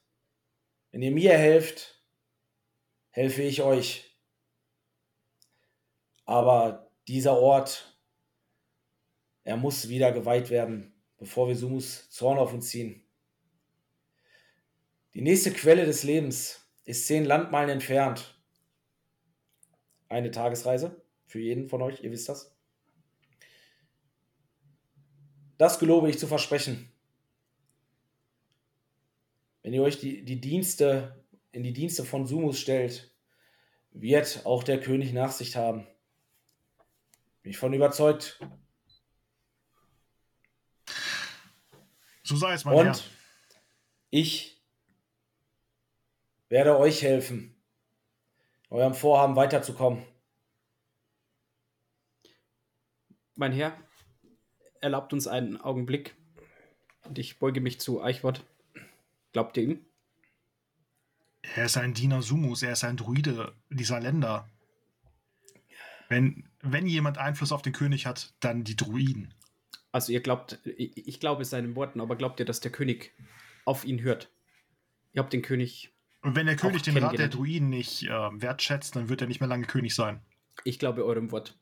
[0.91, 2.01] wenn ihr mir helft,
[3.09, 4.17] helfe ich euch.
[6.23, 7.99] Aber dieser Ort,
[9.43, 13.05] er muss wieder geweiht werden, bevor wir Sumus Zorn auf uns ziehen.
[15.15, 18.41] Die nächste Quelle des Lebens ist zehn Landmeilen entfernt.
[20.07, 22.54] Eine Tagesreise für jeden von euch, ihr wisst das.
[25.57, 26.91] Das gelobe ich zu versprechen.
[29.63, 31.25] Wenn ihr euch die, die Dienste
[31.55, 33.15] in die Dienste von Sumus stellt,
[33.91, 35.87] wird auch der König Nachsicht haben.
[37.41, 38.39] Bin ich von überzeugt.
[42.23, 42.87] So sei es, mein Herr.
[42.87, 43.09] Und
[44.09, 44.61] ich
[46.49, 47.55] werde euch helfen,
[48.69, 50.05] eurem Vorhaben weiterzukommen.
[53.35, 53.77] Mein Herr,
[54.85, 56.15] erlaubt uns einen Augenblick.
[57.03, 58.45] Und ich beuge mich zu Eichwort.
[59.33, 59.85] Glaubt ihr ihm?
[61.55, 64.47] Er ist ein Diener Sumus, er ist ein Druide dieser Länder.
[66.07, 69.33] Wenn, wenn jemand Einfluss auf den König hat, dann die Druiden.
[69.91, 73.11] Also ihr glaubt, ich, ich glaube seinen Worten, aber glaubt ihr, dass der König
[73.65, 74.31] auf ihn hört?
[75.13, 77.29] Ihr habt den König, Und wenn der König den Rat der.
[77.29, 80.21] Druiden nicht äh, wertschätzt, dann wird er nicht mehr lange König sein.
[80.63, 81.57] ich glaube eurem Wort.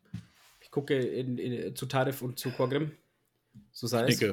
[0.59, 2.91] Ich gucke in, in, zu Tarif und zu Korgrim.
[3.71, 4.23] So sei es.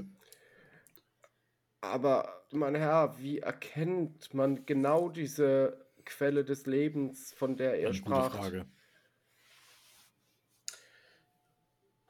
[1.80, 7.98] Aber, mein Herr, wie erkennt man genau diese Quelle des Lebens, von der er Eine
[7.98, 8.36] gute sprach?
[8.36, 8.66] Frage.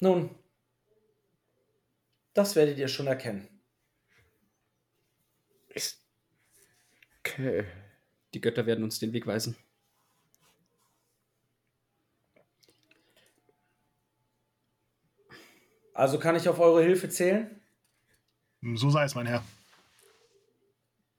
[0.01, 0.35] Nun,
[2.33, 3.61] das werdet ihr schon erkennen.
[5.69, 6.05] Ist.
[7.21, 7.67] Okay.
[8.35, 9.57] Die Götter werden uns den Weg weisen.
[16.01, 17.61] Also kann ich auf eure Hilfe zählen?
[18.75, 19.45] So sei es, mein Herr.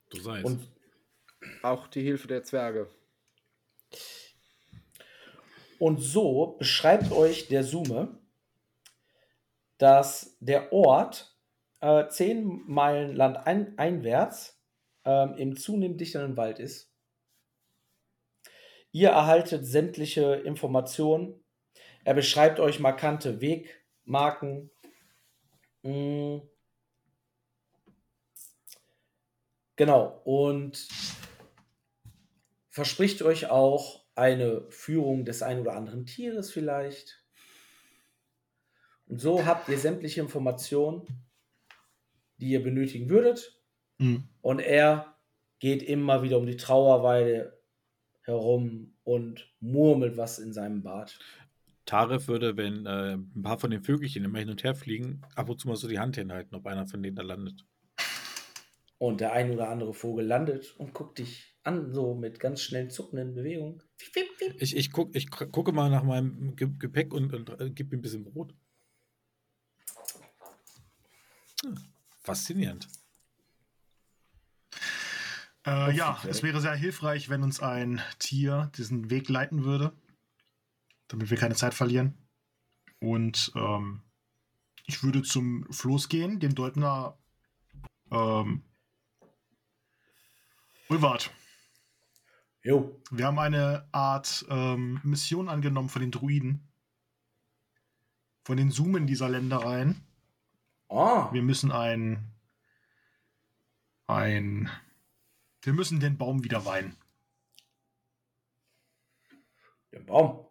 [0.10, 0.44] Du sei es.
[0.44, 0.68] Und
[1.62, 2.90] Auch die Hilfe der Zwerge.
[5.78, 8.20] Und so beschreibt euch der Sume,
[9.78, 11.38] dass der Ort
[11.82, 14.62] äh, zehn Meilen landeinwärts einwärts
[15.06, 16.92] ähm, im zunehmend dichteren Wald ist.
[18.92, 21.46] Ihr erhaltet sämtliche Informationen.
[22.04, 23.42] Er beschreibt euch markante
[24.06, 24.70] Wegmarken.
[25.84, 26.40] Mm.
[29.76, 30.22] Genau.
[30.26, 30.88] Und
[32.70, 37.24] verspricht euch auch eine Führung des ein oder anderen Tieres vielleicht.
[39.08, 41.06] Und so habt ihr sämtliche Informationen,
[42.38, 43.60] die ihr benötigen würdet.
[43.98, 44.28] Mhm.
[44.42, 45.18] Und er
[45.60, 47.60] geht immer wieder um die Trauerweide
[48.24, 51.20] herum und murmelt was in seinem Bart.
[51.86, 55.50] Taref würde, wenn äh, ein paar von den Vögelchen immer hin und her fliegen, ab
[55.50, 57.66] und zu mal so die Hand hinhalten, ob einer von denen da landet.
[58.98, 62.90] Und der ein oder andere Vogel landet und guckt dich an, so mit ganz schnell
[62.90, 63.82] zuckenden Bewegungen.
[64.58, 68.02] Ich, ich, guck, ich gucke mal nach meinem Gepäck und, und äh, gebe ihm ein
[68.02, 68.54] bisschen Brot.
[71.64, 71.76] Hm,
[72.20, 72.88] faszinierend.
[75.66, 79.94] Äh, ja, es wäre sehr hilfreich, wenn uns ein Tier diesen Weg leiten würde,
[81.12, 82.18] damit wir keine Zeit verlieren.
[83.00, 84.02] Und ähm,
[84.86, 87.18] ich würde zum Floß gehen, dem Deutner
[88.12, 88.64] ähm,
[90.88, 91.32] Ulwart.
[92.64, 93.02] Jo.
[93.12, 96.68] Wir haben eine Art ähm, Mission angenommen von den Druiden.
[98.44, 100.06] Von den Zoomen dieser Ländereien.
[100.90, 101.32] Ah.
[101.32, 102.32] Wir müssen ein.
[104.08, 104.70] Ein.
[105.62, 106.96] Wir müssen den Baum wieder weihen.
[109.92, 110.51] Den Baum?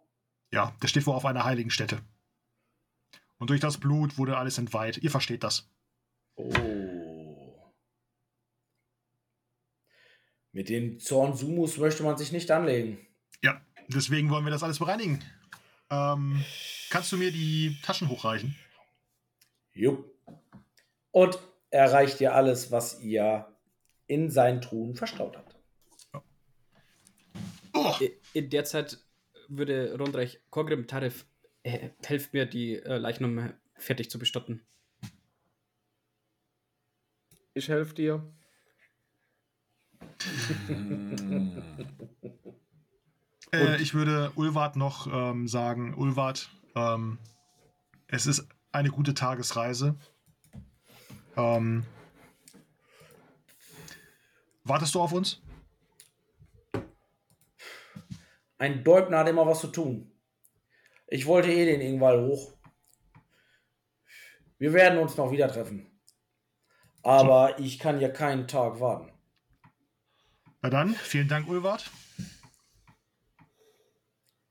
[0.51, 2.01] Ja, der steht wohl auf einer heiligen Stätte.
[3.37, 4.97] Und durch das Blut wurde alles entweiht.
[4.97, 5.69] Ihr versteht das.
[6.35, 7.71] Oh.
[10.51, 12.99] Mit den Zorn-Sumus möchte man sich nicht anlegen.
[13.41, 15.23] Ja, deswegen wollen wir das alles bereinigen.
[15.89, 16.43] Ähm,
[16.89, 18.55] kannst du mir die Taschen hochreichen?
[19.73, 20.13] Jupp.
[21.11, 23.47] Und er reicht dir alles, was ihr
[24.07, 25.55] in seinen Truhen verstaut habt.
[27.73, 27.95] Oh.
[28.33, 28.99] In der Zeit
[29.57, 31.25] würde Rondreich Korgrim Tarif
[31.63, 34.61] äh, helft mir, die äh, Leichnam fertig zu bestatten.
[37.53, 38.33] Ich helfe dir.
[43.51, 47.17] äh, ich würde Ulwart noch ähm, sagen, Ulwart, ähm,
[48.07, 49.95] es ist eine gute Tagesreise.
[51.35, 51.83] Ähm,
[54.63, 55.41] wartest du auf uns?
[58.61, 60.11] Ein Deubner hat immer was zu tun.
[61.07, 62.55] Ich wollte eh den Ingwall hoch.
[64.59, 65.99] Wir werden uns noch wieder treffen.
[67.01, 69.11] Aber ich kann ja keinen Tag warten.
[70.61, 71.89] Na dann, vielen Dank, Ulwart.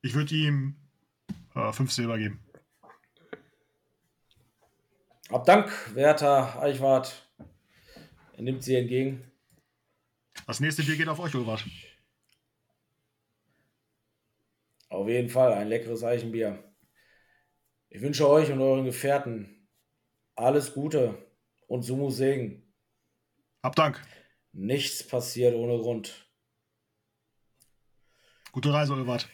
[0.02, 0.74] Ich würde ihm
[1.54, 2.44] äh, fünf Silber geben.
[5.30, 7.30] Hab Dank, werter Eichwart.
[8.32, 9.30] Er nimmt sie entgegen.
[10.48, 11.64] Das nächste Bier geht auf euch, Ulwart.
[14.90, 16.62] Auf jeden Fall ein leckeres Eichenbier.
[17.88, 19.68] Ich wünsche euch und euren Gefährten
[20.34, 21.30] alles Gute
[21.68, 22.74] und Sumu Segen.
[23.62, 24.02] Hab Dank.
[24.52, 26.28] Nichts passiert ohne Grund.
[28.52, 29.28] Gute Reise, Ulwart.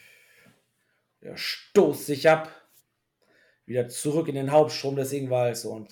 [1.20, 2.52] Er stoßt sich ab.
[3.64, 5.90] Wieder zurück in den Hauptstrom des Ingwalds und.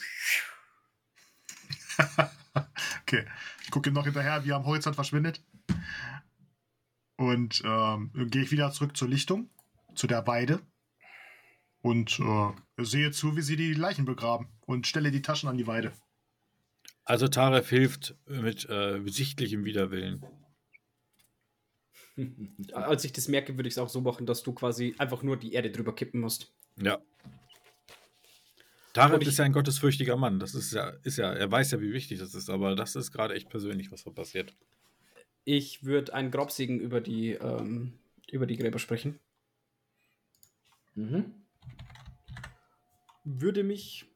[3.03, 3.25] okay.
[3.63, 5.43] Ich gucke ihm noch hinterher, wie er am Horizont verschwindet.
[7.17, 9.51] Und ähm, gehe ich wieder zurück zur Lichtung,
[9.95, 10.61] zu der Weide.
[11.81, 15.67] Und äh, sehe zu, wie sie die Leichen begraben und stelle die Taschen an die
[15.67, 15.93] Weide.
[17.05, 20.25] Also Taref hilft mit äh, sichtlichem Widerwillen.
[22.73, 25.37] Als ich das merke, würde ich es auch so machen, dass du quasi einfach nur
[25.37, 26.53] die Erde drüber kippen musst.
[26.81, 26.99] Ja.
[28.95, 30.39] Tarek ist ja ein gottesfürchtiger Mann.
[30.39, 33.13] Das ist ja, ist ja, er weiß ja, wie wichtig das ist, aber das ist
[33.13, 34.55] gerade echt persönlich, was da passiert.
[35.45, 37.99] Ich würde einen Grabsegen über die, ähm,
[38.31, 39.21] über die Gräber sprechen.
[40.95, 41.35] Mhm.
[43.25, 44.07] Würde mich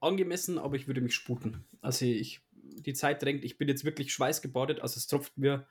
[0.00, 1.64] angemessen, aber ich würde mich sputen.
[1.80, 5.66] Also ich, die Zeit drängt, ich bin jetzt wirklich schweißgebadet, also es tropft mir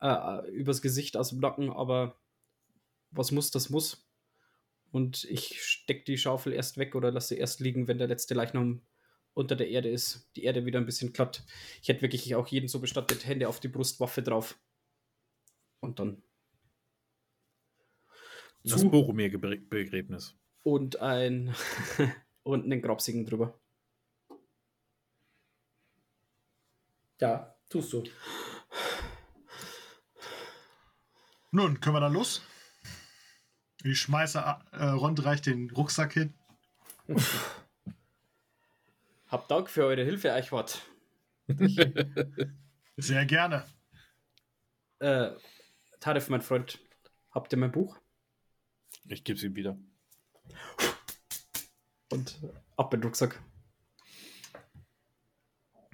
[0.00, 2.18] äh, übers Gesicht aus dem Nacken, aber
[3.10, 4.06] was muss, das muss.
[4.92, 8.34] Und ich stecke die Schaufel erst weg oder lasse sie erst liegen, wenn der letzte
[8.34, 8.82] Leichnam
[9.36, 10.28] unter der Erde ist.
[10.34, 11.44] Die Erde wieder ein bisschen glatt.
[11.82, 14.58] Ich hätte wirklich auch jeden so bestattet, Hände auf die Brust, Waffe drauf.
[15.80, 16.22] Und dann.
[18.64, 20.34] Das Boromir-Begräbnis.
[20.62, 21.54] Und ein.
[22.42, 23.60] und einen Grabsegen drüber.
[27.20, 28.04] Ja, tust du.
[31.50, 32.42] Nun, können wir dann los?
[33.84, 34.38] Ich schmeiße
[34.72, 36.34] äh, Rondreich den Rucksack hin.
[39.36, 40.80] Hab Dank für eure Hilfe, Eichwart.
[42.96, 43.66] Sehr gerne.
[44.98, 45.32] Äh,
[46.00, 46.80] Tarif, mein Freund,
[47.32, 47.98] habt ihr mein Buch?
[49.04, 49.76] Ich gebe es ihm wieder.
[52.10, 52.40] Und
[52.78, 53.42] ab in den Rucksack.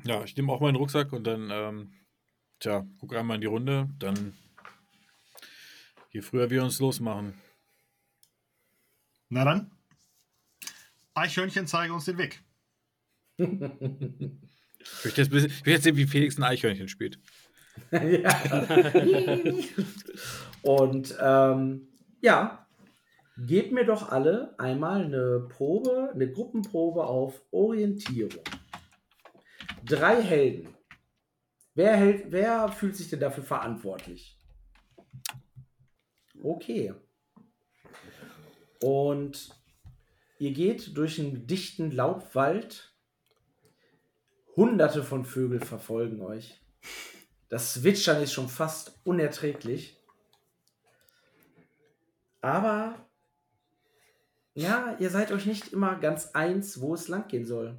[0.04, 1.94] Ja, ich nehme auch meinen Rucksack und dann, ähm,
[2.60, 3.88] tja, gucke einmal in die Runde.
[3.98, 4.38] Dann,
[6.12, 7.34] je früher wir uns losmachen.
[9.30, 9.72] Na dann.
[11.14, 12.40] Eichhörnchen zeige uns den Weg.
[13.36, 17.18] Ich, will jetzt, will jetzt sehen, wie Felix ein Eichhörnchen spielt.
[20.62, 21.88] Und ähm,
[22.20, 22.66] ja,
[23.38, 28.44] gebt mir doch alle einmal eine Probe, eine Gruppenprobe auf Orientierung.
[29.84, 30.68] Drei Helden.
[31.74, 34.38] Wer, hält, wer fühlt sich denn dafür verantwortlich?
[36.42, 36.92] Okay.
[38.82, 39.48] Und
[40.38, 42.91] ihr geht durch einen dichten Laubwald.
[44.56, 46.60] Hunderte von Vögeln verfolgen euch.
[47.48, 49.98] Das Zwitschern ist schon fast unerträglich.
[52.40, 53.06] Aber
[54.54, 57.78] ja, ihr seid euch nicht immer ganz eins, wo es lang gehen soll.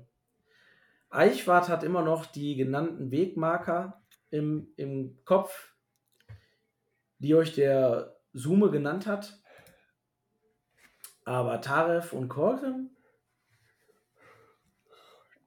[1.09, 4.01] Eichwart hat immer noch die genannten Wegmarker
[4.31, 5.75] im, im Kopf,
[7.19, 9.39] die euch der Sume genannt hat.
[11.23, 12.93] Aber Taref und Korken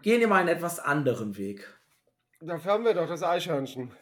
[0.02, 1.66] gehen immer einen etwas anderen Weg.
[2.40, 3.92] Dafür haben wir doch das Eichhörnchen.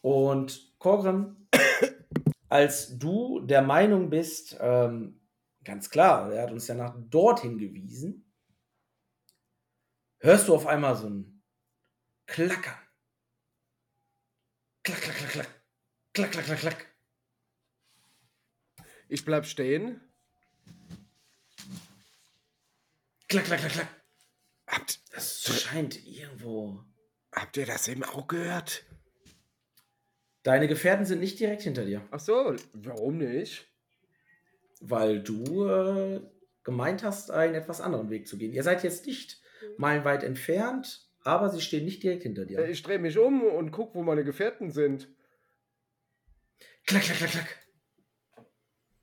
[0.00, 1.48] Und Korgrim,
[2.48, 5.20] als du der Meinung bist, ähm,
[5.64, 8.32] ganz klar, er hat uns ja nach dort hingewiesen,
[10.18, 11.42] hörst du auf einmal so ein
[12.26, 12.74] Klackern.
[14.82, 15.62] Klack, klack, klack, klack.
[16.12, 16.94] Klack, klack, klack, klack.
[19.08, 20.00] Ich bleib stehen.
[23.28, 23.97] Klack, klack, klack, klack.
[24.68, 26.84] Habt, Das scheint irgendwo.
[27.32, 28.84] habt ihr das eben auch gehört?
[30.42, 33.66] Deine Gefährten sind nicht direkt hinter dir, Ach so, warum nicht?
[34.80, 36.20] weil du äh,
[36.62, 38.52] gemeint hast, einen etwas anderen Weg zu gehen.
[38.52, 39.40] Ihr seid jetzt nicht
[39.76, 42.60] meilenweit entfernt, aber sie stehen nicht direkt hinter dir.
[42.60, 45.08] Äh, Ich drehe mich um und guck, wo meine Gefährten sind.
[46.86, 47.58] Klack, klack, klack, klack.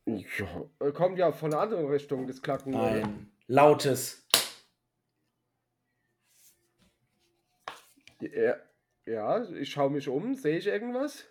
[0.05, 2.73] Ja, äh, kommt ja von der anderen Richtung, das Klacken.
[2.73, 2.85] oder?
[3.03, 4.24] Ein lautes.
[8.33, 8.55] Ja,
[9.05, 10.35] ja, ich schaue mich um.
[10.35, 11.25] Sehe ich irgendwas?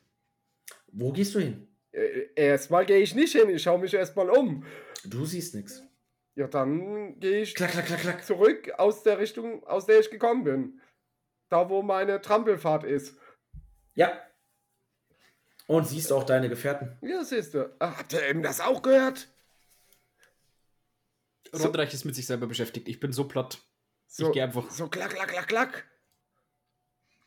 [0.89, 1.69] Wo gehst du hin?
[1.93, 3.49] Äh, erstmal gehe ich nicht hin.
[3.51, 4.65] Ich schaue mich erstmal um.
[5.05, 5.83] Du siehst nichts.
[6.37, 8.25] Ja, dann gehe ich Klack, klack, klack, klack.
[8.25, 10.81] zurück aus der Richtung, aus der ich gekommen bin.
[11.49, 13.17] Da, wo meine Trampelfahrt ist.
[13.95, 14.21] Ja.
[15.67, 16.97] Und siehst auch deine Gefährten.
[17.03, 17.75] Ja, siehst du.
[17.79, 19.29] Ah, Habt ihr eben das auch gehört?
[21.53, 22.89] So- Rondreich ist mit sich selber beschäftigt.
[22.89, 23.59] Ich bin so platt.
[24.09, 24.71] So, Ich geh einfach.
[24.71, 25.91] So klack, klack, klack, klack.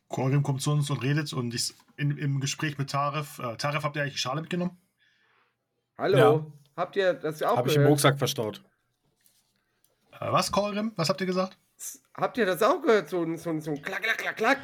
[0.08, 3.40] Korgrim kommt zu uns und redet und ist in, im Gespräch mit Taref.
[3.40, 4.78] Äh, Taref, habt ihr eigentlich die Schale mitgenommen?
[5.98, 6.18] Hallo.
[6.18, 6.46] Ja.
[6.78, 7.86] Habt ihr das auch Habe ich im?
[7.86, 8.64] Rucksack verstaut.
[10.14, 10.94] Äh, was, Korgrim?
[10.96, 11.58] Was habt ihr gesagt?
[12.16, 13.10] Habt ihr das auch gehört?
[13.10, 14.60] So, ein- so, ein- so ein klack, klack, klack, klack.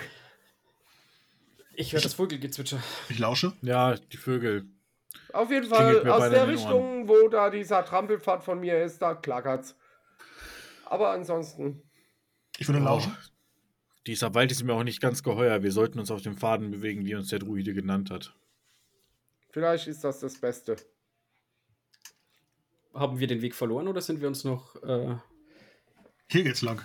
[1.75, 2.81] Ich höre das Vogelgezwitscher.
[3.09, 3.53] Ich lausche.
[3.61, 4.67] Ja, die Vögel.
[5.33, 9.75] Auf jeden Fall aus der Richtung, wo da dieser Trampelpfad von mir ist, da klackert's.
[10.85, 11.81] Aber ansonsten.
[12.57, 13.17] Ich würde Oh, lauschen.
[14.07, 15.63] Dieser Wald ist mir auch nicht ganz geheuer.
[15.63, 18.35] Wir sollten uns auf den Pfaden bewegen, die uns der Druide genannt hat.
[19.49, 20.75] Vielleicht ist das das Beste.
[22.93, 24.75] Haben wir den Weg verloren oder sind wir uns noch.
[24.83, 25.15] Äh,
[26.29, 26.81] Hier geht's lang.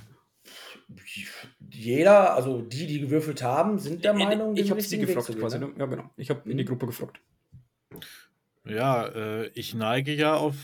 [1.70, 5.58] Jeder, also die, die gewürfelt haben, sind der Meinung, ich den habe sie gefragt quasi.
[5.58, 5.66] ne?
[5.68, 5.74] Ne?
[5.78, 6.10] Ja, genau.
[6.16, 6.68] Ich habe in die Mhm.
[6.68, 7.20] Gruppe gefragt.
[8.64, 10.54] Ja, äh, ich neige ja auf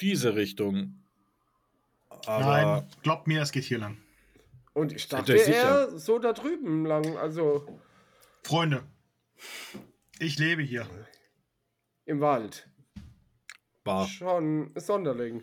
[0.00, 0.98] diese Richtung.
[2.26, 3.98] Aber Nein, glaubt mir, es geht hier lang.
[4.74, 7.66] Und ich dachte eher so da drüben lang, also
[8.42, 8.82] Freunde,
[10.18, 10.86] ich lebe hier.
[12.06, 12.68] im Wald.
[13.84, 14.06] bar.
[14.06, 15.42] Schon Sonderling.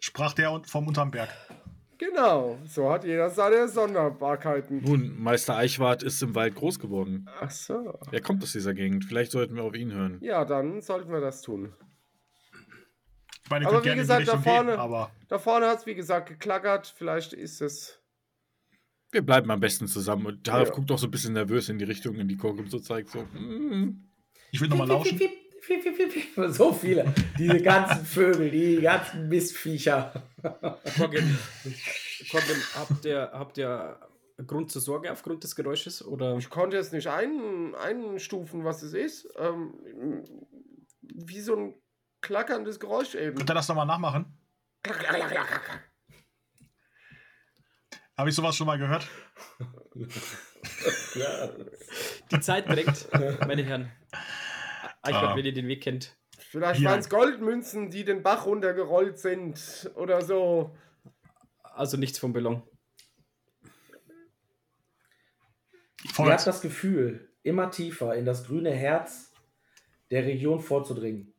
[0.00, 1.28] Sprach der vom unterm Berg.
[1.98, 4.80] Genau, so hat jeder seine Sonderbarkeiten.
[4.82, 7.28] Nun, Meister Eichwart ist im Wald groß geworden.
[7.40, 7.98] Ach so.
[8.10, 9.04] Er kommt aus dieser Gegend.
[9.04, 10.16] Vielleicht sollten wir auf ihn hören.
[10.22, 11.74] Ja, dann sollten wir das tun.
[13.50, 16.28] Ich meine, Aber wie gesagt, da vorne- gehen, aber Da vorne hat es, wie gesagt,
[16.28, 16.94] geklackert.
[16.96, 18.00] Vielleicht ist es.
[19.10, 20.24] Wir bleiben am besten zusammen.
[20.24, 20.74] Und Tarif Ja.
[20.74, 23.10] guckt auch so ein bisschen nervös in die Richtung, in die Korkum so zeigt.
[23.10, 24.08] So, mm.
[24.52, 25.18] ich will nochmal lauschen.
[25.18, 25.32] Piep,
[25.66, 26.52] piep, piep, piep, piep.
[26.52, 27.12] So viele.
[27.38, 30.12] Diese ganzen Vögel, die ganzen Mistviecher.
[32.76, 33.98] Habt ihr, habt ihr
[34.46, 36.06] Grund zur Sorge aufgrund des Geräusches?
[36.06, 36.36] Oder?
[36.36, 39.28] Ich konnte es nicht ein, einstufen, was es ist.
[39.36, 39.74] Ähm,
[41.02, 41.74] wie so ein
[42.20, 43.36] klackerndes Geräusch eben.
[43.36, 44.36] Könnt ihr das nochmal nachmachen?
[44.82, 45.82] Klack.
[48.16, 49.08] Habe ich sowas schon mal gehört?
[51.14, 51.50] Ja.
[52.30, 53.08] Die Zeit drängt,
[53.46, 53.90] meine Herren.
[55.02, 55.36] Eichwart, Ah.
[55.36, 56.16] wenn ihr den Weg kennt.
[56.38, 60.76] Vielleicht waren es Goldmünzen, die den Bach runtergerollt sind oder so.
[61.62, 62.62] Also nichts von Belang.
[66.18, 69.32] Ihr habt das Gefühl, immer tiefer in das grüne Herz
[70.10, 71.32] der Region vorzudringen.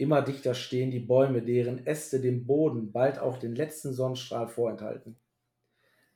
[0.00, 5.16] Immer dichter stehen die Bäume, deren Äste dem Boden bald auch den letzten Sonnenstrahl vorenthalten.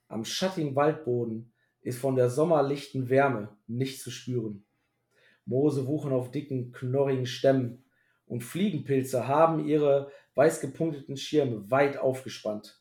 [0.09, 1.53] Am schattigen Waldboden
[1.83, 4.65] ist von der sommerlichten Wärme nicht zu spüren.
[5.45, 7.85] Moose wuchern auf dicken, knorrigen Stämmen
[8.25, 12.81] und Fliegenpilze haben ihre weiß gepunkteten Schirme weit aufgespannt.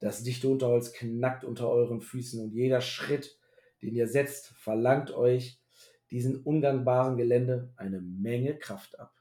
[0.00, 3.38] Das dichte Unterholz knackt unter euren Füßen und jeder Schritt,
[3.82, 5.60] den ihr setzt, verlangt euch
[6.10, 9.12] diesen ungangbaren Gelände eine Menge Kraft ab.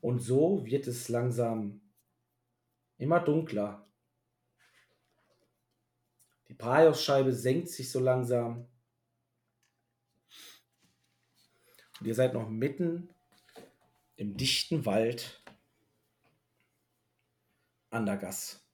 [0.00, 1.80] Und so wird es langsam
[2.96, 3.86] immer dunkler.
[6.48, 8.66] Die Praios-Scheibe senkt sich so langsam.
[12.00, 13.08] Und ihr seid noch mitten
[14.16, 15.42] im dichten Wald
[17.90, 18.64] an der Gass.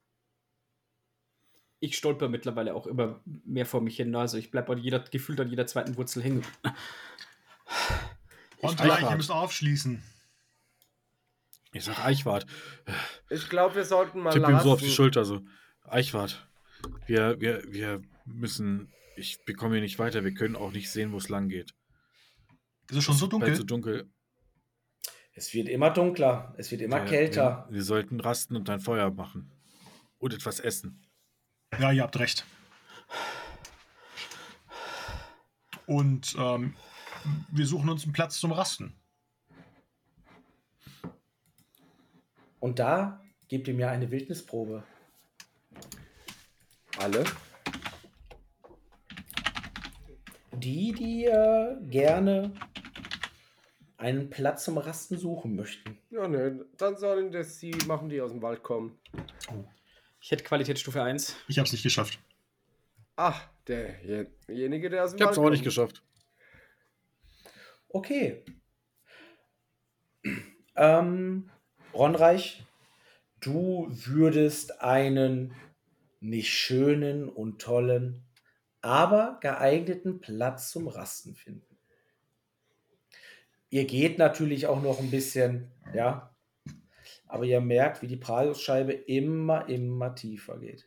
[1.81, 4.15] Ich stolper mittlerweile auch immer mehr vor mich hin.
[4.15, 6.44] Also ich bleibe jeder, gefühlt an jeder zweiten Wurzel hängen.
[8.59, 10.03] Und gleich, ihr müsst aufschließen.
[11.77, 12.47] Ich sag Eichwart.
[13.28, 14.31] Ich glaube, wir sollten mal.
[14.31, 15.43] Tipp ihm so auf die Schulter, so.
[15.85, 16.48] Eichwart,
[17.07, 18.93] wir, wir, wir müssen.
[19.16, 20.24] Ich bekomme hier nicht weiter.
[20.24, 21.74] Wir können auch nicht sehen, wo es lang geht.
[22.90, 23.55] Ist es schon so dunkel?
[23.55, 24.11] so dunkel.
[25.35, 27.66] Es wird immer dunkler, es wird immer Ja, kälter.
[27.69, 29.53] Wir, wir sollten rasten und ein Feuer machen.
[30.19, 31.07] Und etwas essen.
[31.78, 32.47] Ja, ihr habt recht.
[35.85, 36.74] Und ähm,
[37.51, 38.94] wir suchen uns einen Platz zum Rasten.
[42.66, 44.82] Und da gebt ihr mir eine Wildnisprobe.
[46.98, 47.22] Alle?
[50.51, 52.52] Die, die äh, gerne
[53.98, 55.97] einen Platz zum Rasten suchen möchten.
[56.10, 58.98] Ja, ne, dann sollen das sie machen, die aus dem Wald kommen.
[60.20, 61.36] Ich hätte Qualitätsstufe 1.
[61.47, 62.18] Ich hab's nicht geschafft.
[63.14, 65.66] Ach, derjenige, der aus dem Ich hab's Wald auch nicht kommt.
[65.66, 66.02] geschafft.
[67.90, 68.44] Okay.
[70.78, 71.48] Ähm,
[71.97, 72.64] Ronreich,
[73.40, 75.55] du würdest einen
[76.20, 78.23] nicht schönen und tollen,
[78.82, 81.62] aber geeigneten Platz zum Rasten finden.
[83.70, 86.35] Ihr geht natürlich auch noch ein bisschen, ja,
[87.27, 90.86] aber ihr merkt, wie die Praios-Scheibe immer, immer tiefer geht.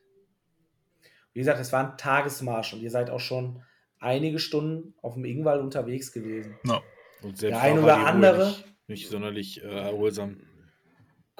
[1.34, 3.62] Wie gesagt, es war ein Tagesmarsch und ihr seid auch schon
[4.00, 6.56] einige Stunden auf dem Ingwall unterwegs gewesen.
[6.64, 6.82] No.
[7.22, 10.38] Und selbst Der ein da oder andere- Nicht, nicht sonderlich äh, erholsam.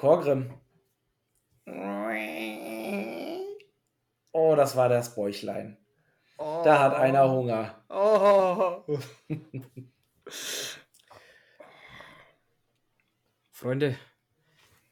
[0.00, 0.54] Korgrim.
[4.32, 5.76] Oh, das war das Bäuchlein.
[6.38, 6.62] Oh.
[6.64, 7.84] Da hat einer Hunger.
[7.90, 8.98] Oh.
[13.52, 13.98] Freunde,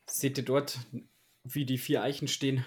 [0.04, 0.78] seht ihr dort,
[1.42, 2.66] wie die vier Eichen stehen?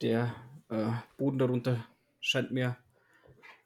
[0.00, 0.34] Der
[0.70, 1.84] äh, Boden darunter
[2.20, 2.78] scheint mir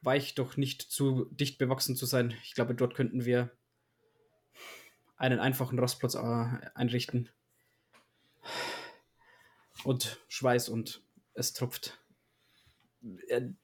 [0.01, 2.35] weich, doch nicht zu dicht bewachsen zu sein.
[2.43, 3.52] Ich glaube, dort könnten wir
[5.16, 7.31] einen einfachen Rastplatz äh, einrichten.
[9.86, 11.02] Und Schweiß und
[11.34, 11.98] es tropft.
[13.28, 13.54] Er,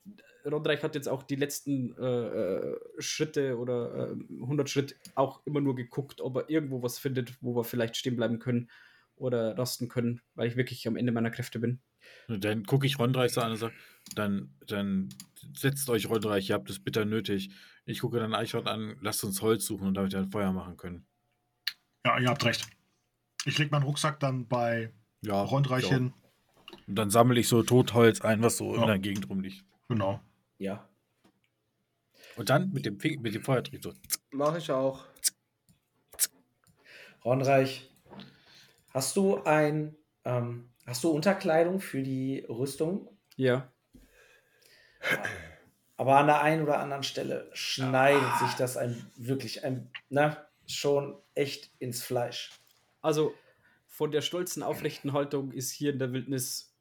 [0.44, 5.60] Rodreich hat jetzt auch die letzten äh, äh, Schritte oder äh, 100 Schritt auch immer
[5.60, 8.70] nur geguckt, ob er irgendwo was findet, wo wir vielleicht stehen bleiben können
[9.16, 11.80] oder rasten können, weil ich wirklich am Ende meiner Kräfte bin.
[12.28, 13.74] Dann gucke ich Rondreich so an und sage,
[14.14, 15.08] dann, dann
[15.56, 17.50] setzt euch Rondreich, ihr habt es bitter nötig.
[17.84, 20.76] Ich gucke dann Eichhorn an, lasst uns Holz suchen und damit wir ein Feuer machen
[20.76, 21.06] können.
[22.04, 22.66] Ja, ihr habt recht.
[23.44, 24.92] Ich leg meinen Rucksack dann bei
[25.22, 25.90] Ja, Rondreich ja.
[25.94, 26.12] hin.
[26.86, 28.82] Und dann sammle ich so Totholz ein, was so Ja.
[28.82, 29.64] in der Gegend rumliegt.
[29.88, 30.20] Genau.
[30.58, 30.88] Ja.
[32.36, 33.92] Und dann mit dem, Fing mit dem Feuertrieb so.
[34.30, 35.04] Mach ich auch.
[37.24, 37.90] Ronreich,
[38.92, 43.08] hast du ein, ähm, hast du Unterkleidung für die Rüstung?
[43.36, 43.70] Ja.
[45.96, 51.20] Aber an der einen oder anderen Stelle schneidet sich das ein wirklich ein, na, schon
[51.34, 52.50] echt ins Fleisch.
[53.02, 53.34] Also
[53.92, 56.74] von der stolzen, aufrechten Haltung ist hier in der Wildnis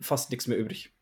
[0.00, 0.92] fast nichts mehr übrig.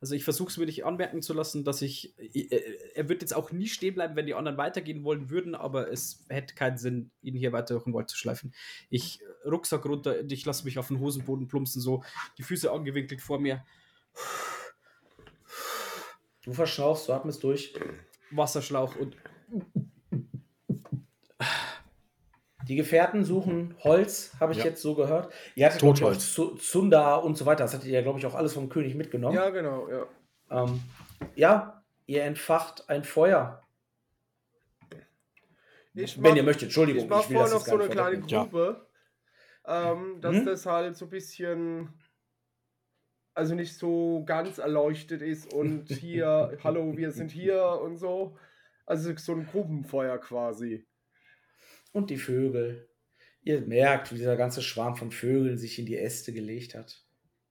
[0.00, 3.34] Also ich versuche es mir nicht anmerken zu lassen, dass ich, äh, er wird jetzt
[3.34, 7.10] auch nie stehen bleiben, wenn die anderen weitergehen wollen würden, aber es hätte keinen Sinn,
[7.22, 8.52] ihn hier weiter durch den Wald zu schleifen.
[8.90, 12.04] Ich äh, Rucksack runter, ich lasse mich auf den Hosenboden plumpsen, so
[12.36, 13.64] die Füße angewinkelt vor mir,
[16.48, 17.74] Du verschnaufst, du atmest durch.
[18.30, 19.16] Wasserschlauch und
[22.68, 24.64] Die Gefährten suchen Holz, habe ich Ja.
[24.66, 25.32] jetzt so gehört.
[25.54, 26.32] Ihr hattet ich, Totholz.
[26.34, 27.64] Zu- Zunder und so weiter.
[27.64, 29.34] Das hattet ihr ja, glaube ich, auch alles vom König mitgenommen.
[29.34, 30.06] Ja, genau, ja.
[30.50, 30.80] Ähm,
[31.34, 33.62] ja, ihr entfacht ein Feuer.
[35.94, 37.04] Ich Wenn mach- ihr möchtet, Entschuldigung.
[37.04, 38.20] Ich mache vorher noch so eine kleine.
[38.20, 38.86] Grube,
[39.66, 40.44] ähm, dass Mhm.
[40.44, 41.88] das halt so ein bisschen,
[43.34, 48.36] also nicht so ganz erleuchtet ist und hier, hallo, wir sind hier und so.
[48.86, 50.86] Also so ein Grubenfeuer quasi.
[51.98, 52.88] Und die Vögel.
[53.42, 57.02] Ihr merkt, wie dieser ganze Schwarm von Vögeln sich in die Äste gelegt hat,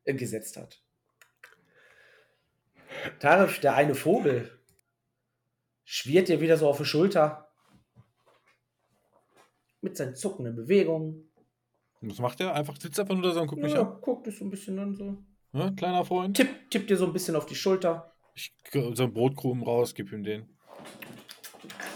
[0.06, 0.82] äh, gesetzt hat.
[3.20, 4.50] Tarif, der eine Vogel,
[5.84, 7.50] schwirrt dir wieder so auf die Schulter.
[9.82, 11.30] Mit seinen zuckenden Bewegungen.
[12.00, 12.54] Was macht er?
[12.54, 14.00] Einfach sitzt einfach nur da so und guckt mich Ja, an.
[14.02, 15.18] guckt dich so ein bisschen an so.
[15.52, 16.38] Ja, kleiner Freund.
[16.38, 18.14] Tipp, tippt dir so ein bisschen auf die Schulter.
[18.34, 20.48] Ich so einen Brotkrumen raus, gib ihm den.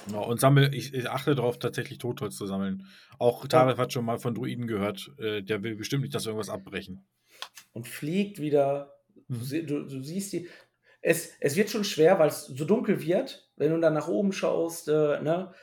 [0.07, 2.88] Genau, und sammel, ich, ich achte darauf, tatsächlich Totholz zu sammeln.
[3.19, 5.11] Auch Taref hat schon mal von Druiden gehört.
[5.19, 7.06] Äh, der will bestimmt nicht, dass wir irgendwas abbrechen.
[7.73, 8.94] und fliegt wieder.
[9.28, 9.68] Du, Mhm.
[9.68, 10.49] du, du siehst die.
[11.02, 14.32] Es, es wird schon schwer, weil es so dunkel wird, wenn du dann nach oben
[14.34, 15.53] schaust, äh, ne,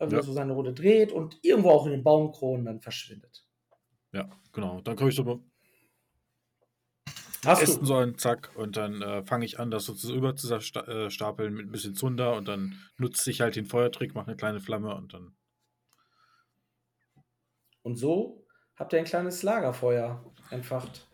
[0.00, 0.22] wie Ja.
[0.22, 3.44] so seine Runde dreht und irgendwo auch in den Baumkronen dann verschwindet.
[4.12, 4.80] Ja, genau.
[4.80, 5.42] Dann komme ich so
[7.46, 7.84] Hast du?
[7.84, 11.54] sollen, zack, und dann äh, fange ich an, das so zu, über zu äh, stapeln
[11.54, 14.94] mit ein bisschen Zunder und dann nutze ich halt den Feuertrick, mache eine kleine Flamme
[14.94, 15.36] und dann.
[17.82, 18.46] Und so
[18.76, 21.06] habt ihr ein kleines Lagerfeuer entfacht.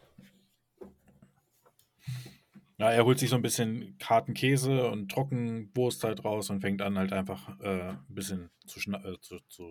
[2.79, 6.83] Ja, er holt sich so ein bisschen harten Käse und Trockenwurst halt raus und fängt
[6.83, 9.71] an, halt einfach äh, ein bisschen zu, äh, zu, zu.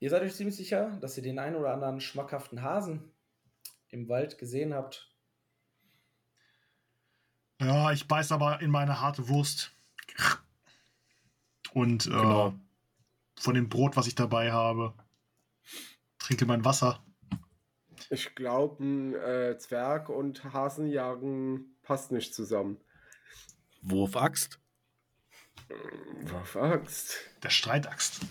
[0.00, 3.12] Ihr seid euch ziemlich sicher, dass ihr den einen oder anderen schmackhaften Hasen
[3.90, 5.11] im Wald gesehen habt.
[7.62, 9.70] Ja, ich beiß aber in meine harte Wurst.
[11.72, 12.54] Und äh, Genau.
[13.38, 14.94] von dem Brot, was ich dabei habe,
[16.18, 17.02] trinke mein Wasser.
[18.10, 22.78] Ich glaube, ein äh, Zwerg und Hasenjagen passt nicht zusammen.
[23.80, 24.58] Wurfaxt?
[26.24, 27.16] Was Axt.
[27.42, 28.20] Der Streitaxt.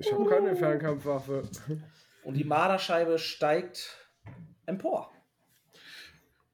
[0.00, 1.48] Ich, ich habe keine Fernkampfwaffe.
[2.22, 3.96] Und die Marderscheibe steigt
[4.64, 5.12] empor.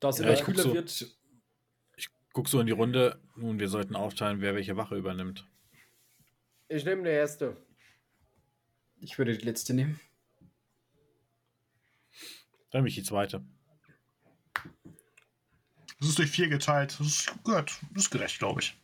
[0.05, 0.75] Da es Ja, immer ich guck kühler so.
[0.75, 1.17] wird,
[2.35, 3.19] Guck so in die Runde.
[3.37, 5.49] Nun, wir sollten aufteilen, wer welche Wache übernimmt.
[6.69, 7.57] Ich nehme der erste.
[9.01, 9.99] ich würde die letzte nehmen.
[12.71, 13.43] Dann nehme ich die zweite.
[16.01, 16.97] Das ist durch vier geteilt.
[16.99, 17.81] Das ist gut.
[17.95, 18.77] Das ist gerecht, glaube ich.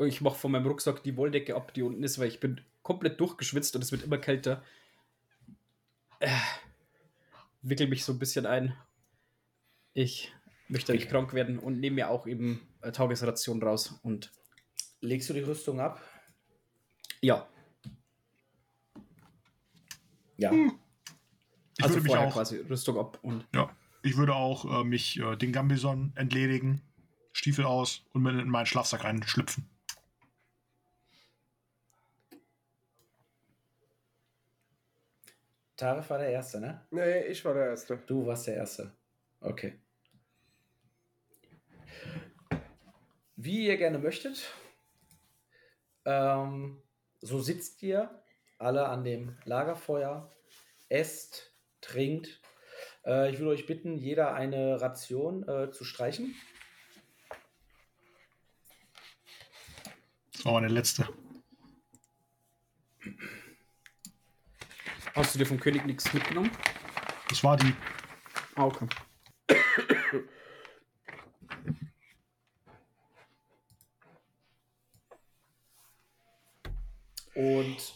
[0.00, 3.18] Ich mache von meinem Rucksack die Wolldecke ab, die unten ist, weil ich bin komplett
[3.20, 4.62] durchgeschwitzt und es wird immer kälter.
[6.20, 6.28] Äh,
[7.62, 8.76] wickel mich so ein bisschen ein.
[9.94, 10.32] Ich
[10.68, 13.98] möchte nicht krank werden und nehme mir auch eben äh, Tagesration raus.
[14.02, 14.32] Und
[15.00, 16.00] Legst du die Rüstung ab?
[17.20, 17.46] ja,
[20.36, 20.52] Ja.
[21.78, 23.70] Ich also würde mich vorher auch, quasi Rüstung ab und ja,
[24.02, 26.82] ich würde auch äh, mich äh, den Gambison entledigen,
[27.32, 29.68] Stiefel aus und mir in meinen Schlafsack reinschlüpfen.
[35.76, 36.86] Tarif war der Erste, ne?
[36.90, 37.96] Nee, ich war der Erste.
[38.06, 38.92] Du warst der Erste.
[39.40, 39.80] Okay.
[43.36, 44.52] Wie ihr gerne möchtet.
[46.04, 46.82] Ähm,
[47.20, 48.22] so sitzt ihr
[48.58, 50.30] alle an dem Lagerfeuer,
[50.88, 52.40] esst, trinkt.
[53.04, 56.34] Äh, ich würde euch bitten, jeder eine Ration äh, zu streichen.
[60.32, 61.08] Das war meine letzte.
[65.14, 66.50] Hast du dir vom König nichts mitgenommen?
[67.28, 67.74] Das war die.
[68.54, 68.86] Ah, okay.
[77.34, 77.94] Und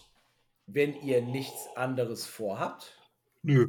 [0.66, 2.96] wenn ihr nichts anderes vorhabt,
[3.42, 3.68] Nö.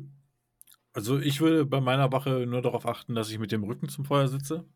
[0.94, 4.06] Also ich würde bei meiner Wache nur darauf achten, dass ich mit dem Rücken zum
[4.06, 4.68] Feuer sitze,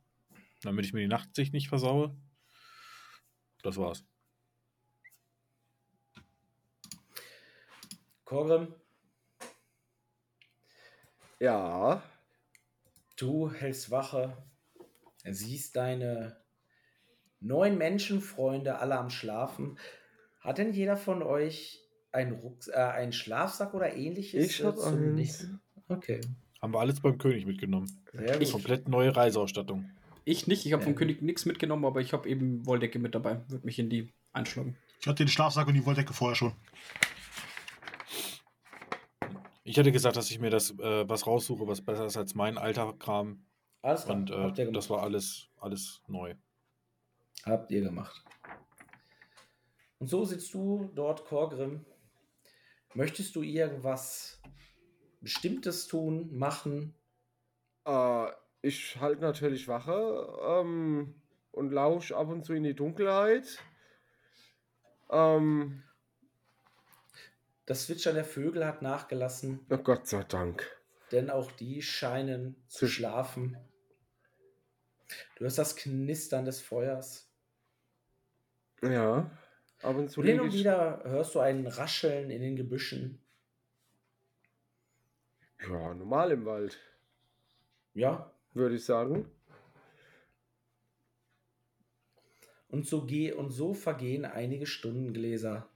[0.61, 2.15] damit ich mir die Nachtsicht nicht versaue.
[3.63, 4.05] Das war's.
[8.35, 8.67] Korgrim,
[11.41, 12.01] Ja.
[13.17, 14.37] du hältst Wache,
[15.25, 16.37] siehst deine
[17.41, 19.77] neun Menschenfreunde alle am Schlafen.
[20.39, 21.81] Hat denn jeder von euch
[22.13, 24.45] einen, Rucks äh, einen Schlafsack oder ähnliches?
[24.45, 25.15] Ich hab zum eins.
[25.15, 25.61] Nächsten?
[25.89, 26.21] Okay,
[26.61, 27.91] Haben wir alles beim König mitgenommen.
[28.13, 28.49] sehr gut.
[28.49, 29.89] Komplett neue Reiseausstattung.
[30.23, 30.99] Ich nicht, ich habe vom Ja.
[30.99, 33.41] König nichts mitgenommen, aber ich habe eben Wolldecke mit dabei.
[33.49, 34.77] Würde mich in die einschlagen.
[35.01, 36.53] Ich hatte den Schlafsack und die Wolldecke vorher schon.
[39.71, 42.57] Ich hätte gesagt, dass ich mir das äh, was raussuche, was besser ist als mein
[42.57, 43.45] alter Kram.
[43.81, 46.35] Alles klar, Und habt ihr äh, das war alles, alles neu.
[47.45, 48.21] Habt ihr gemacht.
[49.97, 51.85] Und so sitzt du dort, Korgrim.
[52.95, 54.41] Möchtest du irgendwas
[55.21, 56.93] Bestimmtes tun, machen?
[57.85, 58.27] Äh,
[58.61, 61.15] ich halte natürlich Wache ähm,
[61.51, 63.63] und lausch ab und zu in die Dunkelheit.
[65.09, 65.81] Ähm,
[67.71, 70.69] Das Zwitschern der Vögel hat nachgelassen, oh Gott sei Dank.
[71.13, 73.57] denn auch die scheinen zu schlafen.
[75.37, 77.31] Du hörst das Knistern des Feuers.
[78.81, 79.31] Ja.
[79.81, 83.23] Ab und zu hin und wieder hörst du ein Rascheln in den Gebüschen.
[85.61, 86.77] Ja, normal im Wald.
[87.93, 88.33] Ja.
[88.51, 89.31] Würde ich sagen.
[92.67, 95.70] Und so geh und so vergehen einige Stundengläser,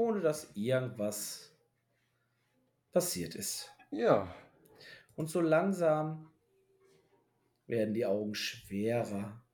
[0.00, 1.54] ohne dass irgendwas
[2.90, 3.70] passiert ist.
[3.90, 4.34] Ja.
[5.14, 6.32] Und so langsam
[7.66, 9.44] werden die Augen schwerer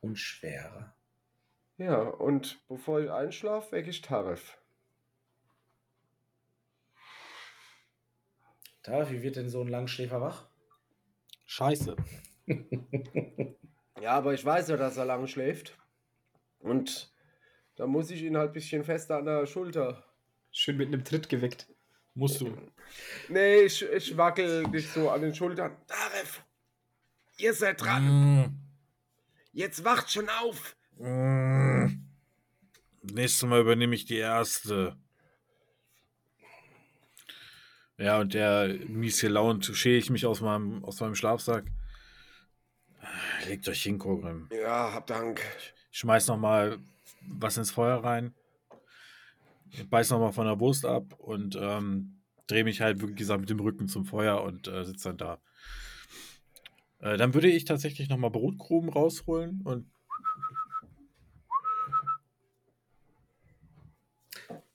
[0.00, 0.94] und schwerer.
[1.78, 4.58] Ja, und bevor ich einschlafe, wecke ich Tarif.
[8.82, 10.50] Tarif, wie wird denn so ein Langschläfer wach?
[11.46, 11.96] Scheiße.
[14.00, 15.78] Ja, aber ich weiß ja, dass er lang schläft.
[16.58, 17.13] Und
[17.76, 20.04] da muss ich ihn halt ein bisschen fester an der Schulter.
[20.50, 21.66] Schön mit einem Tritt geweckt.
[22.14, 22.56] Musst du.
[23.28, 25.76] Nee, ich, ich wackel dich so an den Schultern.
[25.88, 26.44] Tarif,
[27.38, 28.42] ihr seid dran.
[28.42, 28.60] Mm,
[29.52, 30.76] Jetzt wacht schon auf.
[30.98, 31.86] mm.
[33.02, 34.96] Nächstes Mal übernehme ich die erste.
[37.98, 41.64] Ja, und der mies gelaunt schäle ich mich aus meinem, aus meinem Schlafsack.
[43.46, 44.48] Legt euch hin, Kogrim.
[44.52, 45.40] Ja, hab Dank.
[45.92, 46.78] Ich schmeiß noch mal
[47.28, 48.34] was ins Feuer rein.
[49.90, 53.50] Beiß noch mal von der Wurst ab und ähm, drehe mich halt, wie gesagt, mit
[53.50, 55.38] dem Rücken zum Feuer und äh, sitze dann da.
[57.00, 59.90] Äh, dann würde ich tatsächlich noch mal Brotkrumen rausholen und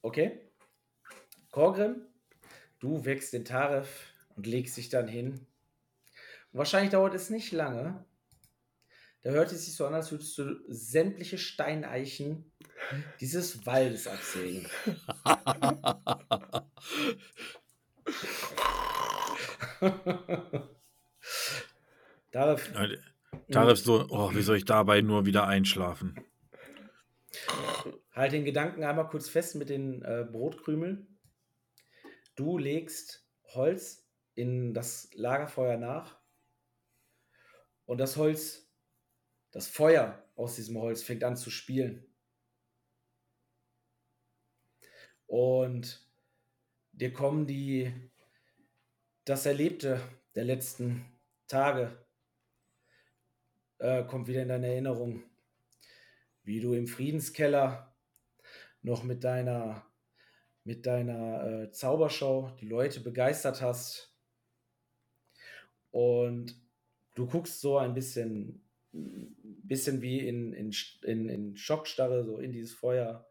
[0.02, 0.40] Okay.
[1.52, 2.02] Korgrim,
[2.80, 5.46] du wächst den Tarif und legst dich dann hin.
[6.52, 8.06] Wahrscheinlich dauert es nicht lange.
[9.22, 12.52] Da hört es sich so an, als würdest du sämtliche Steineichen
[13.20, 14.68] dieses Waldes absägen.
[22.32, 22.98] Äh,
[23.52, 26.16] Tarif so, oh, wie soll ich dabei nur wieder einschlafen?
[28.12, 31.20] Halt den Gedanken einmal kurz fest mit den äh, Brotkrümeln.
[32.36, 36.20] Du legst Holz in das Lagerfeuer nach
[37.86, 38.69] und das Holz,
[39.52, 42.06] das Feuer aus diesem Holz fängt an zu spielen.
[45.28, 46.08] Und
[46.92, 47.94] dir kommen die,
[49.26, 50.02] das Erlebte
[50.36, 51.06] der letzten
[51.48, 52.06] Tage,
[53.78, 55.24] äh, kommt wieder in deine Erinnerung
[56.50, 57.96] wie du im Friedenskeller
[58.82, 59.86] noch mit deiner,
[60.64, 64.12] mit deiner äh, Zaubershow die Leute begeistert hast.
[65.92, 66.60] Und
[67.14, 70.72] du guckst so ein bisschen, bisschen wie in, in,
[71.04, 73.28] in, in Schockstarre, so in dieses Feuer.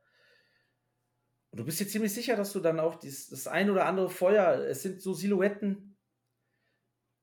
[1.51, 4.10] Und du bist dir ziemlich sicher, dass du dann auch dies, das ein oder andere
[4.10, 5.97] Feuer, es sind so Silhouetten,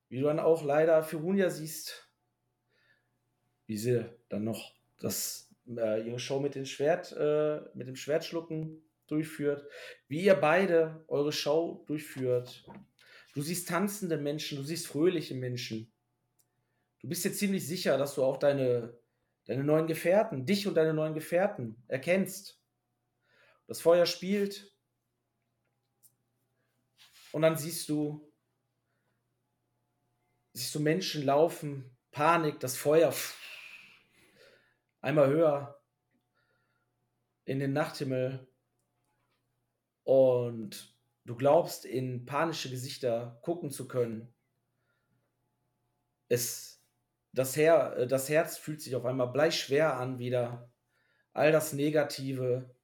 [0.08, 2.10] wie du dann auch leider Firunia siehst,
[3.66, 8.82] wie sie dann noch das äh, ihre Show mit dem Schwert, äh, mit dem Schwertschlucken
[9.06, 9.66] durchführt,
[10.08, 12.64] wie ihr beide eure Show durchführt.
[13.34, 15.92] Du siehst tanzende Menschen, du siehst fröhliche Menschen.
[17.06, 18.98] Du bist dir ziemlich sicher, dass du auch deine,
[19.44, 22.60] deine neuen Gefährten, dich und deine neuen Gefährten erkennst.
[23.68, 24.76] Das Feuer spielt.
[27.30, 28.28] Und dann siehst du,
[30.52, 33.14] siehst du Menschen laufen, Panik, das Feuer
[35.00, 35.80] einmal höher
[37.44, 38.52] in den Nachthimmel
[40.02, 44.34] und du glaubst in panische Gesichter gucken zu können.
[46.26, 46.75] Es,
[47.36, 50.72] das, Her, das Herz fühlt sich auf einmal bleischwer an wieder.
[51.34, 52.74] All das Negative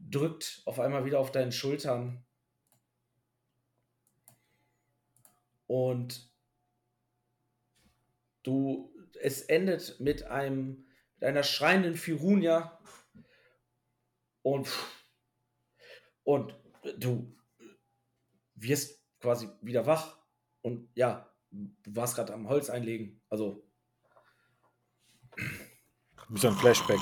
[0.00, 2.24] drückt auf einmal wieder auf deinen Schultern.
[5.68, 6.28] Und
[8.42, 10.84] du, es endet mit einem
[11.20, 12.80] einer schreienden Firunia.
[14.42, 14.68] Und,
[16.24, 16.52] und
[16.98, 17.32] du
[18.56, 20.18] wirst quasi wieder wach.
[20.62, 21.31] Und ja,
[21.86, 23.20] warst gerade am Holz einlegen.
[23.28, 23.62] Also.
[26.28, 27.00] Wie so ein Flashback.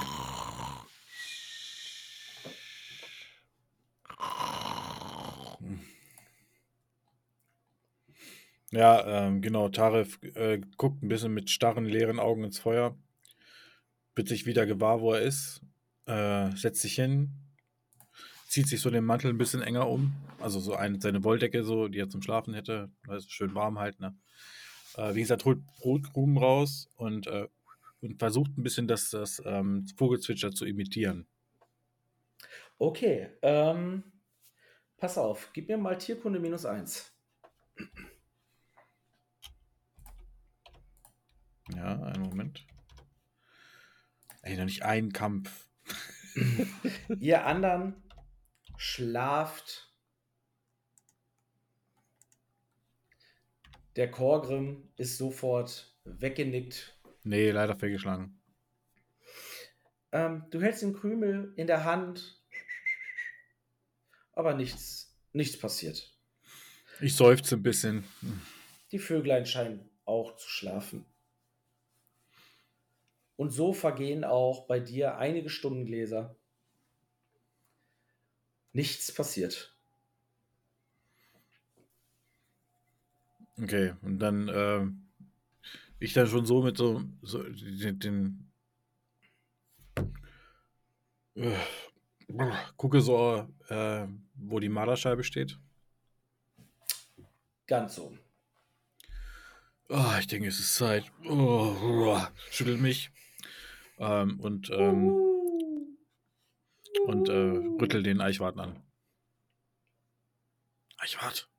[8.73, 9.69] Ja, ähm, genau.
[9.69, 12.97] Tarif äh, guckt ein bisschen mit starren, leeren Augen ins Feuer
[14.15, 15.63] wird sich wieder gewahr, wo er ist,
[16.07, 17.33] äh, setzt sich hin,
[18.49, 21.89] zieht sich so den Mantel ein bisschen enger um, also so eine, seine Wolldecke, so,
[21.89, 24.17] die er zum Schlafen hätte, es schön warm halt, ne?
[24.97, 27.49] Äh, wie gesagt, holt Brotkrumen raus und, äh,
[28.01, 31.27] und versucht ein bisschen das, das ähm, Vogelzwitscher zu imitieren.
[32.79, 34.05] Okay, ähm,
[34.97, 37.13] pass auf, gib mir mal Tierkunde minus eins.
[41.75, 42.67] Ja, einen Moment.
[44.43, 45.69] Ey, noch nicht ein Kampf.
[47.21, 48.03] Ihr anderen
[48.77, 49.90] schlaft
[53.97, 56.97] Der Korgrim ist sofort weggenickt.
[57.25, 58.41] Nee, leider fehlgeschlagen.
[60.13, 62.41] Ähm, du hältst den Krümel in der Hand,
[64.33, 66.13] aber nichts, nichts passiert.
[67.01, 68.05] Ich seufze ein bisschen.
[68.93, 71.07] Die Vöglein scheinen auch zu schlafen.
[73.37, 76.37] Und so vergehen auch bei dir einige Stundengläser.
[78.73, 79.75] Nichts passiert.
[83.63, 84.87] Okay, und dann äh,
[85.99, 88.53] ich dann schon so mit so, so den, den
[91.35, 91.57] äh,
[92.77, 95.59] gucke so, äh, wo die Marderscheibe steht.
[97.67, 98.17] Ganz so.
[99.91, 101.05] Oh, ich denke, es ist Zeit.
[101.25, 102.21] Oh, oh,
[102.51, 103.11] schüttelt mich.
[103.99, 105.17] Ähm, und ähm,
[107.07, 107.33] und äh,
[107.81, 108.83] rüttelt den Eichwart an.
[110.99, 111.51] Eichwart,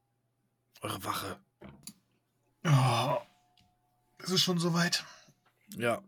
[0.82, 1.40] eure Wache.
[2.64, 3.18] Oh,
[4.20, 5.04] es ist schon soweit.
[5.76, 6.02] Ja.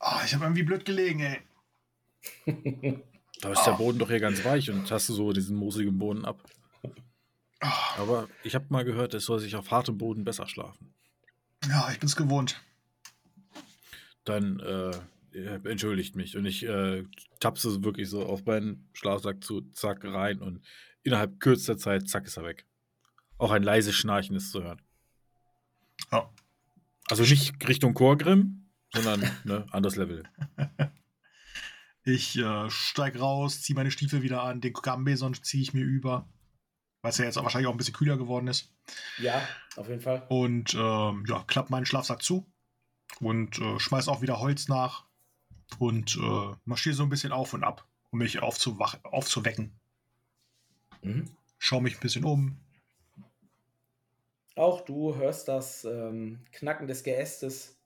[0.00, 1.40] Oh, ich habe irgendwie blöd gelegen, ey.
[3.40, 6.24] da ist der Boden doch hier ganz weich und hast du so diesen moosigen Boden
[6.24, 6.42] ab.
[7.96, 10.92] Aber ich habe mal gehört, es soll sich auf hartem Boden besser schlafen.
[11.68, 12.60] Ja, ich bin's gewohnt.
[14.24, 14.90] Dann äh,
[15.64, 17.04] entschuldigt mich und ich äh,
[17.40, 20.62] tapse wirklich so auf meinen Schlafsack zu, zack, rein und
[21.02, 22.66] innerhalb kürzester Zeit, zack, ist er weg.
[23.38, 24.80] Auch ein leises Schnarchen ist zu hören.
[26.12, 26.30] Ja.
[27.08, 30.24] Also nicht Richtung Chorgrim, sondern ne, anderes Level.
[32.06, 36.28] Ich äh, steig raus, ziehe meine Stiefel wieder an, den Gambeson ziehe ich mir über,
[37.00, 38.70] weil es ja jetzt wahrscheinlich auch ein bisschen kühler geworden ist.
[39.16, 39.40] Ja,
[39.76, 40.26] auf jeden Fall.
[40.28, 42.46] Und ähm, ja, klapp meinen Schlafsack zu
[43.20, 45.04] und äh, schmeiß auch wieder Holz nach
[45.78, 49.72] und äh, marschiere so ein bisschen auf und ab, um mich aufzuwach aufzuwecken.
[51.00, 51.30] Mhm.
[51.58, 52.58] Schau mich ein bisschen um.
[54.56, 57.80] Auch du hörst das ähm, Knacken des Geästes,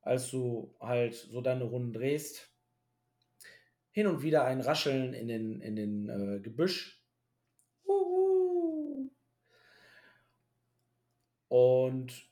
[0.00, 2.50] als du halt so deine Runden drehst.
[3.90, 7.02] Hin und wieder ein Rascheln in den, in den äh, Gebüsch.
[11.48, 12.30] Und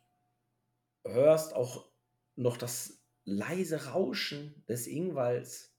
[1.05, 1.91] hörst auch
[2.35, 5.75] noch das leise Rauschen des Ingwalds.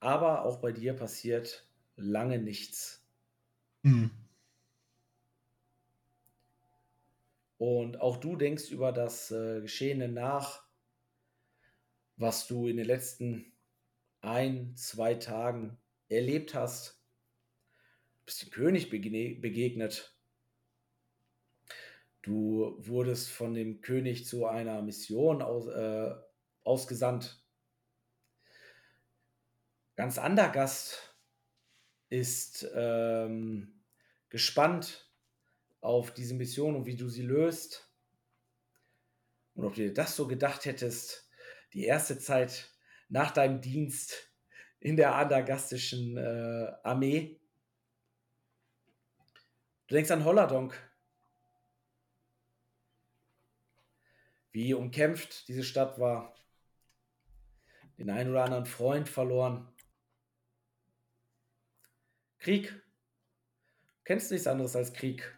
[0.00, 1.66] Aber auch bei dir passiert
[1.96, 3.05] lange nichts.
[3.86, 4.10] Hm.
[7.56, 10.64] Und auch du denkst über das äh, Geschehene nach,
[12.16, 13.52] was du in den letzten
[14.22, 17.00] ein, zwei Tagen erlebt hast.
[18.24, 20.18] Bist dem König begne begegnet.
[22.22, 26.12] Du wurdest von dem König zu einer Mission aus, äh,
[26.64, 27.40] ausgesandt.
[29.94, 31.16] Ganz Andergast
[32.08, 33.75] ist ähm,
[34.28, 35.10] gespannt
[35.80, 37.90] auf diese Mission und wie du sie löst.
[39.54, 41.28] Und ob du dir das so gedacht hättest,
[41.72, 42.70] die erste Zeit
[43.08, 44.32] nach deinem Dienst
[44.80, 47.40] in der andergastischen äh, Armee.
[49.86, 50.74] Du denkst an Holladonk.
[54.50, 56.34] Wie umkämpft diese Stadt war.
[57.98, 59.68] Den einen oder anderen Freund verloren.
[62.38, 62.85] Krieg.
[64.06, 65.36] Kennst nichts anderes als Krieg.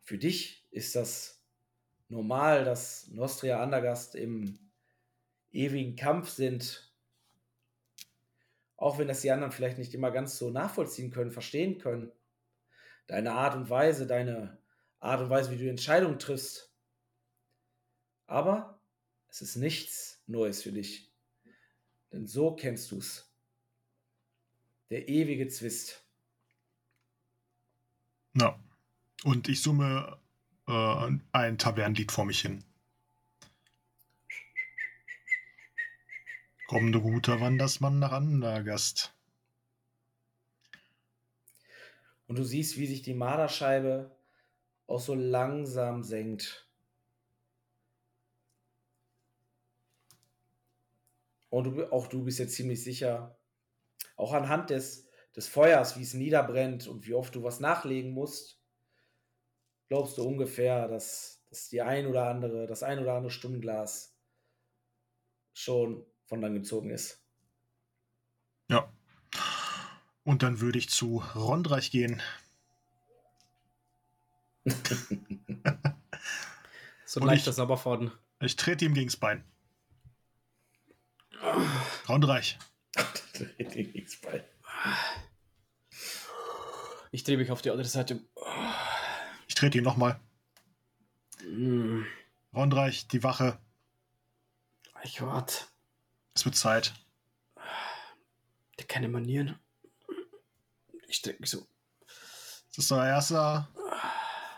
[0.00, 1.44] Für dich ist das
[2.08, 4.58] normal, dass Nostria Andergast im
[5.52, 6.90] ewigen Kampf sind.
[8.78, 12.10] Auch wenn das die anderen vielleicht nicht immer ganz so nachvollziehen können, verstehen können.
[13.06, 14.56] Deine Art und Weise, deine
[14.98, 16.74] Art und Weise, wie du Entscheidungen triffst.
[18.26, 18.80] Aber
[19.28, 21.12] es ist nichts Neues für dich.
[22.12, 23.30] Denn so kennst du es.
[24.88, 26.05] Der ewige Zwist.
[28.38, 28.58] Ja.
[29.24, 30.18] Und ich summe
[30.68, 32.62] äh, ein Tavernenlied vor mich hin.
[36.68, 39.14] Kommende guter Wandersmann nach Andergast.
[42.26, 44.14] Und du siehst, wie sich die Marderscheibe
[44.86, 46.68] auch so langsam senkt.
[51.48, 53.38] Und du, auch du bist jetzt ziemlich sicher,
[54.16, 55.05] auch anhand des,
[55.36, 58.58] des Feuers, wie es niederbrennt und wie oft du was nachlegen musst,
[59.88, 64.16] glaubst du ungefähr, dass, dass die ein oder andere, das ein oder andere Stundenglas
[65.52, 67.22] schon von dann gezogen ist.
[68.68, 68.92] Ja.
[70.24, 72.20] Und dann würde ich zu Rondreich gehen.
[77.04, 78.10] so leicht ich- das aber von.
[78.40, 79.44] Ich trete ihm gegens Bein.
[82.08, 82.58] Rondreich.
[83.58, 84.44] Nichts bei.
[87.16, 88.20] Ich drehe mich auf die andere Seite.
[89.48, 90.20] Ich trete ihn nochmal.
[91.48, 92.02] Mm.
[92.54, 93.58] Rondreich, die Wache.
[95.02, 95.64] Ich warte.
[96.34, 96.92] Es wird Zeit.
[98.78, 99.58] Der keine Manieren.
[101.08, 101.66] Ich strecke mich so.
[102.68, 103.70] Ist das euer erster,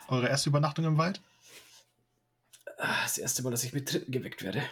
[0.09, 1.23] eure erste Übernachtung im Wald?
[2.77, 4.69] Das erste Mal, dass ich mit Dritten geweckt werde.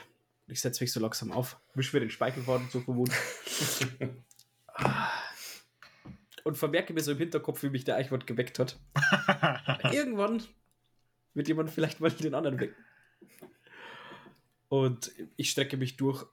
[0.49, 1.57] Ich setze mich so langsam auf.
[1.75, 3.13] Wisch mir den Speichelfaden so vom Mund.
[4.75, 5.16] Ah.
[6.47, 8.79] Und vermerke mir so im Hinterkopf, wie mich der Eichwort geweckt hat.
[9.93, 10.45] Irgendwann
[11.35, 12.77] wird jemand vielleicht mal den anderen wecken.
[14.69, 16.25] Und ich strecke mich durch.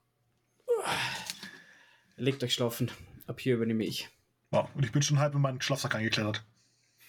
[2.15, 2.91] Legt euch schlafen.
[3.25, 4.07] Ab hier übernehme ich.
[4.51, 6.45] Ja, und ich bin schon halb in meinen Schlafsack eingeklettert.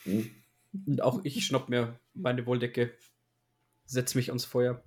[0.07, 2.97] Und auch ich schnapp mir meine Wolldecke,
[3.85, 4.83] setze mich ans Feuer.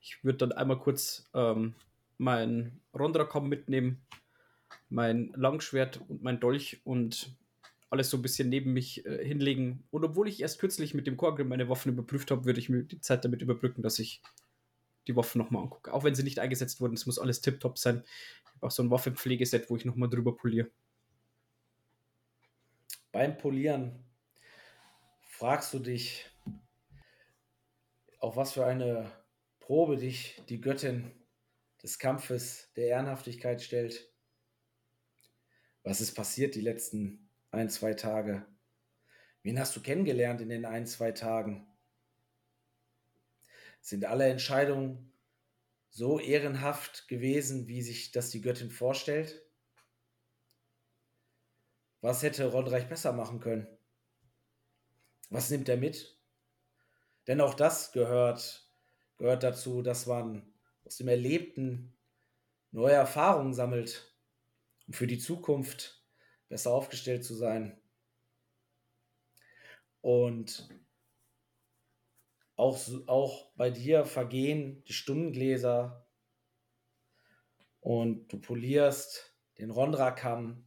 [0.00, 1.74] Ich würde dann einmal kurz ähm,
[2.18, 4.06] mein Rondrakam mitnehmen,
[4.90, 7.36] mein Langschwert und mein Dolch und
[7.90, 9.84] alles so ein bisschen neben mich äh, hinlegen.
[9.90, 12.82] Und obwohl ich erst kürzlich mit dem Korgrim meine Waffen überprüft habe, würde ich mir
[12.82, 14.22] die Zeit damit überbrücken, dass ich
[15.06, 15.92] die Waffen nochmal angucke.
[15.92, 18.04] Auch wenn sie nicht eingesetzt wurden, es muss alles tiptop sein.
[18.44, 20.70] Ich habe auch so ein Waffenpflegeset, wo ich nochmal drüber poliere.
[23.10, 24.04] Beim Polieren
[25.20, 26.26] fragst du dich,
[28.20, 29.10] auf was für eine
[29.60, 31.10] Probe dich die Göttin
[31.82, 34.10] des Kampfes, der Ehrenhaftigkeit stellt.
[35.88, 38.44] Was ist passiert die letzten ein, zwei Tage?
[39.42, 41.66] Wen hast du kennengelernt in den ein, zwei Tagen?
[43.80, 45.14] Sind alle Entscheidungen
[45.88, 49.42] so ehrenhaft gewesen, wie sich das die Göttin vorstellt?
[52.02, 53.66] Was hätte Rodreich besser machen können?
[55.30, 56.18] Was nimmt er mit?
[57.28, 58.70] Denn auch das gehört,
[59.16, 60.52] gehört dazu, dass man
[60.84, 61.96] aus dem Erlebten
[62.72, 64.07] neue Erfahrungen sammelt,
[64.88, 66.02] um für die Zukunft
[66.48, 67.80] besser aufgestellt zu sein.
[70.00, 70.68] Und
[72.56, 76.08] auch, auch bei dir vergehen die Stundengläser
[77.80, 80.64] und du polierst den Rondra-Kamm.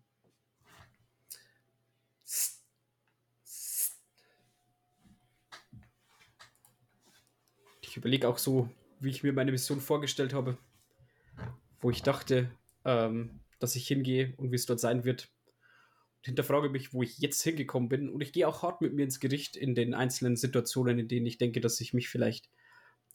[7.81, 8.69] Ich überlege auch so,
[8.99, 10.57] wie ich mir meine Mission vorgestellt habe,
[11.81, 12.49] wo ich dachte,
[12.85, 15.29] ähm, dass ich hingehe und wie es dort sein wird.
[16.17, 18.09] Und hinterfrage mich, wo ich jetzt hingekommen bin.
[18.09, 21.25] Und ich gehe auch hart mit mir ins Gericht in den einzelnen Situationen, in denen
[21.25, 22.49] ich denke, dass ich mich vielleicht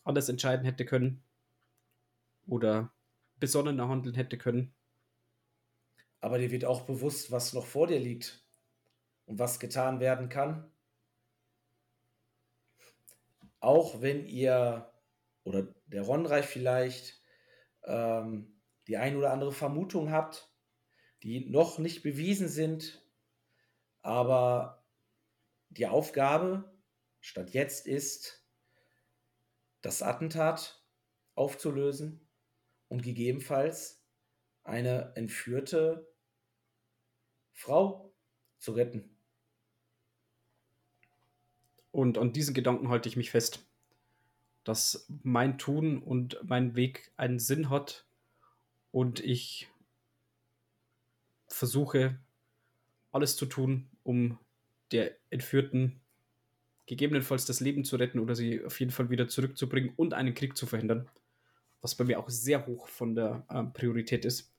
[0.05, 1.23] anders entscheiden hätte können
[2.47, 2.93] oder
[3.39, 4.75] besonnener handeln hätte können.
[6.21, 8.45] Aber dir wird auch bewusst, was noch vor dir liegt
[9.27, 10.71] und was getan werden kann.
[13.61, 14.91] Auch wenn ihr
[15.45, 17.21] oder der Ronreich vielleicht
[17.85, 18.56] ähm,
[18.87, 20.51] die ein oder andere Vermutung habt,
[21.23, 23.05] die noch nicht bewiesen sind,
[24.03, 24.85] aber
[25.71, 26.73] die Aufgabe
[27.21, 28.47] statt jetzt ist,
[29.83, 30.85] das Attentat
[31.35, 32.29] aufzulösen
[32.89, 34.05] und gegebenenfalls
[34.63, 36.09] eine entführte
[37.53, 38.15] Frau
[38.59, 39.17] zu retten.
[41.91, 43.67] Und an diesen Gedanken halte ich mich fest,
[44.65, 48.07] dass mein Tun und mein Weg einen Sinn hat
[48.97, 49.69] und ich
[51.49, 52.19] versuche
[53.13, 54.39] alles zu tun, um
[54.91, 56.01] der Entführten
[56.87, 60.57] gegebenenfalls das Leben zu retten oder sie auf jeden Fall wieder zurückzubringen und einen Krieg
[60.57, 61.11] zu verhindern,
[61.83, 64.51] was bei mir auch sehr hoch von der äh, Priorität ist.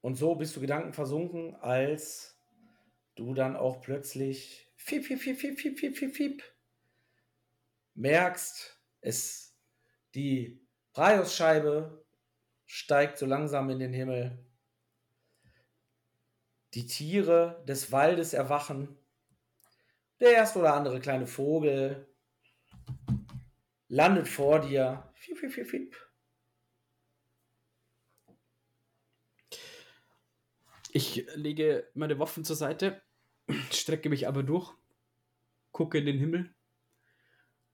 [0.00, 2.36] Und so bist du Gedanken versunken, als
[3.14, 6.42] du dann auch plötzlich fiep, fiep, fiep, fiep, fiep, fiep, fiep, fiep
[7.94, 9.54] merkst, es
[10.16, 10.63] die
[10.94, 12.04] Praios-Scheibe
[12.66, 14.38] steigt so langsam in den Himmel.
[16.72, 18.96] Die Tiere des Waldes erwachen.
[20.20, 22.06] Der erste oder andere kleine Vogel
[23.88, 25.12] landet vor dir.
[25.14, 25.96] Fiep, fiep, fiep, fiep.
[30.92, 33.02] Ich lege meine Waffen zur Seite,
[33.72, 34.72] strecke mich aber durch,
[35.72, 36.54] gucke in den Himmel.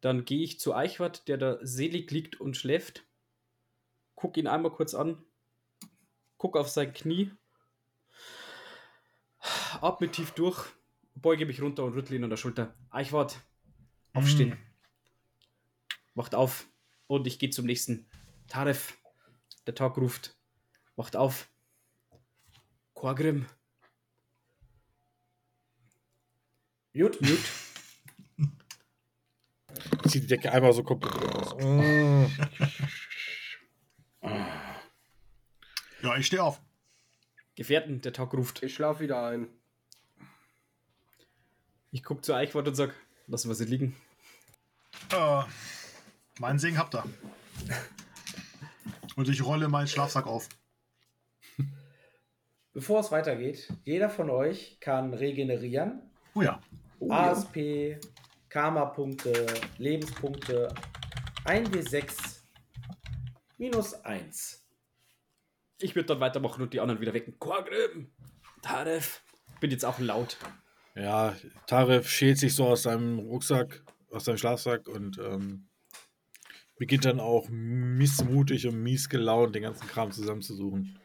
[0.00, 3.04] Dann gehe ich zu Eichwart, der da selig liegt und schläft.
[4.20, 5.24] Gucke ihn einmal kurz an.
[6.36, 7.32] Gucke auf sein Knie.
[9.80, 10.66] Atme tief durch.
[11.14, 12.74] Beuge mich runter und rüttle ihn an der Schulter.
[12.90, 13.40] Eichwart,
[14.12, 14.58] aufstehen.
[16.14, 16.66] Wacht auf.
[17.06, 18.10] Und ich gehe zum nächsten.
[18.46, 18.98] Taref,
[19.66, 20.36] der Tag ruft.
[20.96, 21.48] Wacht auf.
[22.94, 23.46] Quagrim.
[26.92, 27.42] Mute, mute.
[30.04, 31.56] Ich zieh die Decke einmal so komplett raus.
[36.02, 36.60] Ja, ich stehe auf.
[37.56, 38.62] Gefährten, der Tag ruft.
[38.62, 39.48] Ich schlafe wieder ein.
[41.90, 42.94] Ich gucke zu Eichwort und sag,
[43.26, 43.96] lassen wir sie liegen.
[45.12, 45.42] Äh,
[46.38, 47.04] meinen Segen habt ihr.
[49.16, 50.48] Und ich rolle meinen Schlafsack auf.
[52.72, 56.00] Bevor es weitergeht, jeder von euch kann regenerieren.
[56.34, 56.60] Oh ja.
[57.08, 57.98] ASP,
[58.48, 59.46] Karma-Punkte,
[59.78, 60.72] Lebenspunkte,
[61.44, 62.40] 1w6
[63.58, 64.64] minus 1.
[65.80, 67.38] Ich würde dann weitermachen und die anderen wieder wecken.
[67.38, 68.10] Korgrim,
[68.62, 69.22] Taref.
[69.60, 70.36] Bin jetzt auch laut.
[70.94, 71.36] Ja,
[71.66, 75.68] Taref schält sich so aus seinem Rucksack, aus seinem Schlafsack und ähm,
[76.78, 80.98] beginnt dann auch missmutig und mies gelaunt den ganzen Kram zusammenzusuchen.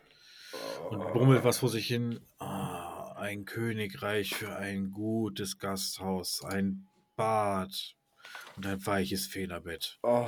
[0.90, 2.20] Und brummelt was vor sich hin.
[2.40, 7.96] Ah, ein Königreich für ein gutes Gasthaus, ein Bad
[8.56, 10.00] und ein weiches Federbett.
[10.04, 10.28] Oh,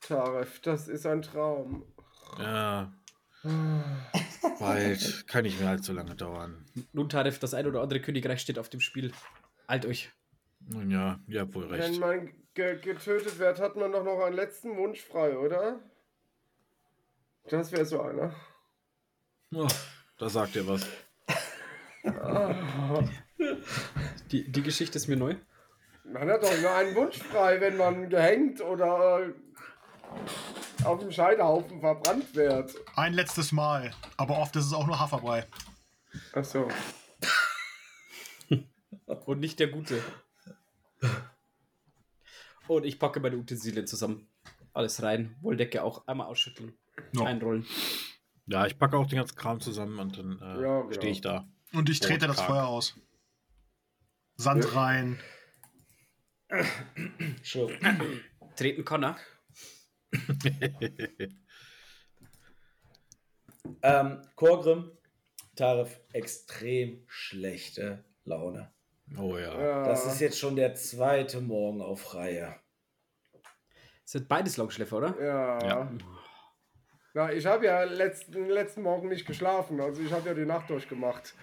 [0.00, 1.84] Taref, das ist ein Traum.
[2.38, 2.92] Ja.
[4.58, 6.66] Bald kann nicht mehr allzu lange dauern.
[6.92, 9.12] Nun, Taref, das ein oder andere Königreich steht auf dem Spiel.
[9.66, 10.10] Alt euch.
[10.66, 12.00] Nun ja, ihr habt wohl Wenn recht.
[12.00, 15.80] man ge getötet wird, hat man doch noch einen letzten Wunsch frei, oder?
[17.48, 18.34] Das wäre so einer.
[19.54, 19.66] Oh,
[20.18, 20.86] da sagt ihr was.
[24.30, 25.34] Die, die Geschichte ist mir neu.
[26.04, 29.32] Man hat doch nur einen Wunsch frei, wenn man gehängt oder äh,
[30.84, 32.74] auf dem Scheiterhaufen verbrannt wird.
[32.96, 33.92] Ein letztes Mal.
[34.16, 35.46] Aber oft ist es auch nur Haferbrei.
[36.32, 36.68] Achso.
[39.26, 40.02] Und nicht der Gute.
[42.68, 44.28] Und ich packe meine Utensilien zusammen.
[44.72, 45.36] Alles rein.
[45.40, 46.72] Wolldecke auch einmal ausschütteln.
[47.12, 47.24] No.
[47.24, 47.66] Einrollen.
[48.46, 50.92] Ja, ich packe auch den ganzen Kram zusammen und dann äh, Ja, genau.
[50.92, 51.46] stehe ich da.
[51.72, 52.40] Und ich trete das.
[52.40, 52.96] Feuer aus.
[54.36, 54.70] Sand Ja.
[54.72, 55.20] rein.
[57.18, 58.20] Entschuldigung.
[58.56, 59.16] Treten kann er.
[63.82, 64.90] Ähm, Korgrim,
[65.56, 68.72] Taref, extrem schlechte Laune.
[69.18, 69.60] Oh ja.
[69.60, 69.84] Ja.
[69.84, 72.56] Das ist jetzt schon der zweite Morgen auf Reihe.
[74.04, 75.22] Sind beides Langschläfer, oder?
[75.22, 75.66] Ja.
[75.66, 75.92] Ja.
[77.12, 79.80] Na, ich habe ja letzten, letzten Morgen nicht geschlafen.
[79.80, 81.34] Also ich habe ja die Nacht durchgemacht.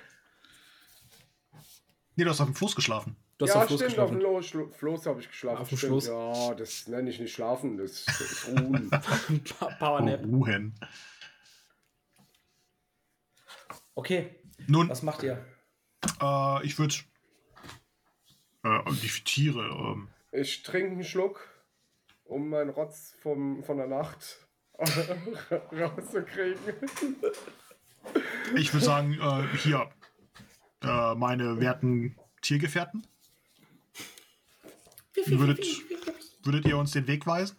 [2.15, 3.15] Nee, du hast auf dem Floß geschlafen.
[3.37, 4.33] Du hast ja, auf Floß stimmt, auf dem geschlafen.
[4.33, 5.61] Lo- Schlo- Floß habe ich geschlafen.
[5.61, 5.77] Auf dem.
[5.77, 6.07] Floß?
[6.07, 8.89] Ja, das nenne ich nicht schlafen, das, das ist ruhen.
[9.79, 10.23] Powernap.
[10.25, 10.73] Ruhen.
[13.95, 14.35] Okay,
[14.67, 15.43] Nun, was macht ihr?
[16.21, 16.95] äh, ich würde.
[18.63, 19.65] Äh, die Tiere.
[19.69, 21.47] Ähm, Ich trinke einen Schluck,
[22.25, 24.47] um meinen Rotz vom, von der Nacht
[25.71, 26.59] rauszukriegen.
[28.55, 29.89] ich würde sagen, äh, hier.
[30.83, 33.05] Äh, meine werten Tiergefährten.
[35.25, 35.65] Würdet,
[36.43, 37.57] würdet ihr uns den Weg weisen?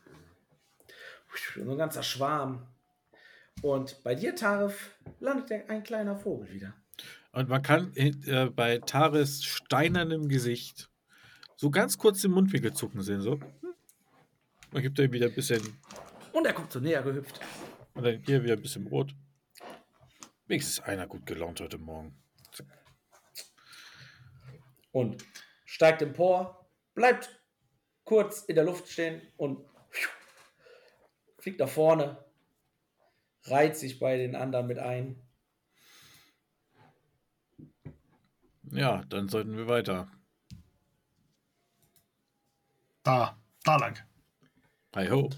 [1.54, 2.66] So ein ganzer Schwarm.
[3.62, 6.74] Und bei dir, Taref, landet ein kleiner Vogel wieder.
[7.32, 10.90] Und man kann äh, bei Tares steinernem Gesicht
[11.56, 13.20] so ganz kurz den Mundwinkel zucken sehen.
[13.20, 13.40] So.
[14.72, 15.60] Man gibt ihm wieder ein bisschen.
[16.32, 17.40] Und er kommt so näher gehüpft.
[17.94, 19.14] Und dann hier wieder ein bisschen Brot.
[20.46, 22.16] Wenigstens einer gut gelaunt heute Morgen.
[24.92, 25.24] Und
[25.64, 27.37] steigt empor, bleibt
[28.08, 29.68] kurz in der Luft stehen und
[31.38, 32.24] fliegt nach vorne,
[33.44, 35.22] reiht sich bei den anderen mit ein.
[38.72, 40.10] Ja, dann sollten wir weiter.
[43.02, 43.98] Da, da lang.
[44.96, 45.28] Hi ho.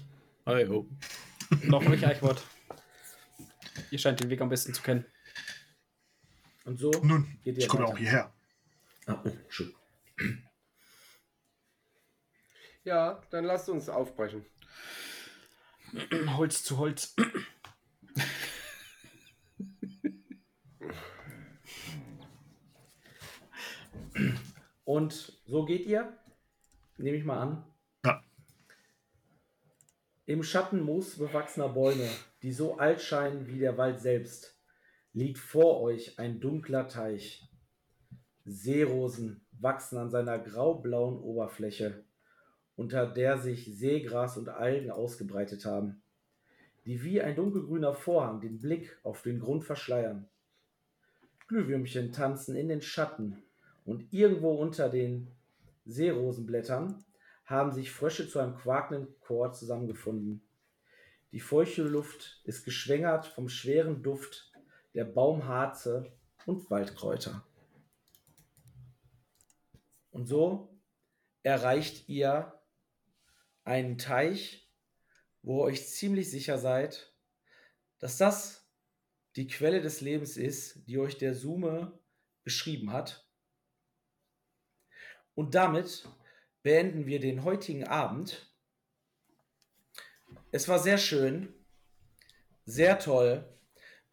[0.45, 0.89] Hi ho.
[1.63, 2.41] Noch euch Eichwort.
[3.89, 5.05] Ihr scheint den Weg am besten zu kennen.
[6.63, 7.93] Und so Nun, geht ihr ich komme ja weiter.
[7.93, 8.33] auch hierher.
[9.07, 9.81] Ah, oh, Entschuldigung.
[12.83, 14.43] Ja, dann lasst uns aufbrechen.
[16.35, 17.15] Holz zu Holz.
[24.83, 26.17] Und so geht ihr,
[26.97, 27.63] nehme ich mal an,
[28.03, 28.21] Ja.
[30.25, 32.09] Im Schatten moosbewachsener Bäume,
[32.41, 34.59] die so alt scheinen wie der Wald selbst,
[35.13, 37.47] liegt vor euch ein dunkler Teich.
[38.43, 42.03] Seerosen wachsen an seiner graublauen Oberfläche,
[42.81, 46.01] unter der sich Seegras und Algen ausgebreitet haben,
[46.85, 50.27] die wie ein dunkelgrüner Vorhang den Blick auf den Grund verschleiern.
[51.47, 53.43] Glühwürmchen tanzen in den Schatten
[53.85, 55.29] und irgendwo unter den
[55.85, 57.05] Seerosenblättern
[57.45, 60.41] haben sich Frösche zu einem quakenden Chor zusammengefunden.
[61.33, 64.51] Die feuchte Luft ist geschwängert vom schweren Duft
[64.95, 66.11] der Baumharze
[66.47, 67.45] und Waldkräuter.
[70.09, 70.75] Und so
[71.43, 72.53] erreicht ihr
[73.63, 74.69] einen Teich,
[75.41, 77.13] wo ihr euch ziemlich sicher seid,
[77.99, 78.67] dass das
[79.35, 81.99] die Quelle des Lebens ist, die euch der Sume
[82.43, 83.25] beschrieben hat.
[85.35, 86.07] Und damit
[86.63, 88.53] beenden wir den heutigen Abend.
[90.51, 91.53] Es war sehr schön,
[92.65, 93.47] sehr toll.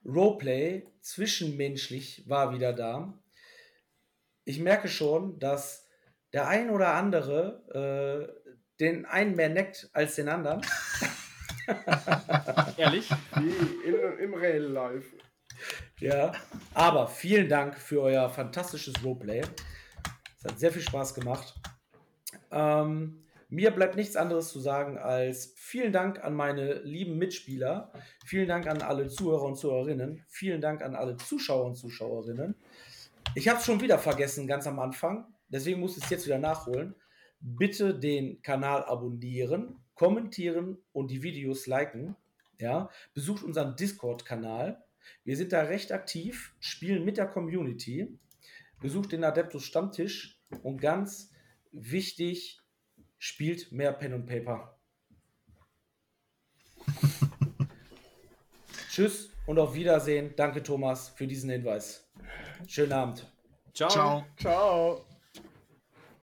[0.05, 3.21] Roleplay, zwischenmenschlich war wieder da.
[4.45, 5.87] Ich merke schon, dass
[6.33, 8.48] der ein oder andere äh,
[8.81, 10.61] den einen mehr neckt als den anderen.
[12.77, 13.11] Ehrlich?
[13.37, 15.17] Wie in, im Real Life.
[16.01, 16.33] Ja,
[16.75, 19.43] aber vielen Dank für euer fantastisches Roleplay.
[20.39, 21.55] Es hat sehr viel Spaß gemacht.
[22.51, 27.93] Ähm, mir bleibt nichts anderes zu sagen als vielen Dank an meine lieben Mitspieler,
[28.27, 32.55] vielen Dank an alle Zuhörer und Zuhörerinnen, vielen Dank an alle Zuschauer und Zuschauerinnen.
[33.35, 36.39] Ich habe es schon wieder vergessen, ganz am Anfang, deswegen muss ich es jetzt wieder
[36.39, 36.95] nachholen.
[37.41, 42.17] Bitte den Kanal abonnieren, kommentieren und die Videos liken.
[42.61, 44.83] Ja, besucht unseren Discord-Kanal.
[45.25, 48.19] Wir sind da recht aktiv, spielen mit der Community.
[48.81, 51.31] Besucht den Adeptus Stammtisch und ganz
[51.73, 52.61] wichtig,
[53.19, 54.77] spielt mehr Pen und Paper.
[58.91, 60.35] Tschüss und auf Wiedersehen.
[60.37, 62.09] Danke, Thomas, für diesen Hinweis.
[62.67, 63.27] Schönen Abend.
[63.75, 63.89] Ciao.
[63.89, 64.25] Ciao.
[64.37, 65.08] Ciao.